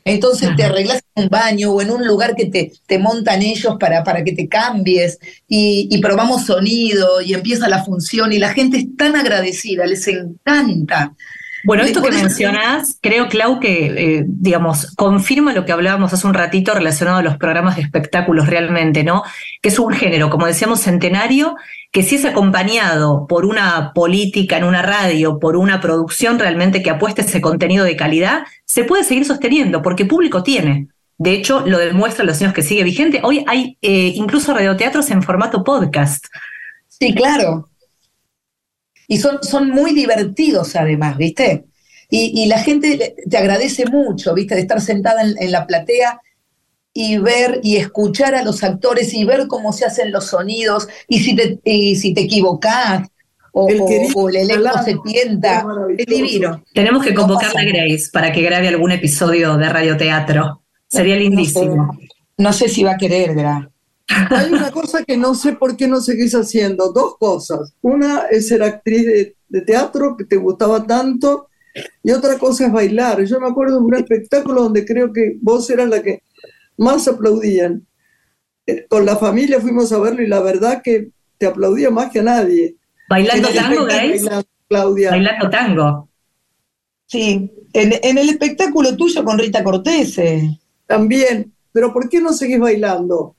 Entonces 0.06 0.54
te 0.54 0.62
arreglas 0.62 1.02
en 1.16 1.24
un 1.24 1.28
baño 1.28 1.72
o 1.72 1.82
en 1.82 1.90
un 1.90 2.06
lugar 2.06 2.36
que 2.36 2.46
te, 2.46 2.70
te 2.86 2.96
montan 2.96 3.42
ellos 3.42 3.74
para, 3.80 4.04
para 4.04 4.22
que 4.22 4.32
te 4.32 4.46
cambies 4.46 5.18
y, 5.48 5.98
probamos 6.00 6.46
sonido 6.46 7.20
y 7.20 7.34
empieza 7.34 7.68
la 7.68 7.84
función 7.84 8.32
y 8.32 8.38
la 8.38 8.54
gente 8.54 8.76
es 8.76 8.96
tan 8.96 9.16
agradecida, 9.16 9.84
les 9.84 10.06
encanta. 10.06 11.12
Bueno, 11.66 11.82
esto 11.82 12.00
que 12.00 12.12
mencionas, 12.12 12.98
creo, 13.02 13.28
Clau, 13.28 13.58
que, 13.58 13.86
eh, 13.86 14.24
digamos, 14.26 14.94
confirma 14.94 15.52
lo 15.52 15.64
que 15.64 15.72
hablábamos 15.72 16.12
hace 16.12 16.26
un 16.26 16.34
ratito 16.34 16.72
relacionado 16.72 17.18
a 17.18 17.22
los 17.22 17.36
programas 17.38 17.74
de 17.74 17.82
espectáculos 17.82 18.46
realmente, 18.46 19.02
¿no? 19.02 19.24
Que 19.60 19.70
es 19.70 19.78
un 19.80 19.92
género, 19.92 20.30
como 20.30 20.46
decíamos, 20.46 20.80
centenario 20.80 21.56
que 21.90 22.04
si 22.04 22.14
es 22.14 22.24
acompañado 22.24 23.26
por 23.26 23.44
una 23.44 23.92
política 23.94 24.56
en 24.58 24.64
una 24.64 24.82
radio, 24.82 25.40
por 25.40 25.56
una 25.56 25.80
producción 25.80 26.38
realmente 26.38 26.82
que 26.82 26.90
apueste 26.90 27.22
ese 27.22 27.40
contenido 27.40 27.84
de 27.84 27.96
calidad, 27.96 28.44
se 28.64 28.84
puede 28.84 29.02
seguir 29.02 29.24
sosteniendo 29.24 29.82
porque 29.82 30.04
público 30.04 30.44
tiene. 30.44 30.86
De 31.18 31.32
hecho, 31.32 31.64
lo 31.66 31.78
demuestran 31.78 32.26
los 32.26 32.40
años 32.42 32.52
que 32.52 32.62
sigue 32.62 32.84
vigente. 32.84 33.20
Hoy 33.24 33.44
hay 33.48 33.76
eh, 33.82 34.12
incluso 34.14 34.54
radioteatros 34.54 35.10
en 35.10 35.22
formato 35.22 35.64
podcast. 35.64 36.26
Sí, 36.88 37.12
claro. 37.14 37.68
Y 39.08 39.18
son, 39.18 39.42
son 39.42 39.70
muy 39.70 39.92
divertidos 39.94 40.76
además, 40.76 41.16
¿viste? 41.16 41.64
Y, 42.08 42.46
la 42.46 42.60
gente 42.60 43.16
te 43.28 43.36
agradece 43.36 43.84
mucho, 43.86 44.32
¿viste? 44.32 44.54
De 44.54 44.60
estar 44.60 44.80
sentada 44.80 45.22
en 45.22 45.50
la 45.50 45.66
platea 45.66 46.20
y 46.96 47.18
ver 47.18 47.60
y 47.62 47.76
escuchar 47.76 48.34
a 48.34 48.42
los 48.42 48.64
actores 48.64 49.12
y 49.12 49.24
ver 49.24 49.48
cómo 49.48 49.74
se 49.74 49.84
hacen 49.84 50.10
los 50.10 50.28
sonidos 50.28 50.88
y 51.06 51.20
si 51.20 51.36
te, 51.36 51.60
si 51.94 52.14
te 52.14 52.22
equivocás 52.22 53.06
o 53.52 53.68
el, 53.68 54.36
elenco 54.36 54.82
se 54.82 54.96
tienta. 55.04 55.66
Es 55.96 56.06
divino. 56.06 56.64
Tenemos 56.72 57.04
que 57.04 57.12
convocar 57.12 57.50
a 57.54 57.64
Grace 57.64 58.08
para 58.10 58.32
que 58.32 58.40
grabe 58.40 58.68
algún 58.68 58.92
episodio 58.92 59.58
de 59.58 59.68
radioteatro. 59.68 60.62
Sería 60.88 61.16
lindísimo. 61.16 61.98
No 62.38 62.52
sé, 62.54 62.70
si 62.70 62.82
va 62.82 62.92
a 62.92 62.96
querer, 62.96 63.34
Gra. 63.34 63.70
Hay 64.08 64.52
una 64.52 64.70
cosa 64.70 65.04
que 65.04 65.16
no 65.16 65.34
sé 65.34 65.54
por 65.54 65.76
qué 65.76 65.88
no 65.88 66.00
seguís 66.00 66.34
haciendo. 66.34 66.92
Dos 66.92 67.16
cosas. 67.18 67.72
Una 67.82 68.26
es 68.30 68.48
ser 68.48 68.62
actriz 68.62 69.04
de, 69.04 69.36
de 69.48 69.60
teatro 69.62 70.16
que 70.16 70.24
te 70.24 70.36
gustaba 70.36 70.86
tanto 70.86 71.48
y 72.02 72.12
otra 72.12 72.38
cosa 72.38 72.66
es 72.66 72.72
bailar. 72.72 73.22
Yo 73.24 73.40
me 73.40 73.48
acuerdo 73.48 73.78
de 73.78 73.84
un 73.84 73.94
espectáculo 73.94 74.62
donde 74.62 74.84
creo 74.84 75.12
que 75.12 75.36
vos 75.40 75.68
eras 75.70 75.88
la 75.88 76.02
que 76.02 76.22
más 76.76 77.06
aplaudían. 77.08 77.86
Eh, 78.66 78.86
con 78.88 79.06
la 79.06 79.16
familia 79.16 79.60
fuimos 79.60 79.92
a 79.92 79.98
verlo 79.98 80.22
y 80.22 80.26
la 80.26 80.40
verdad 80.40 80.82
que 80.82 81.10
te 81.38 81.46
aplaudía 81.46 81.90
más 81.90 82.10
que 82.10 82.20
a 82.20 82.24
nadie. 82.24 82.76
¿Bailando 83.08 83.48
tango, 83.48 83.84
Grace? 83.84 84.28
Claudia. 84.68 85.10
Bailando 85.10 85.50
tango. 85.50 86.08
Sí, 87.06 87.52
en, 87.72 88.18
el 88.18 88.28
espectáculo 88.28 88.96
tuyo 88.96 89.24
con 89.24 89.38
Rita 89.38 89.62
Cortese. 89.62 90.58
También, 90.86 91.52
pero 91.70 91.92
¿por 91.92 92.08
qué 92.08 92.20
no 92.20 92.32
seguís 92.32 92.58
bailando? 92.58 93.36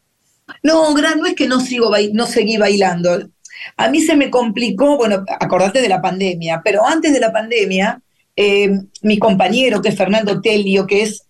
No, 0.64 0.94
Gran, 0.94 1.20
no 1.20 1.26
es 1.26 1.36
que 1.36 1.48
no, 1.48 1.60
sigo 1.60 1.92
no 2.14 2.26
seguí 2.26 2.58
bailando. 2.58 3.30
A 3.76 3.90
mí 3.90 4.02
se 4.02 4.16
me 4.16 4.30
complicó, 4.30 4.98
bueno, 4.98 5.24
acordate 5.40 5.82
de 5.82 5.90
la 5.90 6.02
pandemia, 6.02 6.62
pero 6.64 6.86
antes 6.86 7.14
de 7.14 7.20
la 7.20 7.32
pandemia, 7.32 8.02
eh, 8.36 8.72
mi 9.02 9.18
compañero, 9.18 9.82
que 9.82 9.90
es 9.90 9.98
Fernando 9.98 10.42
Telio, 10.42 10.86
que 10.88 11.04
es 11.04 11.24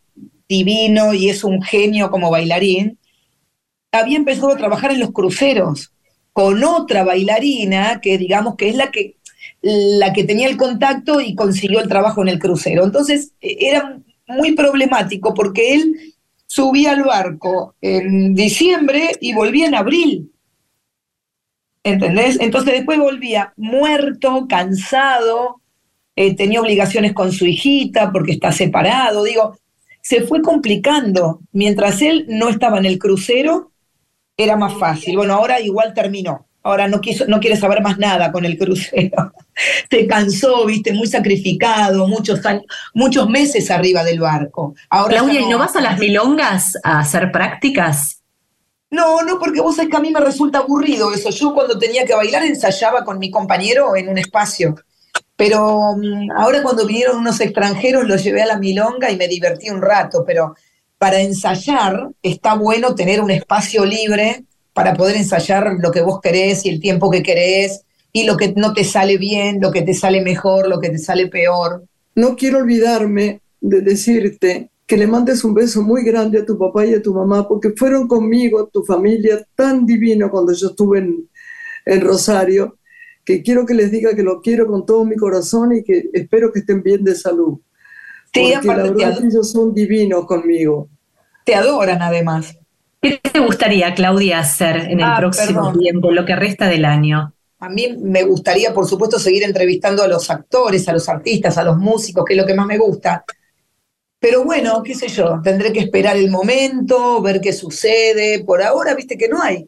divino 0.47 1.13
y 1.13 1.29
es 1.29 1.43
un 1.43 1.61
genio 1.61 2.11
como 2.11 2.29
bailarín, 2.29 2.97
había 3.91 4.17
empezado 4.17 4.51
a 4.51 4.57
trabajar 4.57 4.91
en 4.91 4.99
los 4.99 5.11
cruceros 5.11 5.91
con 6.33 6.63
otra 6.63 7.03
bailarina 7.03 7.99
que 8.01 8.17
digamos 8.17 8.55
que 8.55 8.69
es 8.69 8.75
la 8.75 8.91
que 8.91 9.15
la 9.61 10.13
que 10.13 10.23
tenía 10.23 10.47
el 10.47 10.57
contacto 10.57 11.19
y 11.19 11.35
consiguió 11.35 11.79
el 11.79 11.89
trabajo 11.89 12.21
en 12.21 12.29
el 12.29 12.39
crucero. 12.39 12.83
Entonces 12.83 13.33
e, 13.41 13.57
era 13.61 13.99
muy 14.27 14.53
problemático 14.53 15.33
porque 15.33 15.73
él 15.73 16.15
subía 16.47 16.93
al 16.93 17.03
barco 17.03 17.75
en 17.81 18.33
diciembre 18.33 19.11
y 19.21 19.33
volvía 19.33 19.67
en 19.67 19.75
abril. 19.75 20.31
¿Entendés? 21.83 22.39
Entonces 22.39 22.73
después 22.73 22.99
volvía 22.99 23.53
muerto, 23.55 24.47
cansado, 24.49 25.61
eh, 26.15 26.35
tenía 26.35 26.61
obligaciones 26.61 27.13
con 27.13 27.31
su 27.31 27.45
hijita 27.45 28.11
porque 28.11 28.31
está 28.33 28.51
separado. 28.51 29.23
Digo, 29.23 29.57
se 30.01 30.21
fue 30.21 30.41
complicando. 30.41 31.41
Mientras 31.51 32.01
él 32.01 32.25
no 32.27 32.49
estaba 32.49 32.79
en 32.79 32.85
el 32.85 32.97
crucero, 32.97 33.71
era 34.35 34.55
más 34.55 34.73
fácil. 34.73 35.15
Bueno, 35.17 35.35
ahora 35.35 35.61
igual 35.61 35.93
terminó. 35.93 36.46
Ahora 36.67 36.89
no, 36.89 36.99
quiso, 36.99 37.25
no 37.27 37.39
quiere 37.39 37.55
saber 37.55 37.81
más 37.81 37.97
nada 37.97 38.29
con 38.29 38.43
el 38.43 38.57
crucero. 38.57 39.31
Se 39.89 40.05
cansó, 40.05 40.65
viste, 40.65 40.91
muy 40.91 41.07
sacrificado, 41.07 42.05
muchos 42.09 42.45
años, 42.45 42.65
muchos 42.93 43.29
meses 43.29 43.71
arriba 43.71 44.03
del 44.03 44.19
barco. 44.19 44.75
Ahora 44.89 45.19
Claudia, 45.19 45.39
no, 45.39 45.47
¿y 45.47 45.49
no 45.49 45.59
vas 45.59 45.77
a 45.77 45.81
las 45.81 45.97
milongas 45.97 46.77
a 46.83 46.99
hacer 46.99 47.31
prácticas? 47.31 48.21
No, 48.89 49.23
no, 49.23 49.39
porque 49.39 49.61
vos 49.61 49.77
sabés 49.77 49.89
que 49.89 49.95
a 49.95 50.01
mí 50.01 50.11
me 50.11 50.19
resulta 50.19 50.57
aburrido 50.57 51.13
eso. 51.13 51.29
Yo 51.29 51.53
cuando 51.53 51.79
tenía 51.79 52.03
que 52.03 52.15
bailar 52.15 52.43
ensayaba 52.43 53.05
con 53.05 53.17
mi 53.17 53.31
compañero 53.31 53.95
en 53.95 54.09
un 54.09 54.17
espacio. 54.17 54.75
Pero 55.37 55.95
mm, 55.95 56.31
ahora 56.35 56.61
cuando 56.63 56.85
vinieron 56.85 57.17
unos 57.17 57.39
extranjeros 57.39 58.05
los 58.05 58.21
llevé 58.25 58.41
a 58.41 58.47
la 58.47 58.59
milonga 58.59 59.09
y 59.09 59.15
me 59.15 59.29
divertí 59.29 59.69
un 59.69 59.81
rato, 59.81 60.25
pero 60.27 60.53
para 60.97 61.21
ensayar 61.21 62.09
está 62.21 62.55
bueno 62.55 62.93
tener 62.93 63.21
un 63.21 63.31
espacio 63.31 63.85
libre 63.85 64.43
para 64.77 64.93
poder 64.93 65.17
ensayar 65.17 65.75
lo 65.79 65.89
que 65.89 66.01
vos 66.01 66.21
querés 66.21 66.63
y 66.63 66.69
el 66.69 66.79
tiempo 66.79 67.09
que 67.09 67.23
querés 67.23 67.81
y 68.13 68.25
lo 68.25 68.37
que 68.37 68.53
no 68.55 68.73
te 68.73 68.83
sale 68.83 69.17
bien, 69.17 69.59
lo 69.59 69.71
que 69.71 69.81
te 69.81 69.95
sale 69.95 70.21
mejor, 70.21 70.67
lo 70.67 70.79
que 70.79 70.91
te 70.91 70.99
sale 70.99 71.25
peor. 71.27 71.83
No 72.13 72.35
quiero 72.35 72.59
olvidarme 72.59 73.41
de 73.59 73.81
decirte 73.81 74.69
que 74.85 74.95
le 74.95 75.07
mandes 75.07 75.43
un 75.43 75.55
beso 75.55 75.81
muy 75.81 76.03
grande 76.03 76.39
a 76.39 76.45
tu 76.45 76.59
papá 76.59 76.85
y 76.85 76.93
a 76.93 77.01
tu 77.01 77.11
mamá 77.11 77.47
porque 77.47 77.73
fueron 77.75 78.07
conmigo, 78.07 78.67
tu 78.67 78.83
familia, 78.83 79.43
tan 79.55 79.83
divino 79.83 80.29
cuando 80.29 80.53
yo 80.53 80.67
estuve 80.67 80.99
en, 80.99 81.27
en 81.85 82.01
Rosario 82.01 82.77
que 83.25 83.41
quiero 83.41 83.65
que 83.65 83.73
les 83.73 83.91
diga 83.91 84.15
que 84.15 84.23
lo 84.23 84.41
quiero 84.41 84.67
con 84.67 84.85
todo 84.85 85.03
mi 85.03 85.15
corazón 85.15 85.75
y 85.75 85.83
que 85.83 86.09
espero 86.13 86.53
que 86.53 86.59
estén 86.59 86.83
bien 86.83 87.03
de 87.03 87.15
salud. 87.15 87.59
Sí, 88.31 88.53
porque 88.53 88.67
la 88.67 88.83
verdad 88.83 89.25
ellos 89.25 89.51
son 89.51 89.73
divinos 89.73 90.27
conmigo. 90.27 90.87
Te 91.43 91.55
adoran 91.55 92.01
además. 92.03 92.55
¿Qué 93.09 93.29
te 93.31 93.39
gustaría, 93.39 93.93
Claudia, 93.93 94.39
hacer 94.39 94.77
en 94.77 94.99
el 94.99 95.05
ah, 95.05 95.15
próximo 95.17 95.73
tiempo, 95.77 96.11
lo 96.11 96.25
que 96.25 96.35
resta 96.35 96.67
del 96.67 96.85
año? 96.85 97.33
A 97.59 97.69
mí 97.69 97.95
me 97.99 98.23
gustaría, 98.23 98.73
por 98.73 98.87
supuesto, 98.87 99.19
seguir 99.19 99.43
entrevistando 99.43 100.03
a 100.03 100.07
los 100.07 100.29
actores, 100.29 100.87
a 100.87 100.93
los 100.93 101.07
artistas, 101.09 101.57
a 101.57 101.63
los 101.63 101.77
músicos, 101.77 102.23
que 102.25 102.33
es 102.33 102.39
lo 102.39 102.45
que 102.45 102.53
más 102.53 102.67
me 102.67 102.77
gusta. 102.77 103.23
Pero 104.19 104.43
bueno, 104.43 104.81
qué 104.83 104.95
sé 104.95 105.07
yo, 105.07 105.39
tendré 105.43 105.71
que 105.71 105.79
esperar 105.79 106.17
el 106.17 106.29
momento, 106.29 107.21
ver 107.21 107.39
qué 107.41 107.53
sucede. 107.53 108.43
Por 108.43 108.61
ahora, 108.61 108.93
viste 108.95 109.17
que 109.17 109.27
no 109.27 109.41
hay 109.41 109.67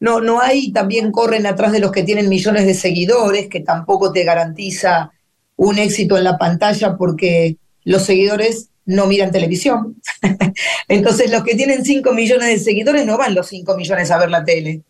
no, 0.00 0.20
no 0.20 0.40
hay, 0.40 0.72
también 0.72 1.10
corren 1.10 1.46
atrás 1.46 1.72
de 1.72 1.80
los 1.80 1.90
que 1.90 2.04
tienen 2.04 2.28
millones 2.28 2.66
de 2.66 2.74
seguidores, 2.74 3.48
que 3.48 3.60
tampoco 3.60 4.12
te 4.12 4.24
garantiza 4.24 5.12
un 5.56 5.78
éxito 5.78 6.16
en 6.16 6.24
la 6.24 6.38
pantalla 6.38 6.96
porque 6.96 7.56
los 7.84 8.02
seguidores 8.02 8.70
no 8.88 9.06
miran 9.06 9.30
televisión. 9.30 9.96
Entonces 10.88 11.30
los 11.30 11.44
que 11.44 11.54
tienen 11.54 11.84
5 11.84 12.12
millones 12.12 12.48
de 12.48 12.58
seguidores 12.58 13.06
no 13.06 13.18
van 13.18 13.34
los 13.34 13.46
5 13.48 13.76
millones 13.76 14.10
a 14.10 14.18
ver 14.18 14.30
la 14.30 14.44
tele. 14.44 14.82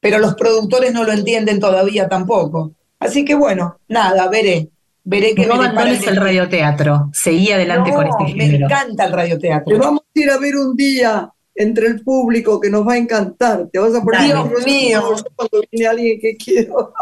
Pero 0.00 0.18
los 0.18 0.34
productores 0.34 0.92
no 0.92 1.04
lo 1.04 1.12
entienden 1.12 1.60
todavía 1.60 2.08
tampoco. 2.08 2.72
Así 2.98 3.24
que 3.24 3.34
bueno, 3.34 3.78
nada, 3.88 4.28
veré. 4.28 4.68
Veré 5.04 5.34
que 5.34 5.46
no 5.46 5.54
abandones 5.54 6.06
el 6.06 6.16
radioteatro. 6.16 7.10
Seguí 7.12 7.52
adelante 7.52 7.92
con 7.92 8.06
este 8.06 8.24
género. 8.24 8.66
Me 8.66 8.74
encanta 8.74 9.04
el 9.04 9.12
radioteatro. 9.12 9.76
Te 9.76 9.78
vamos 9.78 10.00
a 10.00 10.18
ir 10.18 10.30
a 10.30 10.38
ver 10.38 10.56
un 10.56 10.74
día 10.74 11.30
entre 11.54 11.88
el 11.88 12.02
público 12.02 12.58
que 12.58 12.70
nos 12.70 12.88
va 12.88 12.94
a 12.94 12.96
encantar. 12.96 13.68
Te 13.70 13.78
vas 13.78 13.94
a 13.94 14.02
poner 14.02 14.22
Dios 14.22 14.64
mío. 14.64 15.02
cuando 15.36 15.60
viene 15.70 15.86
alguien 15.86 16.18
que 16.18 16.34
quiero. 16.36 16.94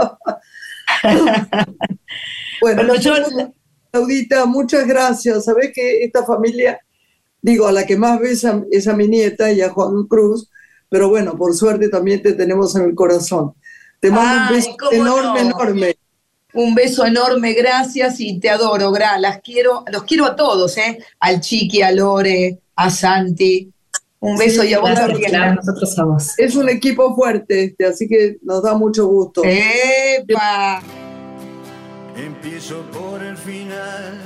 bueno, 2.60 2.82
bueno 2.82 2.94
yo, 2.96 3.14
Claudita, 3.92 4.46
muchas 4.46 4.86
gracias. 4.86 5.44
Sabes 5.44 5.70
que 5.74 6.02
esta 6.02 6.24
familia, 6.24 6.80
digo, 7.42 7.66
a 7.66 7.72
la 7.72 7.84
que 7.84 7.96
más 7.96 8.18
besa 8.18 8.64
es 8.70 8.88
a 8.88 8.96
mi 8.96 9.06
nieta 9.06 9.52
y 9.52 9.60
a 9.60 9.68
Juan 9.68 10.06
Cruz, 10.06 10.48
pero 10.88 11.10
bueno, 11.10 11.36
por 11.36 11.54
suerte 11.54 11.90
también 11.90 12.22
te 12.22 12.32
tenemos 12.32 12.74
en 12.74 12.84
el 12.84 12.94
corazón. 12.94 13.52
Te 14.00 14.10
mando 14.10 14.48
un 14.48 14.56
beso 14.56 14.76
enorme, 14.92 15.40
enorme. 15.40 15.96
Un 16.54 16.74
beso 16.74 17.04
enorme, 17.04 17.52
gracias 17.52 18.18
y 18.18 18.40
te 18.40 18.48
adoro, 18.48 18.90
Gra. 18.92 19.18
Las 19.18 19.40
quiero, 19.40 19.84
los 19.92 20.04
quiero 20.04 20.24
a 20.24 20.36
todos, 20.36 20.76
¿eh? 20.78 20.98
Al 21.20 21.40
Chiqui, 21.40 21.82
a 21.82 21.92
Lore, 21.92 22.60
a 22.76 22.88
Santi. 22.88 23.70
Un 24.20 24.38
beso 24.38 24.64
y 24.64 24.72
a 24.72 24.80
vos 24.80 24.94
también. 24.94 25.54
nosotros 25.54 25.98
a 25.98 26.04
vos. 26.04 26.38
Es 26.38 26.56
un 26.56 26.70
equipo 26.70 27.14
fuerte 27.14 27.64
este, 27.64 27.84
así 27.84 28.08
que 28.08 28.38
nos 28.42 28.62
da 28.62 28.74
mucho 28.74 29.06
gusto. 29.06 29.42
¡Epa! 29.44 30.82
Empiezo 32.16 32.82
por 32.90 33.22
el 33.22 33.36
final, 33.36 34.20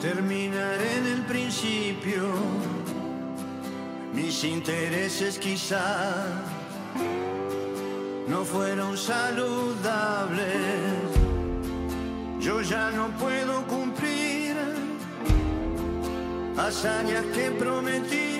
terminaré 0.00 0.96
en 0.96 1.06
el 1.06 1.22
principio. 1.26 2.22
Mis 4.14 4.44
intereses 4.44 5.38
quizá 5.38 6.24
no 8.26 8.44
fueron 8.44 8.96
saludables. 8.96 10.44
Yo 12.40 12.62
ya 12.62 12.90
no 12.90 13.08
puedo 13.18 13.66
cumplir 13.66 14.54
hazañas 16.56 17.24
que 17.34 17.50
prometí, 17.50 18.33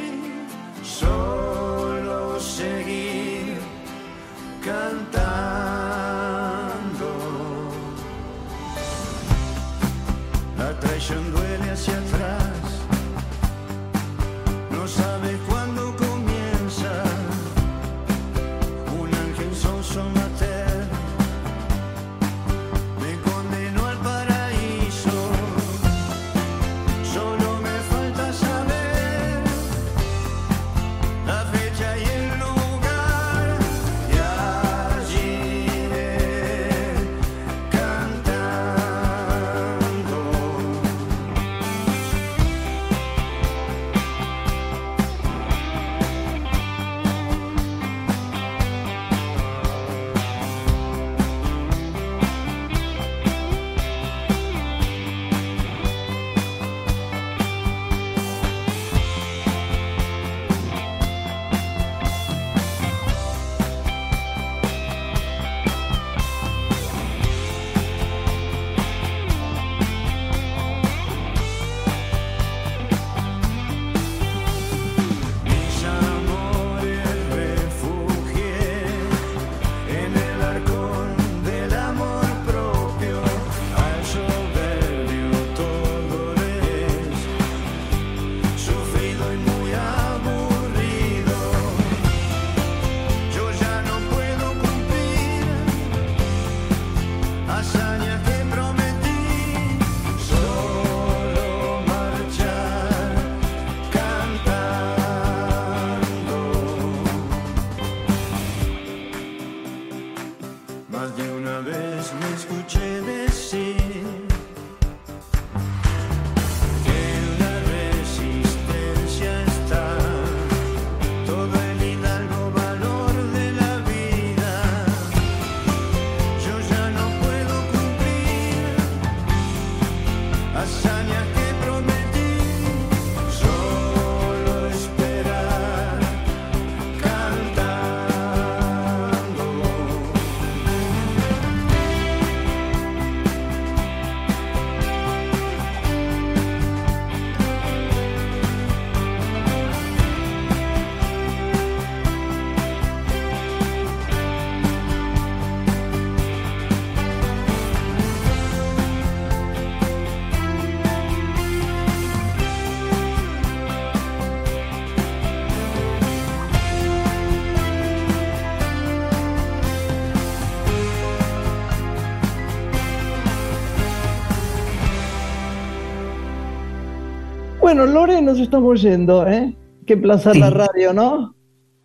Bueno, 177.75 177.93
Lore, 177.93 178.22
nos 178.22 178.39
estamos 178.39 178.81
yendo, 178.83 179.27
¿eh? 179.27 179.53
Qué 179.85 179.97
placer 179.97 180.35
Sí. 180.35 180.39
la 180.39 180.51
radio, 180.51 180.93
¿no? 180.93 181.35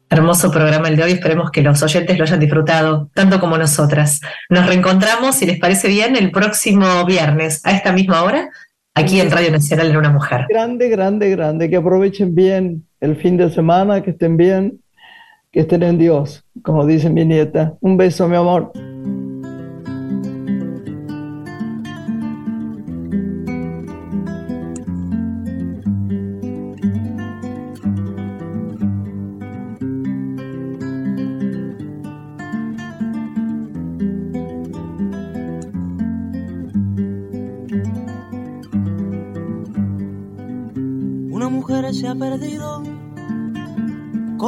Hermoso 0.08 0.52
programa 0.52 0.88
el 0.88 0.96
de 0.96 1.02
hoy, 1.02 1.12
esperemos 1.14 1.50
que 1.50 1.64
los 1.64 1.82
oyentes 1.82 2.16
lo 2.16 2.26
hayan 2.26 2.40
disfrutado, 2.40 3.10
tanto 3.16 3.40
como 3.40 3.58
nosotras. 3.58 4.22
Nos 4.52 4.68
reencontramos, 4.68 5.38
si 5.38 5.48
les 5.48 5.58
parece 5.58 5.88
bien, 5.88 6.16
el 6.16 6.30
próximo 6.30 6.86
viernes, 7.08 7.66
a 7.66 7.72
esta 7.72 7.92
misma 7.92 8.22
hora, 8.22 8.50
aquí 8.94 9.20
en 9.20 9.32
Radio 9.32 9.50
Nacional 9.50 9.90
en 9.90 9.98
Una 9.98 10.12
Mujer. 10.12 10.46
Grande, 10.48 10.90
grande, 10.90 11.32
grande. 11.32 11.68
Que 11.72 11.78
aprovechen 11.78 12.36
bien 12.36 12.86
el 13.02 13.16
fin 13.16 13.38
de 13.38 13.50
semana, 13.50 14.04
que 14.04 14.12
estén 14.12 14.38
bien, 14.38 14.80
que 15.52 15.62
estén 15.62 15.82
en 15.82 15.98
Dios, 15.98 16.46
como 16.62 16.86
dice 16.86 17.10
mi 17.10 17.26
nieta. 17.26 17.74
Un 17.82 17.98
beso, 17.98 18.28
mi 18.28 18.36
amor. 18.36 18.72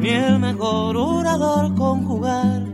ni 0.00 0.08
el 0.08 0.38
mejor 0.38 0.96
orador 0.96 1.74
conjugar. 1.74 2.69